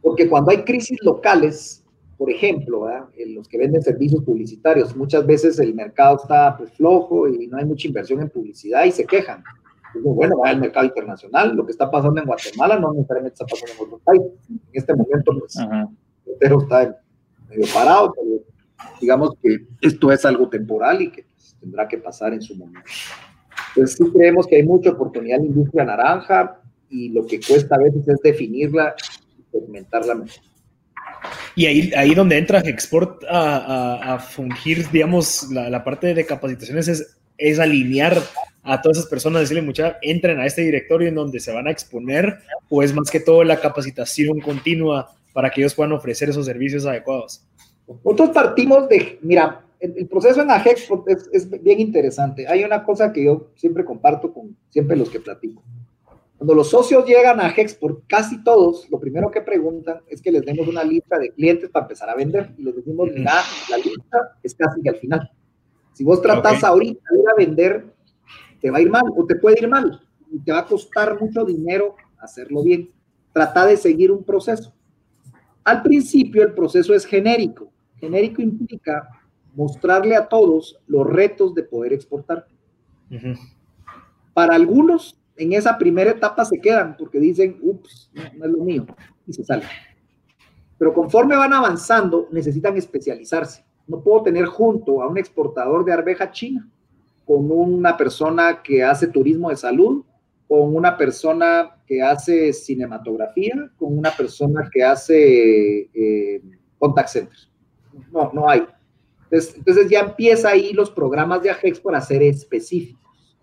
Porque 0.02 0.28
cuando 0.28 0.50
hay 0.50 0.64
crisis 0.64 0.98
locales, 1.02 1.84
por 2.18 2.30
ejemplo, 2.30 2.86
en 3.16 3.34
los 3.34 3.48
que 3.48 3.58
venden 3.58 3.82
servicios 3.82 4.22
publicitarios, 4.22 4.94
muchas 4.96 5.26
veces 5.26 5.58
el 5.58 5.74
mercado 5.74 6.16
está 6.16 6.56
pues, 6.56 6.72
flojo 6.72 7.28
y 7.28 7.46
no 7.46 7.58
hay 7.58 7.64
mucha 7.64 7.88
inversión 7.88 8.20
en 8.20 8.28
publicidad 8.28 8.84
y 8.84 8.92
se 8.92 9.04
quejan. 9.04 9.42
bueno, 10.02 10.38
va 10.38 10.50
al 10.50 10.60
mercado 10.60 10.86
internacional, 10.86 11.54
lo 11.54 11.64
que 11.64 11.72
está 11.72 11.90
pasando 11.90 12.20
en 12.20 12.26
Guatemala 12.26 12.78
no 12.78 12.92
necesariamente 12.92 13.34
está 13.34 13.46
pasando 13.46 13.72
en 13.74 13.86
otros 13.86 14.00
países. 14.02 14.32
En 14.48 14.60
este 14.72 14.94
momento, 14.94 15.32
pues, 15.38 15.58
pero 16.38 16.60
está 16.60 16.82
en 16.82 16.94
medio 17.48 17.66
parado, 17.72 18.12
pero 18.14 18.44
digamos 19.00 19.34
que 19.42 19.66
esto 19.80 20.12
es 20.12 20.24
algo 20.24 20.48
temporal 20.48 21.02
y 21.02 21.10
que 21.10 21.24
pues, 21.34 21.56
tendrá 21.60 21.88
que 21.88 21.98
pasar 21.98 22.32
en 22.32 22.42
su 22.42 22.54
momento. 22.56 22.90
Entonces 23.68 23.96
sí 23.96 24.12
creemos 24.12 24.46
que 24.46 24.56
hay 24.56 24.62
mucha 24.62 24.90
oportunidad 24.90 25.38
en 25.38 25.44
la 25.44 25.48
industria 25.48 25.84
naranja 25.84 26.60
y 26.88 27.08
lo 27.08 27.26
que 27.26 27.40
cuesta 27.40 27.76
a 27.76 27.78
veces 27.78 28.06
es 28.06 28.20
definirla 28.22 28.94
y 29.38 29.42
segmentarla 29.50 30.14
mejor. 30.14 30.42
Y 31.56 31.66
ahí, 31.66 31.92
ahí 31.96 32.14
donde 32.14 32.36
entra 32.36 32.60
Export 32.60 33.24
a, 33.28 34.14
a, 34.14 34.18
fungir, 34.18 34.88
digamos, 34.90 35.48
la, 35.50 35.70
la, 35.70 35.84
parte 35.84 36.12
de 36.12 36.26
capacitaciones 36.26 36.88
es, 36.88 37.16
es 37.38 37.58
alinear 37.58 38.18
a 38.62 38.80
todas 38.80 38.98
esas 38.98 39.10
personas, 39.10 39.42
decirle 39.42 39.62
mucha, 39.62 39.98
entren 40.02 40.40
a 40.40 40.46
este 40.46 40.62
directorio 40.62 41.08
en 41.08 41.14
donde 41.14 41.38
se 41.40 41.52
van 41.52 41.66
a 41.66 41.70
exponer, 41.70 42.38
o 42.68 42.82
es 42.82 42.94
más 42.94 43.10
que 43.10 43.20
todo 43.20 43.44
la 43.44 43.60
capacitación 43.60 44.40
continua 44.40 45.14
para 45.34 45.50
que 45.50 45.60
ellos 45.60 45.74
puedan 45.74 45.92
ofrecer 45.92 46.30
esos 46.30 46.46
servicios 46.46 46.86
adecuados? 46.86 47.46
Nosotros 47.86 48.30
partimos 48.30 48.88
de, 48.88 49.18
mira, 49.20 49.62
el, 49.78 50.08
proceso 50.08 50.40
en 50.40 50.50
AGEX 50.50 50.88
es, 51.06 51.28
es, 51.30 51.62
bien 51.62 51.80
interesante. 51.80 52.48
Hay 52.48 52.64
una 52.64 52.82
cosa 52.82 53.12
que 53.12 53.24
yo 53.24 53.50
siempre 53.56 53.84
comparto 53.84 54.32
con 54.32 54.56
siempre 54.70 54.96
los 54.96 55.10
que 55.10 55.20
platico. 55.20 55.62
Cuando 56.38 56.54
los 56.54 56.70
socios 56.70 57.06
llegan 57.06 57.40
a 57.40 57.48
Hexport, 57.48 58.04
casi 58.06 58.42
todos, 58.42 58.88
lo 58.90 58.98
primero 58.98 59.30
que 59.30 59.40
preguntan 59.40 60.00
es 60.08 60.20
que 60.20 60.32
les 60.32 60.44
demos 60.44 60.66
una 60.66 60.82
lista 60.82 61.18
de 61.18 61.32
clientes 61.32 61.70
para 61.70 61.84
empezar 61.84 62.10
a 62.10 62.14
vender. 62.14 62.54
Y 62.58 62.62
les 62.62 62.76
decimos, 62.76 63.08
mira, 63.14 63.32
la 63.70 63.76
lista 63.76 64.36
es 64.42 64.54
casi 64.54 64.82
que 64.82 64.88
al 64.88 64.96
final. 64.96 65.30
Si 65.92 66.02
vos 66.02 66.20
tratás 66.20 66.64
ahorita 66.64 67.02
de 67.12 67.18
ir 67.18 67.28
a 67.28 67.34
vender, 67.34 67.86
te 68.60 68.70
va 68.70 68.78
a 68.78 68.80
ir 68.80 68.90
mal 68.90 69.04
o 69.16 69.24
te 69.24 69.36
puede 69.36 69.60
ir 69.60 69.68
mal. 69.68 70.00
Y 70.30 70.40
te 70.40 70.52
va 70.52 70.60
a 70.60 70.66
costar 70.66 71.20
mucho 71.20 71.44
dinero 71.44 71.94
hacerlo 72.18 72.64
bien. 72.64 72.88
Trata 73.32 73.66
de 73.66 73.76
seguir 73.76 74.10
un 74.10 74.24
proceso. 74.24 74.74
Al 75.64 75.82
principio 75.82 76.42
el 76.42 76.52
proceso 76.52 76.94
es 76.94 77.06
genérico. 77.06 77.72
Genérico 77.96 78.42
implica 78.42 79.08
mostrarle 79.54 80.14
a 80.14 80.28
todos 80.28 80.78
los 80.86 81.06
retos 81.06 81.54
de 81.54 81.62
poder 81.62 81.92
exportar. 81.92 82.46
Para 84.34 84.54
algunos, 84.54 85.18
en 85.36 85.52
esa 85.52 85.78
primera 85.78 86.10
etapa 86.10 86.44
se 86.44 86.60
quedan 86.60 86.96
porque 86.96 87.18
dicen, 87.18 87.58
ups, 87.62 88.10
no, 88.14 88.44
es 88.44 88.50
lo 88.50 88.64
mío, 88.64 88.86
y 89.26 89.32
se 89.32 89.44
salen. 89.44 89.68
Pero 90.76 90.92
conforme 90.92 91.36
van 91.36 91.52
avanzando, 91.52 92.28
necesitan 92.30 92.76
especializarse. 92.76 93.64
No 93.86 94.00
puedo 94.00 94.22
tener 94.22 94.46
junto 94.46 95.02
a 95.02 95.08
un 95.08 95.18
exportador 95.18 95.84
de 95.84 95.92
arveja 95.92 96.30
china 96.30 96.68
con 97.24 97.50
una 97.50 97.96
persona 97.96 98.62
que 98.62 98.82
hace 98.82 99.06
turismo 99.06 99.50
de 99.50 99.56
salud 99.56 100.04
con 100.54 100.76
una 100.76 100.96
persona 100.96 101.74
que 101.84 102.00
hace 102.00 102.52
cinematografía, 102.52 103.72
con 103.76 103.98
una 103.98 104.12
persona 104.12 104.70
que 104.72 104.84
hace 104.84 105.90
eh, 105.92 106.40
contact 106.78 107.08
centers. 107.08 107.50
No, 108.12 108.30
no 108.32 108.48
hay. 108.48 108.64
Entonces, 109.32 109.90
ya 109.90 109.98
empieza 109.98 110.50
ahí 110.50 110.72
los 110.72 110.92
programas 110.92 111.42
de 111.42 111.50
AGEX 111.50 111.80
para 111.80 112.00
ser 112.00 112.22
específicos 112.22 113.36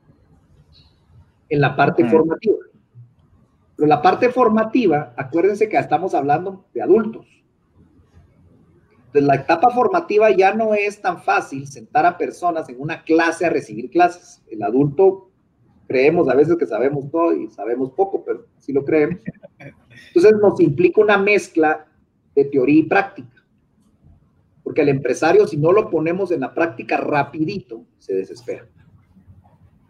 en 1.50 1.60
la 1.60 1.76
parte 1.76 2.10
formativa. 2.10 2.56
Pero 3.76 3.88
la 3.90 4.02
parte 4.02 4.30
formativa, 4.30 5.14
acuérdense 5.18 5.68
que 5.68 5.76
estamos 5.76 6.14
hablando 6.14 6.64
de 6.74 6.82
adultos. 6.82 7.28
Entonces, 9.08 9.24
la 9.24 9.36
etapa 9.36 9.70
formativa 9.72 10.32
ya 10.32 10.54
no 10.54 10.74
es 10.74 11.02
tan 11.02 11.22
fácil 11.22 11.68
sentar 11.68 12.06
a 12.06 12.18
personas 12.18 12.70
en 12.70 12.80
una 12.80 13.04
clase 13.04 13.46
a 13.46 13.50
recibir 13.50 13.90
clases. 13.90 14.42
El 14.50 14.64
adulto 14.64 15.31
creemos 15.92 16.30
a 16.30 16.36
veces 16.36 16.56
que 16.56 16.66
sabemos 16.66 17.12
todo 17.12 17.36
y 17.36 17.50
sabemos 17.50 17.92
poco, 17.92 18.24
pero 18.24 18.46
sí 18.60 18.72
lo 18.72 18.86
creemos. 18.86 19.20
Entonces 20.08 20.34
nos 20.42 20.60
implica 20.62 21.02
una 21.02 21.18
mezcla 21.18 21.86
de 22.34 22.46
teoría 22.46 22.80
y 22.80 22.84
práctica. 22.84 23.44
Porque 24.64 24.82
el 24.82 24.90
empresario, 24.90 25.46
si 25.48 25.58
no 25.58 25.74
lo 25.74 25.90
ponemos 25.90 26.32
en 26.32 26.40
la 26.40 26.54
práctica 26.54 26.96
rapidito, 26.96 27.84
se 28.00 28.14
desespera. 28.14 28.68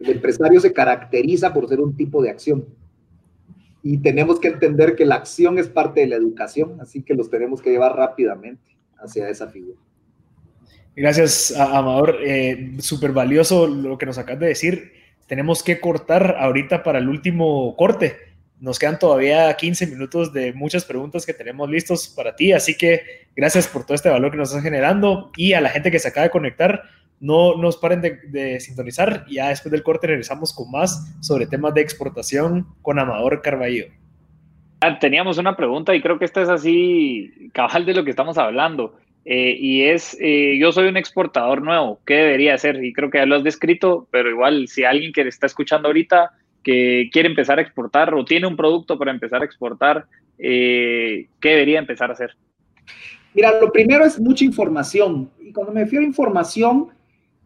El 0.00 0.10
empresario 0.10 0.60
se 0.60 0.72
caracteriza 0.72 1.54
por 1.54 1.68
ser 1.68 1.80
un 1.80 1.96
tipo 1.96 2.20
de 2.20 2.30
acción. 2.30 2.66
Y 3.84 3.98
tenemos 3.98 4.40
que 4.40 4.48
entender 4.48 4.96
que 4.96 5.04
la 5.04 5.16
acción 5.16 5.58
es 5.58 5.68
parte 5.68 6.00
de 6.00 6.08
la 6.08 6.16
educación, 6.16 6.80
así 6.80 7.02
que 7.02 7.14
los 7.14 7.30
tenemos 7.30 7.62
que 7.62 7.70
llevar 7.70 7.94
rápidamente 7.94 8.76
hacia 8.96 9.28
esa 9.28 9.48
figura. 9.48 9.78
Gracias, 10.96 11.56
Amador. 11.56 12.16
Eh, 12.24 12.74
Súper 12.78 13.12
valioso 13.12 13.68
lo 13.68 13.96
que 13.96 14.06
nos 14.06 14.18
acabas 14.18 14.40
de 14.40 14.48
decir. 14.48 15.01
Tenemos 15.26 15.62
que 15.62 15.80
cortar 15.80 16.36
ahorita 16.38 16.82
para 16.82 16.98
el 16.98 17.08
último 17.08 17.74
corte. 17.76 18.16
Nos 18.60 18.78
quedan 18.78 18.98
todavía 18.98 19.52
15 19.54 19.86
minutos 19.88 20.32
de 20.32 20.52
muchas 20.52 20.84
preguntas 20.84 21.26
que 21.26 21.34
tenemos 21.34 21.68
listos 21.68 22.08
para 22.08 22.36
ti, 22.36 22.52
así 22.52 22.76
que 22.76 23.26
gracias 23.34 23.66
por 23.66 23.84
todo 23.84 23.94
este 23.94 24.08
valor 24.08 24.30
que 24.30 24.36
nos 24.36 24.50
estás 24.50 24.62
generando 24.62 25.32
y 25.36 25.54
a 25.54 25.60
la 25.60 25.68
gente 25.68 25.90
que 25.90 25.98
se 25.98 26.08
acaba 26.08 26.24
de 26.24 26.30
conectar, 26.30 26.82
no 27.18 27.56
nos 27.56 27.76
paren 27.76 28.00
de, 28.00 28.60
sintonizar. 28.60 29.24
Ya 29.28 29.48
después 29.48 29.72
del 29.72 29.82
corte 29.82 30.08
regresamos 30.08 30.52
con 30.52 30.70
más 30.70 31.16
sobre 31.20 31.46
temas 31.46 31.72
de 31.74 31.80
exportación 31.80 32.66
con 32.82 32.98
Amador 32.98 33.42
Carballo. 33.42 33.86
Ah, 34.80 34.98
teníamos 34.98 35.38
una 35.38 35.56
pregunta 35.56 35.94
y 35.94 36.02
creo 36.02 36.18
que 36.18 36.24
esta 36.24 36.42
es 36.42 36.48
así 36.48 37.50
cabal 37.52 37.86
de 37.86 37.94
lo 37.94 38.04
que 38.04 38.10
estamos 38.10 38.38
hablando. 38.38 38.98
Eh, 39.24 39.56
y 39.58 39.82
es, 39.84 40.16
eh, 40.20 40.58
yo 40.58 40.72
soy 40.72 40.88
un 40.88 40.96
exportador 40.96 41.62
nuevo, 41.62 42.00
¿qué 42.04 42.14
debería 42.14 42.54
hacer? 42.54 42.84
Y 42.84 42.92
creo 42.92 43.10
que 43.10 43.18
ya 43.18 43.26
lo 43.26 43.36
has 43.36 43.44
descrito, 43.44 44.08
pero 44.10 44.28
igual 44.28 44.66
si 44.66 44.84
alguien 44.84 45.12
que 45.12 45.22
está 45.22 45.46
escuchando 45.46 45.88
ahorita 45.88 46.32
que 46.62 47.08
quiere 47.12 47.28
empezar 47.28 47.58
a 47.58 47.62
exportar 47.62 48.14
o 48.14 48.24
tiene 48.24 48.46
un 48.46 48.56
producto 48.56 48.98
para 48.98 49.12
empezar 49.12 49.42
a 49.42 49.44
exportar, 49.44 50.06
eh, 50.38 51.28
¿qué 51.40 51.50
debería 51.50 51.78
empezar 51.78 52.10
a 52.10 52.14
hacer? 52.14 52.36
Mira, 53.34 53.60
lo 53.60 53.70
primero 53.70 54.04
es 54.04 54.18
mucha 54.20 54.44
información. 54.44 55.30
Y 55.40 55.52
cuando 55.52 55.72
me 55.72 55.84
refiero 55.84 56.04
a 56.04 56.08
información, 56.08 56.88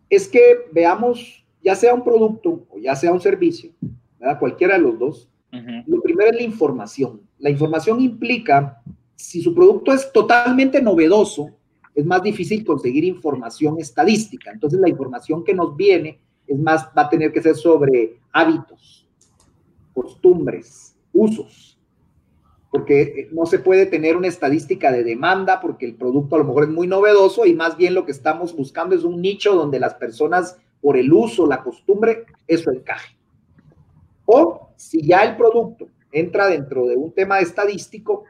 es 0.08 0.28
que 0.28 0.40
veamos, 0.72 1.44
ya 1.62 1.74
sea 1.74 1.94
un 1.94 2.04
producto 2.04 2.66
o 2.70 2.78
ya 2.78 2.96
sea 2.96 3.12
un 3.12 3.20
servicio, 3.20 3.70
¿verdad? 4.18 4.38
cualquiera 4.38 4.74
de 4.74 4.80
los 4.80 4.98
dos, 4.98 5.28
lo 5.86 6.02
primero 6.02 6.30
es 6.30 6.36
la 6.36 6.42
información. 6.42 7.22
La 7.38 7.48
información 7.48 8.00
implica, 8.00 8.82
si 9.14 9.40
su 9.40 9.54
producto 9.54 9.90
es 9.94 10.12
totalmente 10.12 10.82
novedoso, 10.82 11.56
es 11.96 12.04
más 12.04 12.22
difícil 12.22 12.64
conseguir 12.64 13.04
información 13.04 13.80
estadística. 13.80 14.52
Entonces 14.52 14.78
la 14.78 14.88
información 14.90 15.42
que 15.42 15.54
nos 15.54 15.74
viene 15.74 16.20
es 16.46 16.58
más, 16.58 16.86
va 16.96 17.02
a 17.02 17.08
tener 17.08 17.32
que 17.32 17.42
ser 17.42 17.56
sobre 17.56 18.20
hábitos, 18.30 19.08
costumbres, 19.94 20.94
usos, 21.12 21.80
porque 22.70 23.00
eh, 23.00 23.28
no 23.32 23.46
se 23.46 23.58
puede 23.58 23.86
tener 23.86 24.14
una 24.14 24.28
estadística 24.28 24.92
de 24.92 25.04
demanda 25.04 25.58
porque 25.58 25.86
el 25.86 25.94
producto 25.94 26.36
a 26.36 26.40
lo 26.40 26.44
mejor 26.44 26.64
es 26.64 26.70
muy 26.70 26.86
novedoso 26.86 27.46
y 27.46 27.54
más 27.54 27.78
bien 27.78 27.94
lo 27.94 28.04
que 28.04 28.12
estamos 28.12 28.54
buscando 28.54 28.94
es 28.94 29.02
un 29.02 29.22
nicho 29.22 29.54
donde 29.54 29.80
las 29.80 29.94
personas 29.94 30.58
por 30.82 30.98
el 30.98 31.10
uso, 31.10 31.46
la 31.46 31.62
costumbre, 31.62 32.26
eso 32.46 32.70
encaje. 32.70 33.16
O 34.26 34.68
si 34.76 35.00
ya 35.00 35.24
el 35.24 35.36
producto 35.36 35.88
entra 36.12 36.48
dentro 36.48 36.86
de 36.86 36.96
un 36.96 37.12
tema 37.12 37.38
estadístico, 37.40 38.24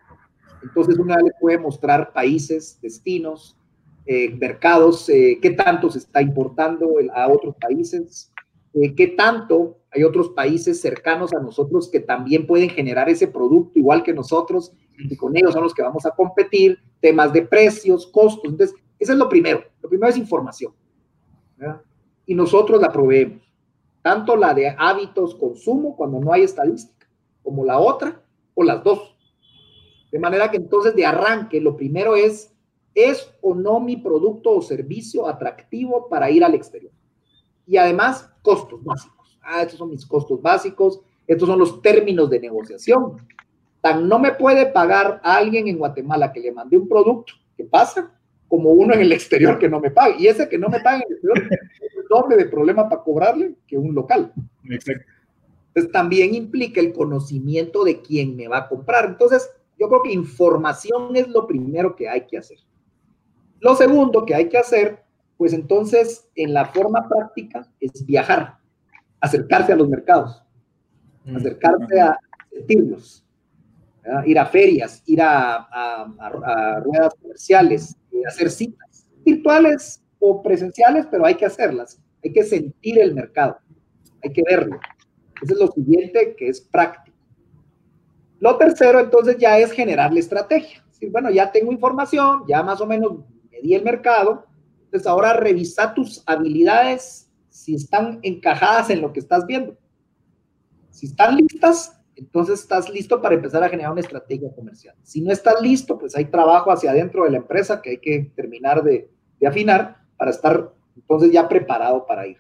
entonces 0.67 0.99
una 0.99 1.17
le 1.17 1.33
puede 1.41 1.59
mostrar 1.59 2.13
países, 2.13 2.79
destinos, 2.83 3.57
eh, 4.05 4.31
mercados, 4.37 5.09
eh, 5.09 5.39
qué 5.41 5.51
tanto 5.51 5.91
se 5.91 5.99
está 5.99 6.23
importando 6.23 6.95
a 7.15 7.29
otros 7.29 7.55
países, 7.61 8.33
eh, 8.75 8.95
qué 8.95 9.09
tanto 9.09 9.79
hay 9.91 10.05
otros 10.05 10.31
países 10.31 10.81
cercanos 10.81 11.33
a 11.33 11.41
nosotros 11.41 11.89
que 11.91 12.01
también 12.01 12.47
pueden 12.47 12.69
generar 12.69 13.09
ese 13.09 13.29
producto 13.29 13.79
igual 13.79 14.03
que 14.03 14.13
nosotros 14.13 14.73
y 14.99 15.17
con 15.17 15.37
ellos 15.37 15.53
son 15.53 15.63
los 15.63 15.75
que 15.75 15.83
vamos 15.83 16.07
a 16.07 16.11
competir, 16.11 16.79
temas 17.01 17.33
de 17.33 17.43
precios, 17.43 18.07
costos. 18.07 18.51
Entonces, 18.51 18.77
eso 18.99 19.13
es 19.13 19.19
lo 19.19 19.29
primero. 19.29 19.63
Lo 19.83 19.89
primero 19.89 20.09
es 20.09 20.17
información. 20.17 20.73
Y 22.27 22.35
nosotros 22.35 22.81
la 22.81 22.91
proveemos. 22.91 23.43
Tanto 24.03 24.37
la 24.37 24.55
de 24.55 24.75
hábitos, 24.79 25.35
consumo, 25.35 25.97
cuando 25.97 26.19
no 26.19 26.33
hay 26.33 26.43
estadística, 26.43 27.07
como 27.43 27.65
la 27.65 27.79
otra, 27.79 28.23
o 28.55 28.63
las 28.63 28.83
dos. 28.83 29.16
De 30.17 30.21
manera 30.21 30.51
que 30.51 30.57
entonces 30.57 30.97
de 30.97 31.05
arranque, 31.05 31.61
lo 31.61 31.77
primero 31.77 32.17
es, 32.17 32.51
¿es 32.95 33.31
o 33.43 33.55
no 33.55 33.81
mi 33.81 33.99
producto 33.99 34.51
o 34.53 34.63
servicio 34.63 35.29
atractivo 35.29 36.09
para 36.09 36.31
ir 36.31 36.43
al 36.43 36.55
exterior? 36.55 36.91
Y 37.67 37.77
además, 37.77 38.33
costos 38.41 38.83
básicos. 38.83 39.39
Ah, 39.43 39.61
estos 39.61 39.77
son 39.77 39.91
mis 39.91 40.07
costos 40.07 40.41
básicos, 40.41 41.03
estos 41.27 41.47
son 41.47 41.59
los 41.59 41.83
términos 41.83 42.31
de 42.31 42.41
negociación. 42.41 43.19
Tan 43.83 44.09
no 44.09 44.19
me 44.19 44.33
puede 44.33 44.65
pagar 44.65 45.21
a 45.23 45.37
alguien 45.37 45.69
en 45.69 45.77
Guatemala 45.77 46.33
que 46.33 46.41
le 46.41 46.51
mandé 46.51 46.79
un 46.79 46.89
producto, 46.89 47.35
¿qué 47.55 47.65
pasa? 47.65 48.19
Como 48.49 48.71
uno 48.71 48.95
en 48.95 49.03
el 49.03 49.13
exterior 49.13 49.59
que 49.59 49.69
no 49.69 49.81
me 49.81 49.91
pague. 49.91 50.15
Y 50.19 50.29
ese 50.29 50.49
que 50.49 50.57
no 50.57 50.71
me 50.71 50.81
paga 50.81 50.97
en 50.97 51.03
el 51.09 51.13
exterior 51.13 51.43
es 51.53 52.09
doble 52.09 52.37
de 52.37 52.47
problema 52.47 52.89
para 52.89 53.03
cobrarle 53.03 53.55
que 53.67 53.77
un 53.77 53.95
local. 53.95 54.33
Exacto. 54.65 55.05
Entonces 55.75 55.93
también 55.93 56.35
implica 56.35 56.81
el 56.81 56.95
conocimiento 56.95 57.85
de 57.85 58.01
quién 58.01 58.35
me 58.35 58.49
va 58.49 58.61
a 58.61 58.69
comprar. 58.71 59.05
Entonces, 59.05 59.51
yo 59.79 59.89
creo 59.89 60.03
que 60.03 60.13
información 60.13 61.15
es 61.17 61.29
lo 61.29 61.47
primero 61.47 61.95
que 61.95 62.09
hay 62.09 62.27
que 62.27 62.39
hacer. 62.39 62.59
Lo 63.61 63.75
segundo 63.75 64.25
que 64.25 64.35
hay 64.35 64.49
que 64.49 64.59
hacer 64.59 65.07
pues 65.37 65.53
entonces 65.53 66.29
en 66.35 66.55
la 66.55 66.67
forma 66.67 67.09
práctica 67.09 67.69
es 67.81 68.05
viajar, 68.07 68.57
acercarse 69.21 69.73
a 69.73 69.77
los 69.77 69.89
mercados, 69.89 70.43
mm, 71.25 71.37
acercarse 71.37 72.01
a 72.01 72.19
sentirlos, 72.51 73.23
ir 74.25 74.39
a 74.39 74.47
ferias, 74.47 75.03
ir 75.07 75.21
a, 75.21 76.81
ruedas 76.85 77.15
comerciales, 77.21 77.97
eh, 78.13 78.23
hacer 78.27 78.51
citas 78.51 79.09
virtuales 79.25 80.03
o 80.21 80.43
presenciales, 80.43 81.07
pero 81.11 81.27
hay 81.27 81.35
que 81.35 81.45
hacerlas, 81.45 82.01
hay 82.25 82.33
que 82.33 82.45
sentir 82.45 83.01
el 83.01 83.15
mercado, 83.15 83.59
hay 84.23 84.33
que 84.33 84.43
verlo. 84.43 84.79
Eso 85.43 85.55
es 85.55 85.61
lo 85.61 85.67
siguiente 85.69 86.35
que 86.37 86.49
es 86.49 86.61
práctico. 86.61 87.06
Lo 88.39 88.57
tercero 88.57 89.01
entonces 89.01 89.37
ya 89.39 89.59
es 89.59 89.73
generar 89.73 90.13
la 90.13 90.21
estrategia. 90.21 90.85
bueno, 91.11 91.31
ya 91.31 91.51
tengo 91.53 91.73
información, 91.73 92.45
ya 92.47 92.63
más 92.63 92.81
o 92.81 92.87
menos 92.87 93.13
medí 93.51 93.75
el 93.75 93.83
mercado, 93.83 94.47
entonces 94.85 95.07
ahora 95.07 95.33
revisa 95.33 95.95
tus 95.95 96.23
habilidades 96.27 97.31
si 97.49 97.75
están 97.75 98.19
encajadas 98.23 98.91
en 98.91 99.01
lo 99.01 99.13
que 99.13 99.21
estás 99.21 99.47
viendo. 99.47 99.77
Si 100.91 101.07
están 101.07 101.37
listas, 101.37 102.01
entonces 102.15 102.61
estás 102.61 102.89
listo 102.89 103.21
para 103.21 103.35
empezar 103.35 103.63
a 103.63 103.69
generar 103.69 103.93
una 103.93 104.01
estrategia 104.01 104.51
comercial. 104.55 104.95
Si 105.03 105.21
no 105.21 105.33
estás 105.33 105.61
listo, 105.61 105.99
pues 105.99 106.17
hay 106.17 106.27
trabajo 106.27 106.71
hacia 106.71 106.91
adentro 106.91 107.25
de 107.25 107.31
la 107.31 107.39
empresa 107.39 107.83
que 107.83 107.91
hay 107.91 107.99
que 107.99 108.33
terminar 108.35 108.83
de, 108.83 109.11
de 109.39 109.47
afinar 109.47 109.99
para 110.17 110.31
estar 110.31 110.73
entonces 110.97 111.31
ya 111.31 111.49
preparado 111.49 112.07
para 112.07 112.27
ir. 112.27 112.39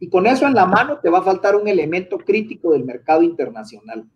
Y 0.00 0.08
con 0.08 0.26
eso 0.26 0.46
en 0.46 0.54
la 0.54 0.66
mano 0.66 1.00
te 1.00 1.10
va 1.10 1.18
a 1.18 1.22
faltar 1.22 1.56
un 1.56 1.66
elemento 1.66 2.18
crítico 2.18 2.72
del 2.72 2.84
mercado 2.84 3.22
internacional, 3.22 4.08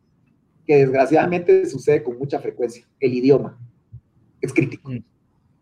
que 0.67 0.77
desgraciadamente 0.77 1.67
sucede 1.67 2.03
con 2.03 2.19
mucha 2.19 2.39
frecuencia, 2.39 2.87
el 3.01 3.15
idioma. 3.15 3.59
Es 4.41 4.53
crítico. 4.53 4.91
Mm. 4.91 5.05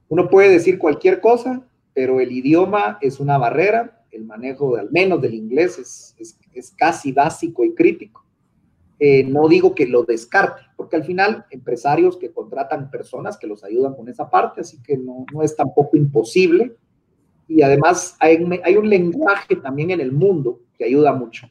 Uno 0.09 0.29
puede 0.29 0.51
decir 0.51 0.79
cualquier 0.79 1.21
cosa, 1.21 1.67
pero 1.95 2.21
el 2.21 2.33
idioma 2.33 2.99
es 3.01 3.21
una 3.21 3.39
barrera, 3.39 4.05
el 4.11 4.25
manejo 4.25 4.75
de, 4.75 4.81
al 4.83 4.91
menos 4.91 5.21
del 5.21 5.35
inglés 5.35 5.79
es, 5.79 6.37
es, 6.53 6.71
casi 6.73 7.13
básico 7.13 7.65
y 7.65 7.75
crítico. 7.75 8.27
Eh, 8.99 9.25
no 9.25 9.49
digo 9.49 9.75
que 9.75 9.87
lo 9.87 10.03
descarte, 10.03 10.63
porque 10.77 10.97
al 10.97 11.05
final 11.05 11.47
empresarios 11.51 12.17
que 12.17 12.33
contratan 12.33 12.91
personas 12.91 13.39
que 13.39 13.47
los 13.47 13.65
ayudan 13.65 13.95
con 13.95 14.09
esa 14.09 14.29
parte, 14.29 14.61
así 14.61 14.83
que 14.83 14.99
no, 14.99 15.25
no 15.33 15.43
es 15.43 15.57
tampoco 15.57 15.97
imposible. 15.97 16.77
Y 17.49 17.63
además 17.63 18.17
hay, 18.21 18.45
hay 18.65 18.77
un 18.77 18.89
lenguaje 18.89 19.57
también 19.57 19.91
en 19.91 20.01
el 20.01 20.13
mundo 20.13 20.61
que 20.77 20.85
ayuda 20.85 21.13
mucho. 21.13 21.49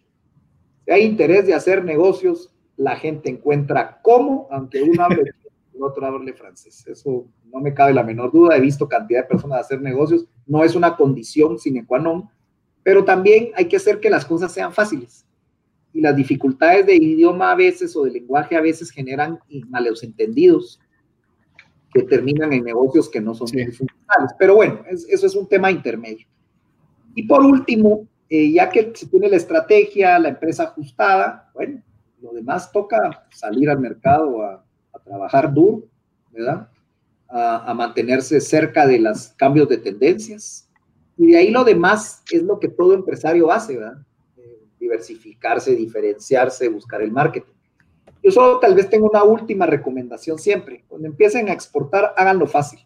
Si 0.86 0.91
hay 0.91 1.04
interés 1.04 1.47
de 1.47 1.54
hacer 1.54 1.84
negocios, 1.84 2.52
la 2.80 2.95
gente 2.95 3.30
encuentra 3.30 3.99
cómo, 4.01 4.47
aunque 4.51 4.82
uno 4.82 5.03
hable 5.03 5.23
el 5.75 5.84
otro 5.84 6.05
hable 6.05 6.34
francés. 6.34 6.88
Eso 6.88 7.27
no 7.51 7.59
me 7.59 7.73
cabe 7.73 7.93
la 7.93 8.03
menor 8.03 8.32
duda. 8.32 8.55
He 8.55 8.61
visto 8.61 8.88
cantidad 8.88 9.23
de 9.23 9.27
personas 9.27 9.59
hacer 9.61 9.82
negocios. 9.82 10.25
No 10.47 10.63
es 10.63 10.75
una 10.75 10.95
condición 10.95 11.59
sine 11.59 11.86
qua 11.86 11.99
non, 11.99 12.30
pero 12.82 13.03
también 13.03 13.49
hay 13.55 13.65
que 13.65 13.75
hacer 13.75 13.99
que 13.99 14.09
las 14.09 14.25
cosas 14.25 14.53
sean 14.53 14.71
fáciles. 14.71 15.25
Y 15.93 15.99
las 15.99 16.15
dificultades 16.15 16.86
de 16.86 16.95
idioma 16.95 17.51
a 17.51 17.55
veces 17.55 17.95
o 17.97 18.05
de 18.05 18.11
lenguaje 18.11 18.55
a 18.55 18.61
veces 18.61 18.91
generan 18.91 19.39
malos 19.67 20.01
entendidos 20.03 20.80
que 21.93 22.03
terminan 22.03 22.53
en 22.53 22.63
negocios 22.63 23.09
que 23.09 23.19
no 23.19 23.34
son 23.34 23.47
funcionales. 23.47 24.34
Pero 24.38 24.55
bueno, 24.55 24.84
eso 24.88 25.25
es 25.25 25.36
un 25.36 25.47
tema 25.47 25.69
intermedio. 25.69 26.27
Y 27.13 27.23
por 27.23 27.43
último, 27.43 28.07
eh, 28.30 28.51
ya 28.51 28.69
que 28.69 28.93
se 28.95 29.07
tiene 29.07 29.27
la 29.27 29.36
estrategia, 29.36 30.17
la 30.17 30.30
empresa 30.30 30.63
ajustada, 30.63 31.51
bueno, 31.53 31.82
lo 32.22 32.32
demás 32.34 32.72
toca 32.72 33.28
salir 33.32 33.70
al 33.70 33.80
mercado 33.80 34.41
a, 34.43 34.63
a 34.93 34.99
trabajar 34.99 35.53
duro, 35.53 35.84
¿verdad? 36.32 36.70
a, 37.30 37.74
mantenerse 37.74 38.41
cerca 38.41 38.88
de 38.88 38.99
los 38.99 39.30
cambios 39.30 39.70
de 39.70 39.78
tendencias. 39.78 40.67
Y 41.17 41.28
de 41.32 41.38
ahí 41.38 41.51
lo 41.51 41.63
demás 41.63 42.24
es 42.32 42.43
lo 42.43 42.59
que 42.59 42.70
todo 42.70 42.93
empresario 42.93 43.51
hace, 43.51 43.78
¿verdad? 43.78 44.01
Eh, 44.38 44.59
diversificarse, 44.80 45.76
diferenciarse, 45.76 46.67
buscar 46.70 47.01
el 47.01 47.11
marketing. 47.11 47.53
Yo 48.24 48.32
solo 48.32 48.59
tal 48.59 48.74
vez 48.74 48.89
tengo 48.89 49.09
una 49.09 49.24
última 49.24 49.65
recomendación 49.65 50.39
siempre. 50.39 50.84
Cuando 50.88 51.07
empiecen 51.07 51.49
a 51.49 51.53
exportar, 51.53 52.13
háganlo 52.17 52.47
fácil. 52.47 52.80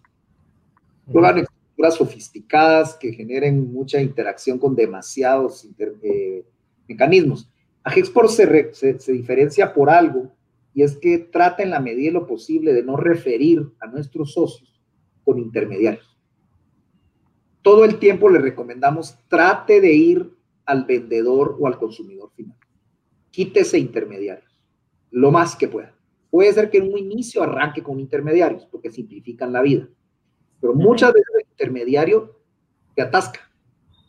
No 1.08 1.20
hagan 1.20 1.40
estructuras 1.40 1.96
sofisticadas 1.96 2.96
que 2.96 3.14
generen 3.14 3.72
mucha 3.72 4.02
interacción 4.02 4.60
con 4.60 4.76
demasiados 4.76 5.68
eh, 5.78 6.46
mecanismos. 6.88 7.50
Agexport 7.84 8.30
se, 8.30 8.74
se, 8.74 9.00
se 9.00 9.12
diferencia 9.12 9.74
por 9.74 9.90
algo 9.90 10.32
y 10.74 10.84
es 10.84 10.98
que 10.98 11.20
trata 11.20 11.64
en 11.64 11.70
la 11.70 11.80
medida 11.80 12.08
de 12.08 12.20
lo 12.20 12.28
posible 12.28 12.74
de 12.74 12.84
no 12.84 12.98
referir 12.98 13.72
a 13.80 13.88
nuestros 13.88 14.34
socios 14.34 14.82
con 15.24 15.38
intermediarios. 15.38 16.18
Todo 17.62 17.86
el 17.86 18.00
tiempo 18.00 18.30
le 18.30 18.40
recomendamos 18.40 19.18
trate 19.28 19.80
de 19.80 19.94
ir 19.94 20.34
al 20.66 20.86
vendedor 20.86 21.56
o 21.60 21.68
al 21.68 21.78
consumidor 21.78 22.32
final. 22.36 22.58
Quítese 23.32 23.78
intermediarios, 23.78 24.60
lo 25.12 25.32
más 25.32 25.56
que 25.56 25.68
pueda. 25.68 25.96
Puede 26.30 26.52
ser 26.54 26.70
que 26.70 26.80
en 26.80 26.92
un 26.92 26.98
inicio 26.98 27.44
arranque 27.44 27.84
con 27.84 28.00
intermediarios, 28.00 28.66
porque 28.66 28.92
simplifican 28.92 29.54
la 29.54 29.62
vida. 29.62 29.88
Pero 30.60 30.74
muchas 30.74 31.14
veces 31.14 31.30
el 31.36 31.48
intermediario 31.52 32.40
te 32.96 33.02
atasca 33.02 33.40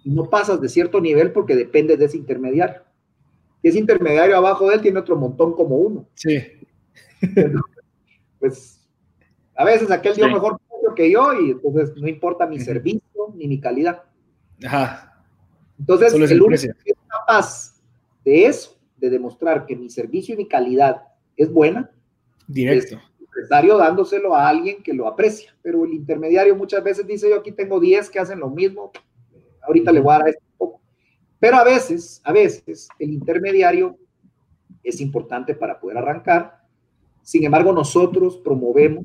y 0.04 0.10
no 0.10 0.30
pasas 0.30 0.60
de 0.60 0.68
cierto 0.68 1.00
nivel 1.00 1.32
porque 1.32 1.54
depende 1.54 1.96
de 1.96 2.04
ese 2.06 2.16
intermediario 2.16 2.82
y 3.64 3.68
ese 3.68 3.78
intermediario 3.78 4.36
abajo 4.36 4.68
de 4.68 4.74
él 4.74 4.82
tiene 4.82 4.98
otro 4.98 5.16
montón 5.16 5.54
como 5.54 5.76
uno. 5.76 6.06
Sí. 6.12 6.38
pues 8.38 8.86
a 9.56 9.64
veces 9.64 9.90
aquel 9.90 10.14
dio 10.14 10.28
mejor 10.28 10.60
que 10.94 11.10
yo 11.10 11.32
y 11.32 11.52
entonces 11.52 11.96
no 11.96 12.06
importa 12.06 12.46
mi 12.46 12.60
servicio 12.60 13.00
ni 13.34 13.48
mi 13.48 13.58
calidad. 13.58 14.02
Ajá. 14.62 15.24
Entonces, 15.78 16.12
el 16.12 16.42
único 16.42 16.62
que 16.62 16.90
es 16.90 16.96
capaz 17.08 17.80
de 18.22 18.44
eso, 18.44 18.78
de 18.98 19.08
demostrar 19.08 19.64
que 19.64 19.74
mi 19.74 19.88
servicio 19.88 20.34
y 20.34 20.36
mi 20.38 20.46
calidad 20.46 21.02
es 21.34 21.50
buena, 21.50 21.90
directo. 22.46 22.96
Es 22.96 23.02
el 23.18 23.24
empresario 23.24 23.78
dándoselo 23.78 24.36
a 24.36 24.46
alguien 24.46 24.82
que 24.82 24.92
lo 24.92 25.08
aprecia, 25.08 25.56
pero 25.62 25.86
el 25.86 25.94
intermediario 25.94 26.54
muchas 26.54 26.84
veces 26.84 27.06
dice, 27.06 27.30
yo 27.30 27.36
aquí 27.36 27.50
tengo 27.50 27.80
10 27.80 28.10
que 28.10 28.18
hacen 28.18 28.40
lo 28.40 28.50
mismo, 28.50 28.92
ahorita 29.62 29.90
le 29.90 30.00
voy 30.00 30.14
a 30.14 30.18
dar 30.18 30.28
este 30.28 30.43
pero 31.44 31.58
a 31.58 31.64
veces, 31.64 32.22
a 32.24 32.32
veces, 32.32 32.88
el 32.98 33.12
intermediario 33.12 33.98
es 34.82 34.98
importante 35.02 35.54
para 35.54 35.78
poder 35.78 35.98
arrancar. 35.98 36.62
Sin 37.20 37.44
embargo, 37.44 37.70
nosotros 37.70 38.38
promovemos 38.38 39.04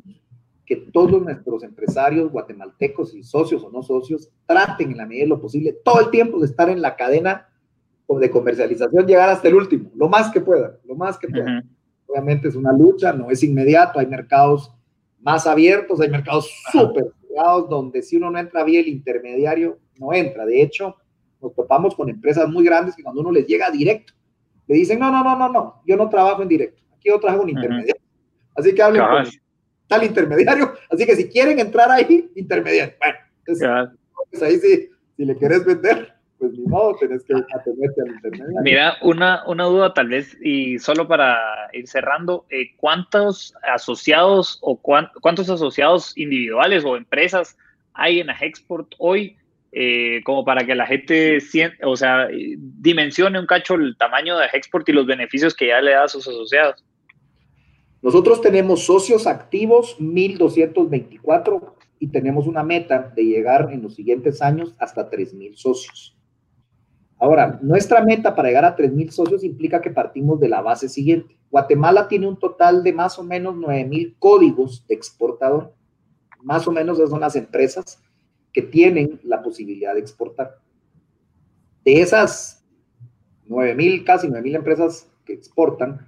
que 0.66 0.78
todos 0.78 1.22
nuestros 1.22 1.64
empresarios 1.64 2.32
guatemaltecos 2.32 3.14
y 3.14 3.24
socios 3.24 3.62
o 3.62 3.70
no 3.70 3.84
socios 3.84 4.30
traten 4.46 4.92
en 4.92 4.96
la 5.00 5.06
medida 5.06 5.24
de 5.24 5.28
lo 5.28 5.42
posible 5.42 5.80
todo 5.84 6.00
el 6.00 6.12
tiempo 6.12 6.40
de 6.40 6.46
estar 6.46 6.70
en 6.70 6.82
la 6.82 6.96
cadena 6.96 7.50
de 8.08 8.32
comercialización, 8.32 9.06
llegar 9.06 9.28
hasta 9.28 9.50
el 9.50 9.56
último, 9.56 9.92
lo 9.94 10.08
más 10.08 10.32
que 10.32 10.40
puedan, 10.40 10.78
lo 10.86 10.96
más 10.96 11.18
que 11.18 11.28
puedan. 11.28 11.70
Obviamente 12.08 12.48
es 12.48 12.56
una 12.56 12.72
lucha, 12.72 13.12
no 13.12 13.30
es 13.32 13.44
inmediato, 13.44 14.00
hay 14.00 14.08
mercados 14.08 14.74
más 15.20 15.46
abiertos, 15.46 16.00
hay 16.00 16.10
mercados 16.10 16.50
súper 16.72 17.04
cerrados 17.28 17.70
donde 17.70 18.02
si 18.02 18.16
uno 18.16 18.32
no 18.32 18.40
entra 18.40 18.64
bien, 18.64 18.86
el 18.86 18.92
intermediario 18.92 19.78
no 20.00 20.14
entra. 20.14 20.46
De 20.46 20.62
hecho, 20.62 20.96
nos 21.42 21.56
topamos 21.56 21.96
con 21.96 22.10
empresas 22.10 22.48
muy 22.48 22.64
grandes 22.64 22.96
que 22.96 23.04
cuando 23.04 23.22
uno 23.22 23.32
les 23.32 23.48
llega 23.48 23.72
directo, 23.72 24.14
le 24.68 24.76
dicen, 24.76 25.00
no, 25.00 25.12
no, 25.12 25.24
no, 25.24 25.38
no, 25.38 25.50
no, 25.50 25.82
yo 25.86 25.98
no 25.98 26.10
trabajo 26.10 26.42
en 26.42 26.48
directo, 26.48 26.82
aquí 26.96 27.10
yo 27.10 27.20
trabajo 27.20 27.44
en 27.44 27.50
intermediario. 27.50 28.02
Así 28.56 28.76
que 28.76 28.84
hablen 28.84 29.04
con 29.06 29.26
tal 29.88 30.04
intermediario, 30.04 30.74
así 30.92 31.06
que 31.06 31.16
si 31.16 31.30
quieren 31.30 31.60
entrar 31.60 31.90
ahí, 31.90 32.30
intermediario. 32.36 32.94
Bueno, 33.00 33.18
entonces, 33.40 33.98
pues 34.30 34.44
ahí 34.44 34.58
sí, 34.58 34.90
si 35.18 35.26
le 35.26 35.36
quieres 35.36 35.66
vender, 35.66 36.14
pues 36.38 36.52
ni 36.54 36.66
modo, 36.66 36.96
tenés 36.98 37.24
que 37.24 37.34
atenderte 37.34 38.02
al 38.02 38.10
intermediario. 38.10 38.62
Mira, 38.62 38.94
una, 39.02 39.44
una 39.48 39.64
duda 39.66 39.94
tal 39.94 40.10
vez, 40.10 40.38
y 40.42 40.78
solo 40.78 41.08
para 41.08 41.38
ir 41.74 41.88
cerrando, 41.88 42.46
eh, 42.50 42.76
¿cuántos 42.78 43.56
asociados 43.64 44.60
o 44.62 44.78
cuántos 44.78 45.50
asociados 45.50 46.16
individuales 46.18 46.86
o 46.86 46.96
empresas 46.96 47.58
hay 47.94 48.20
en 48.20 48.30
Export 48.30 48.94
hoy 49.00 49.38
eh, 49.72 50.22
como 50.24 50.44
para 50.44 50.66
que 50.66 50.74
la 50.74 50.88
gente 50.88 51.40
siente, 51.42 51.78
o 51.86 51.96
sea, 51.96 52.28
dimensione 52.58 53.40
un 53.40 53.46
cacho 53.46 53.76
el 53.76 53.96
tamaño 53.98 54.38
de 54.38 54.48
Export 54.52 54.88
y 54.90 54.94
los 54.94 55.06
beneficios 55.06 55.54
que 55.54 55.68
ya 55.68 55.82
le 55.82 55.92
da 55.92 56.06
a 56.06 56.08
sus 56.08 56.28
asociados. 56.28 56.84
Nosotros 58.02 58.42
tenemos 58.42 58.86
socios 58.86 59.28
activos 59.28 59.96
1224 60.00 61.76
y 62.00 62.08
tenemos 62.08 62.48
una 62.48 62.64
meta 62.64 63.12
de 63.16 63.26
llegar 63.26 63.70
en 63.72 63.84
los 63.84 63.94
siguientes 63.94 64.42
años 64.42 64.74
hasta 64.80 65.10
3000 65.10 65.58
socios. 65.58 66.16
Ahora, 67.20 67.60
nuestra 67.62 68.02
meta 68.04 68.34
para 68.34 68.48
llegar 68.48 68.66
a 68.66 68.76
3000 68.76 69.12
socios 69.12 69.44
implica 69.44 69.82
que 69.82 69.92
partimos 69.92 70.40
de 70.40 70.48
la 70.48 70.62
base 70.62 70.88
siguiente. 70.88 71.38
Guatemala 71.52 72.08
tiene 72.08 72.28
un 72.28 72.40
total 72.40 72.82
de 72.82 72.94
más 72.94 73.20
o 73.20 73.24
menos 73.24 73.56
9000 73.56 74.16
códigos 74.18 74.88
de 74.88 74.96
exportador. 74.96 75.74
Más 76.42 76.66
o 76.68 76.72
menos 76.72 76.98
esas 76.98 77.10
son 77.10 77.20
las 77.20 77.36
empresas 77.36 78.02
que 78.54 78.62
tienen 78.62 79.20
la 79.24 79.42
posibilidad 79.42 79.94
de 79.94 80.00
exportar. 80.00 80.60
De 81.84 82.02
esas 82.02 82.66
9.000, 83.48 84.04
casi 84.04 84.28
9.000 84.28 84.56
empresas 84.56 85.10
que 85.26 85.34
exportan, 85.34 86.08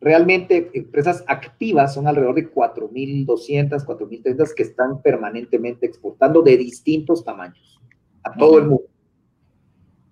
realmente 0.00 0.70
empresas 0.74 1.24
activas 1.26 1.94
son 1.94 2.06
alrededor 2.06 2.34
de 2.34 2.52
4.200, 2.52 3.84
4.300 3.84 4.54
que 4.54 4.62
están 4.62 5.00
permanentemente 5.02 5.86
exportando 5.86 6.42
de 6.42 6.56
distintos 6.56 7.24
tamaños 7.24 7.80
a 8.22 8.36
todo 8.36 8.58
el 8.58 8.66
mundo. 8.66 8.84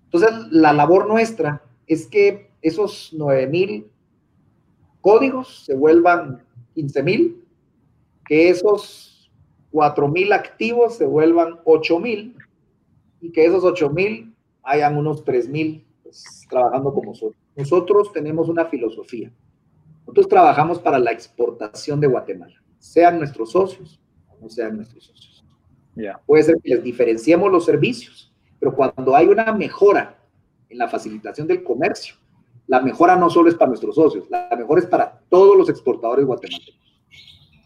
Entonces, 0.05 0.31
la 0.51 0.73
labor 0.73 1.09
nuestra 1.09 1.63
es 1.87 2.07
que 2.07 2.51
esos 2.61 3.13
9.000 3.15 3.87
códigos 5.01 5.65
se 5.65 5.75
vuelvan 5.75 6.43
15.000, 6.75 7.37
que 8.25 8.49
esos 8.49 9.12
4.000 9.73 10.33
activos 10.35 10.97
se 10.97 11.07
vuelvan 11.07 11.61
8.000 11.65 12.35
y 13.21 13.33
que 13.33 13.45
esos 13.45 13.65
8.000 13.65 14.33
hayan 14.63 14.97
unos 14.97 15.25
3.000 15.25 15.83
pues, 16.03 16.47
trabajando 16.49 16.93
como 16.93 17.11
nosotros. 17.11 17.41
Nosotros 17.57 18.13
tenemos 18.13 18.49
una 18.49 18.67
filosofía. 18.67 19.31
Nosotros 20.01 20.29
trabajamos 20.29 20.79
para 20.79 20.99
la 20.99 21.13
exportación 21.13 22.01
de 22.01 22.09
Guatemala, 22.09 22.61
sean 22.79 23.19
nuestros 23.19 23.53
socios 23.53 24.01
o 24.29 24.37
no 24.41 24.49
sean 24.49 24.77
nuestros 24.77 25.05
socios. 25.05 25.45
Puede 26.27 26.43
ser 26.43 26.57
que 26.63 26.75
les 26.75 26.83
diferenciemos 26.83 27.51
los 27.51 27.65
servicios, 27.65 28.33
pero 28.59 28.75
cuando 28.75 29.15
hay 29.15 29.29
una 29.29 29.53
mejora 29.53 30.19
en 30.69 30.79
la 30.79 30.89
facilitación 30.89 31.47
del 31.47 31.63
comercio, 31.63 32.17
la 32.67 32.81
mejora 32.81 33.17
no 33.17 33.29
solo 33.29 33.49
es 33.49 33.55
para 33.55 33.69
nuestros 33.69 33.95
socios, 33.95 34.29
la 34.31 34.49
mejora 34.57 34.81
es 34.81 34.87
para 34.87 35.21
todos 35.29 35.57
los 35.57 35.69
exportadores 35.69 36.25
guatemaltecos, 36.25 36.81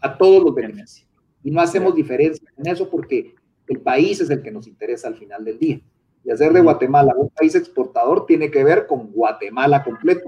a 0.01 0.17
todos 0.17 0.43
los 0.43 0.53
beneficios. 0.53 1.06
Y 1.47 1.51
no 1.51 1.61
hacemos 1.61 1.95
diferencia 1.95 2.45
en 2.57 2.67
eso 2.67 2.89
porque 2.89 3.33
el 3.69 3.79
país 3.79 4.19
es 4.19 4.29
el 4.29 4.41
que 4.41 4.51
nos 4.51 4.67
interesa 4.67 5.07
al 5.07 5.15
final 5.15 5.45
del 5.45 5.57
día. 5.57 5.79
Y 6.25 6.29
hacer 6.29 6.51
de 6.51 6.59
Guatemala 6.59 7.15
un 7.15 7.29
país 7.29 7.55
exportador 7.55 8.25
tiene 8.25 8.51
que 8.51 8.65
ver 8.65 8.85
con 8.85 9.13
Guatemala 9.13 9.81
completo. 9.81 10.27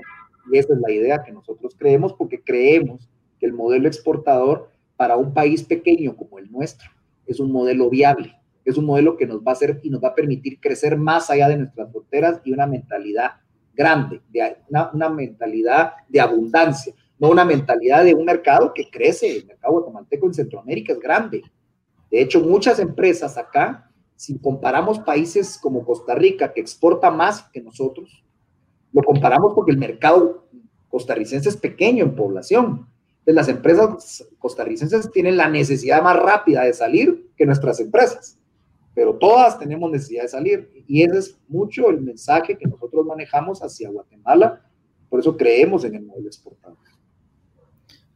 Y 0.50 0.58
esa 0.58 0.74
es 0.74 0.80
la 0.80 0.90
idea 0.90 1.22
que 1.22 1.34
nosotros 1.34 1.76
creemos 1.78 2.14
porque 2.14 2.42
creemos 2.42 3.10
que 3.38 3.48
el 3.48 3.52
modelo 3.52 3.90
exportador 3.90 4.70
para 4.96 5.18
un 5.18 5.34
país 5.34 5.62
pequeño 5.62 6.16
como 6.16 6.40
el 6.40 6.50
nuestro 6.50 6.90
es 7.28 7.42
un 7.42 7.52
modelo 7.52 7.90
viable, 7.90 8.38
es 8.64 8.78
un 8.78 8.86
modelo 8.86 9.18
que 9.18 9.28
nos 9.28 9.40
va 9.40 9.50
a 9.50 9.56
hacer 9.56 9.82
y 9.84 9.90
nos 9.90 10.02
va 10.02 10.08
a 10.10 10.16
permitir 10.16 10.62
crecer 10.62 10.98
más 10.98 11.30
allá 11.30 11.50
de 11.50 11.58
nuestras 11.58 11.92
fronteras 11.92 12.40
y 12.46 12.54
una 12.54 12.66
mentalidad 12.66 13.32
grande, 13.74 14.22
de 14.30 14.56
una, 14.70 14.90
una 14.94 15.10
mentalidad 15.10 15.96
de 16.08 16.22
abundancia, 16.22 16.94
no 17.20 17.30
una 17.30 17.46
mentalidad 17.46 18.04
de 18.06 18.16
un 18.16 18.26
mercado 18.26 18.74
que 18.74 18.90
crece. 18.90 19.38
El 19.38 19.46
mercado 19.46 19.74
guatemalteco 19.74 20.26
en 20.26 20.34
Centroamérica 20.34 20.94
es 20.94 21.00
grande. 21.00 21.44
De 22.10 22.22
hecho, 22.22 22.42
muchas 22.42 22.80
empresas 22.80 23.38
acá, 23.38 23.92
si 24.16 24.40
comparamos 24.40 25.00
países 25.00 25.60
como 25.62 25.86
Costa 25.86 26.16
Rica, 26.16 26.54
que 26.54 26.62
exporta 26.62 27.12
más 27.12 27.44
que 27.54 27.62
nosotros, 27.62 28.24
lo 28.92 29.04
comparamos 29.04 29.54
porque 29.54 29.72
el 29.72 29.78
mercado 29.78 30.48
costarricense 30.90 31.50
es 31.50 31.58
pequeño 31.58 32.06
en 32.06 32.16
población. 32.16 32.88
Entonces, 33.20 33.36
las 33.36 33.50
empresas 33.50 34.28
costarricenses 34.40 35.12
tienen 35.12 35.38
la 35.38 35.50
necesidad 35.50 36.02
más 36.02 36.18
rápida 36.18 36.64
de 36.64 36.74
salir 36.74 37.30
que 37.36 37.46
nuestras 37.46 37.80
empresas, 37.80 38.40
pero 38.96 39.16
todas 39.16 39.60
tenemos 39.60 39.92
necesidad 39.92 40.24
de 40.24 40.30
salir. 40.30 40.84
Y 40.88 41.04
ese 41.04 41.18
es 41.18 41.38
mucho 41.48 41.90
el 41.90 42.02
mensaje 42.02 42.58
que 42.58 42.68
nosotros 42.68 43.06
manejamos 43.06 43.62
hacia 43.62 43.90
Guatemala. 43.90 44.66
Por 45.10 45.20
eso 45.20 45.38
creemos 45.38 45.84
en 45.84 45.96
el 45.96 46.06
modelo 46.06 46.28
exportador. 46.28 46.79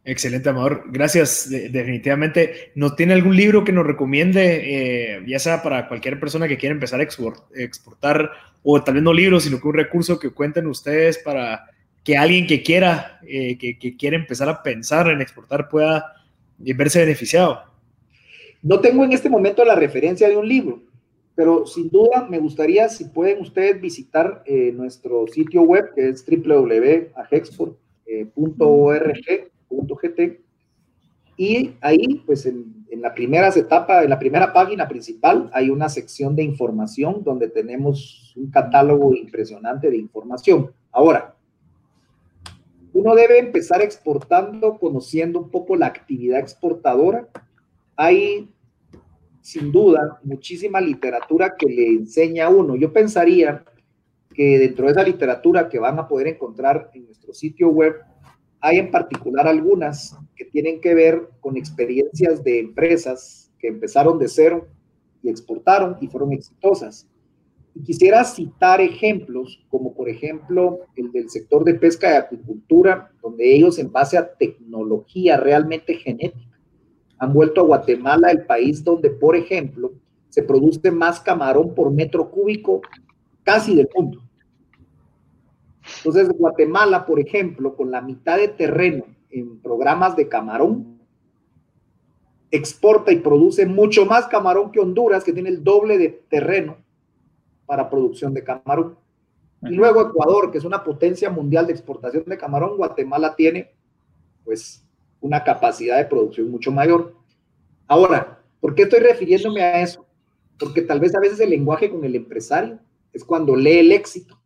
Excelente, 0.06 0.50
Amador. 0.50 0.84
Gracias. 0.88 1.50
definitivamente. 1.50 2.72
¿No 2.76 2.94
tiene 2.96 3.14
algún 3.14 3.36
libro 3.36 3.64
que 3.64 3.72
nos 3.72 3.86
recomiende, 3.86 5.16
eh, 5.16 5.24
ya 5.26 5.40
sea 5.40 5.64
para 5.64 5.88
cualquier 5.88 6.20
persona 6.20 6.48
que 6.48 6.58
quiera 6.58 6.74
empezar 6.74 7.00
a 7.00 7.04
exportar, 7.04 8.32
o 8.64 8.84
tal 8.84 8.96
vez 8.96 9.04
no 9.04 9.14
libros, 9.14 9.44
sino 9.44 9.60
que 9.60 9.68
un 9.68 9.74
recurso 9.76 10.20
que 10.20 10.32
cuenten 10.32 10.68
ustedes 10.68 11.18
para 11.20 11.66
que 12.04 12.18
alguien 12.18 12.48
que 12.48 12.64
quiera, 12.64 13.20
eh, 13.26 13.58
que, 13.58 13.96
quiera 13.96 14.18
empezar 14.18 14.50
a 14.50 14.62
pensar 14.62 15.10
en 15.10 15.22
exportar 15.22 15.70
pueda 15.70 16.14
verse 16.58 17.00
beneficiado? 17.00 17.74
no 18.64 18.80
tengo 18.80 19.04
en 19.04 19.12
este 19.12 19.30
momento 19.30 19.64
la 19.66 19.76
referencia 19.76 20.30
de 20.30 20.38
un 20.38 20.48
libro, 20.48 20.82
pero 21.36 21.66
sin 21.66 21.90
duda 21.90 22.26
me 22.30 22.40
gustaría 22.40 22.88
si 22.88 23.06
pueden 23.06 23.42
ustedes 23.42 23.80
visitar 23.82 24.42
eh, 24.46 24.72
nuestro 24.74 25.28
sitio 25.28 25.64
web 25.64 25.94
que 25.94 26.10
es 26.10 26.24
y 31.36 31.74
ahí 31.82 32.22
pues 32.26 32.46
en, 32.46 32.86
en 32.90 33.02
la 33.02 33.14
primera 33.14 33.50
etapa, 33.50 34.04
en 34.04 34.10
la 34.10 34.20
primera 34.20 34.54
página 34.54 34.88
principal 34.88 35.50
hay 35.54 35.70
una 35.70 35.90
sección 35.90 36.36
de 36.36 36.44
información 36.44 37.24
donde 37.24 37.50
tenemos 37.50 38.34
un 38.36 38.52
catálogo 38.52 39.16
impresionante 39.16 39.90
de 39.90 39.98
información. 39.98 40.72
Ahora, 40.92 41.36
uno 42.94 43.16
debe 43.16 43.40
empezar 43.40 43.82
exportando, 43.82 44.78
conociendo 44.78 45.40
un 45.40 45.50
poco 45.50 45.76
la 45.76 45.88
actividad 45.88 46.40
exportadora. 46.40 47.28
Hay 47.96 48.54
sin 49.44 49.74
duda, 49.74 50.22
muchísima 50.24 50.80
literatura 50.80 51.56
que 51.58 51.66
le 51.66 51.88
enseña 51.88 52.46
a 52.46 52.50
uno. 52.50 52.78
Yo 52.78 52.94
pensaría 52.94 53.66
que 54.34 54.58
dentro 54.58 54.86
de 54.86 54.94
esa 54.94 55.04
literatura 55.04 55.68
que 55.68 55.80
van 55.80 56.00
a 56.00 56.08
poder 56.08 56.28
encontrar 56.28 56.90
en 56.94 57.06
nuestro 57.08 57.34
sitio 57.34 57.68
web, 57.68 57.94
hay 58.64 58.78
en 58.78 58.92
particular 58.92 59.46
algunas 59.46 60.18
que 60.38 60.46
tienen 60.46 60.80
que 60.80 60.96
ver 60.96 61.28
con 61.42 61.58
experiencias 61.58 62.42
de 62.46 62.62
empresas 62.62 63.52
que 63.60 63.68
empezaron 63.68 64.18
de 64.18 64.30
cero 64.30 64.70
y 65.22 65.28
exportaron 65.28 65.98
y 66.00 66.08
fueron 66.08 66.32
exitosas. 66.32 67.06
Y 67.76 67.84
quisiera 67.84 68.24
citar 68.24 68.80
ejemplos, 68.80 69.62
como 69.70 69.94
por 69.94 70.08
ejemplo 70.08 70.80
el 70.96 71.12
del 71.12 71.30
sector 71.30 71.66
de 71.66 71.74
pesca 71.74 72.10
y 72.14 72.16
acuicultura, 72.16 73.12
donde 73.22 73.54
ellos 73.54 73.78
en 73.80 73.92
base 73.92 74.18
a 74.18 74.34
tecnología 74.34 75.36
realmente 75.36 75.96
genética, 75.96 76.58
han 77.18 77.34
vuelto 77.34 77.60
a 77.60 77.66
Guatemala 77.66 78.32
el 78.32 78.46
país 78.46 78.82
donde, 78.82 79.10
por 79.10 79.36
ejemplo, 79.36 79.92
se 80.30 80.42
produce 80.42 80.90
más 80.90 81.20
camarón 81.20 81.76
por 81.76 81.92
metro 81.92 82.32
cúbico 82.32 82.82
casi 83.44 83.76
del 83.76 83.90
mundo. 83.94 84.24
Entonces, 86.04 86.38
Guatemala, 86.38 87.06
por 87.06 87.18
ejemplo, 87.18 87.78
con 87.78 87.90
la 87.90 88.02
mitad 88.02 88.38
de 88.38 88.50
terreno 88.50 89.06
en 89.30 89.62
programas 89.62 90.18
de 90.18 90.28
camarón, 90.28 91.00
exporta 92.52 93.14
y 93.14 93.20
produce 93.20 93.66
mucho 93.66 94.06
más 94.06 94.28
camarón 94.28 94.70
que 94.70 94.82
Honduras, 94.82 95.24
que 95.24 95.32
tiene 95.32 95.48
el 95.48 95.64
doble 95.64 95.98
de 95.98 96.10
terreno 96.30 96.76
para 97.66 97.90
producción 97.90 98.34
de 98.34 98.44
camarón. 98.44 98.98
Y 99.62 99.76
luego 99.76 100.02
Ecuador, 100.02 100.52
que 100.52 100.58
es 100.58 100.66
una 100.66 100.84
potencia 100.84 101.30
mundial 101.30 101.68
de 101.68 101.72
exportación 101.72 102.26
de 102.26 102.38
camarón, 102.38 102.76
Guatemala 102.76 103.34
tiene, 103.38 103.72
pues, 104.44 104.86
una 105.22 105.42
capacidad 105.42 105.98
de 105.98 106.06
producción 106.06 106.52
mucho 106.52 106.70
mayor. 106.70 107.16
Ahora, 107.88 108.44
¿por 108.60 108.76
qué 108.76 108.84
estoy 108.84 109.00
refiriéndome 109.00 109.62
a 109.62 109.82
eso? 109.82 110.06
Porque 110.60 110.82
tal 110.82 111.00
vez 111.00 111.16
a 111.16 111.22
veces 111.22 111.40
el 111.40 111.52
lenguaje 111.52 111.90
con 111.90 112.04
el 112.04 112.14
empresario 112.14 112.78
es 113.14 113.24
cuando 113.24 113.56
lee 113.56 113.80
el 113.80 113.94
éxito 113.94 114.38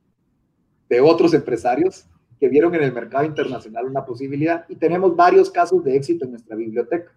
de 0.89 1.01
otros 1.01 1.33
empresarios 1.33 2.05
que 2.39 2.49
vieron 2.49 2.73
en 2.75 2.83
el 2.83 2.93
mercado 2.93 3.25
internacional 3.25 3.85
una 3.85 4.05
posibilidad 4.05 4.65
y 4.69 4.75
tenemos 4.75 5.15
varios 5.15 5.49
casos 5.49 5.83
de 5.83 5.95
éxito 5.95 6.25
en 6.25 6.31
nuestra 6.31 6.55
biblioteca. 6.55 7.11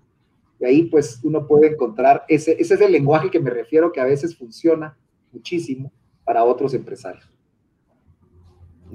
Y 0.59 0.65
ahí 0.65 0.83
pues 0.85 1.21
uno 1.23 1.47
puede 1.47 1.69
encontrar, 1.69 2.25
ese, 2.29 2.53
ese 2.59 2.75
es 2.75 2.81
el 2.81 2.93
lenguaje 2.93 3.31
que 3.31 3.41
me 3.41 3.51
refiero 3.51 3.93
que 3.93 4.01
a 4.01 4.05
veces 4.05 4.37
funciona 4.37 4.97
muchísimo 5.33 5.93
para 6.25 6.45
otros 6.45 6.75
empresarios. 6.75 7.31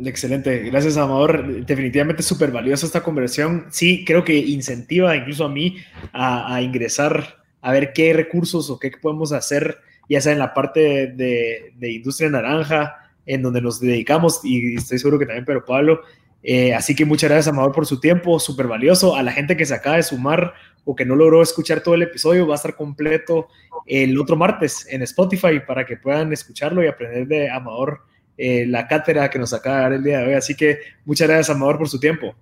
Excelente, 0.04 0.60
gracias 0.60 0.98
Amador. 0.98 1.66
Definitivamente 1.66 2.22
súper 2.22 2.52
valiosa 2.52 2.86
esta 2.86 3.04
conversación. 3.04 3.68
Sí, 3.70 4.04
creo 4.06 4.24
que 4.24 4.36
incentiva 4.36 5.16
incluso 5.16 5.46
a 5.46 5.50
mí 5.50 5.78
a, 6.12 6.62
ingresar 6.62 7.44
a 7.62 7.72
ver 7.72 7.94
qué 7.94 8.14
recursos 8.14 8.70
o 8.70 8.78
qué 8.78 8.92
podemos 9.02 9.32
hacer, 9.32 9.78
ya 10.10 10.20
sea 10.22 10.34
en 10.34 10.40
la 10.40 10.54
parte 10.54 11.08
de, 11.08 11.74
industria 11.82 12.30
naranja, 12.30 13.05
en 13.26 13.42
donde 13.42 13.62
nos 13.62 13.80
dedicamos, 13.80 14.42
y 14.44 14.76
estoy 14.76 15.00
seguro 15.00 15.20
que 15.20 15.26
también 15.26 15.46
pero 15.46 15.66
Pablo. 15.66 16.02
Eh, 16.48 16.76
así 16.76 16.94
que 16.94 17.06
muchas 17.06 17.32
gracias 17.32 17.52
Amador 17.52 17.72
por 17.72 17.88
su 17.88 18.00
tiempo, 18.00 18.40
súper 18.40 18.68
valioso. 18.68 19.16
A 19.16 19.24
la 19.24 19.32
gente 19.32 19.58
que 19.58 19.66
se 19.66 19.74
acaba 19.74 19.96
de 19.96 20.04
sumar 20.04 20.54
o 20.84 20.96
que 20.96 21.04
no 21.04 21.16
logró 21.16 21.42
escuchar 21.42 21.82
todo 21.82 21.96
el 21.96 22.04
episodio, 22.04 22.46
va 22.46 22.54
a 22.54 22.58
estar 22.58 22.76
completo 22.76 23.48
el 23.88 24.20
otro 24.20 24.36
martes 24.36 24.86
en 24.92 25.02
Spotify 25.02 25.60
para 25.66 25.86
que 25.86 25.98
puedan 25.98 26.32
escucharlo 26.32 26.84
y 26.84 26.88
aprender 26.88 27.28
de 27.28 27.50
Amador 27.50 28.02
eh, 28.38 28.66
la 28.68 28.88
cátedra 28.88 29.30
que 29.30 29.40
nos 29.40 29.54
acaba 29.54 29.78
de 29.78 29.82
dar 29.82 29.94
el 29.94 30.04
día 30.04 30.20
de 30.20 30.28
hoy. 30.28 30.34
Así 30.34 30.56
que 30.56 30.78
muchas 31.04 31.28
gracias, 31.28 31.56
Amador, 31.56 31.80
por 31.80 31.90
su 31.90 32.00
tiempo. 32.00 32.36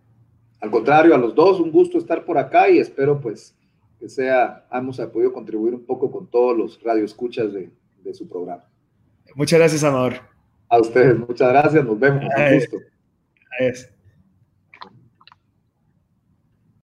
Al 0.60 0.70
contrario, 0.70 1.16
a 1.16 1.18
los 1.18 1.34
dos, 1.34 1.62
un 1.62 1.72
gusto 1.72 1.98
estar 1.98 2.26
por 2.26 2.38
acá 2.38 2.70
y 2.70 2.80
espero 2.80 3.22
pues 3.22 3.56
que 4.00 4.10
sea, 4.10 4.66
hemos 4.74 4.98
podido 4.98 5.32
contribuir 5.32 5.74
un 5.74 5.86
poco 5.86 6.12
con 6.12 6.28
todos 6.28 6.58
los 6.58 6.84
radioescuchas 6.84 7.54
de, 7.54 7.70
de 8.04 8.14
su 8.14 8.28
programa. 8.28 8.66
Muchas 9.36 9.60
gracias, 9.60 9.84
Amador. 9.86 10.33
A 10.70 10.80
ustedes, 10.80 11.18
muchas 11.20 11.50
gracias, 11.50 11.86
nos 11.86 12.00
vemos. 12.00 12.24
Un 12.24 12.56
gusto. 12.56 12.78
Adiós. 13.60 13.93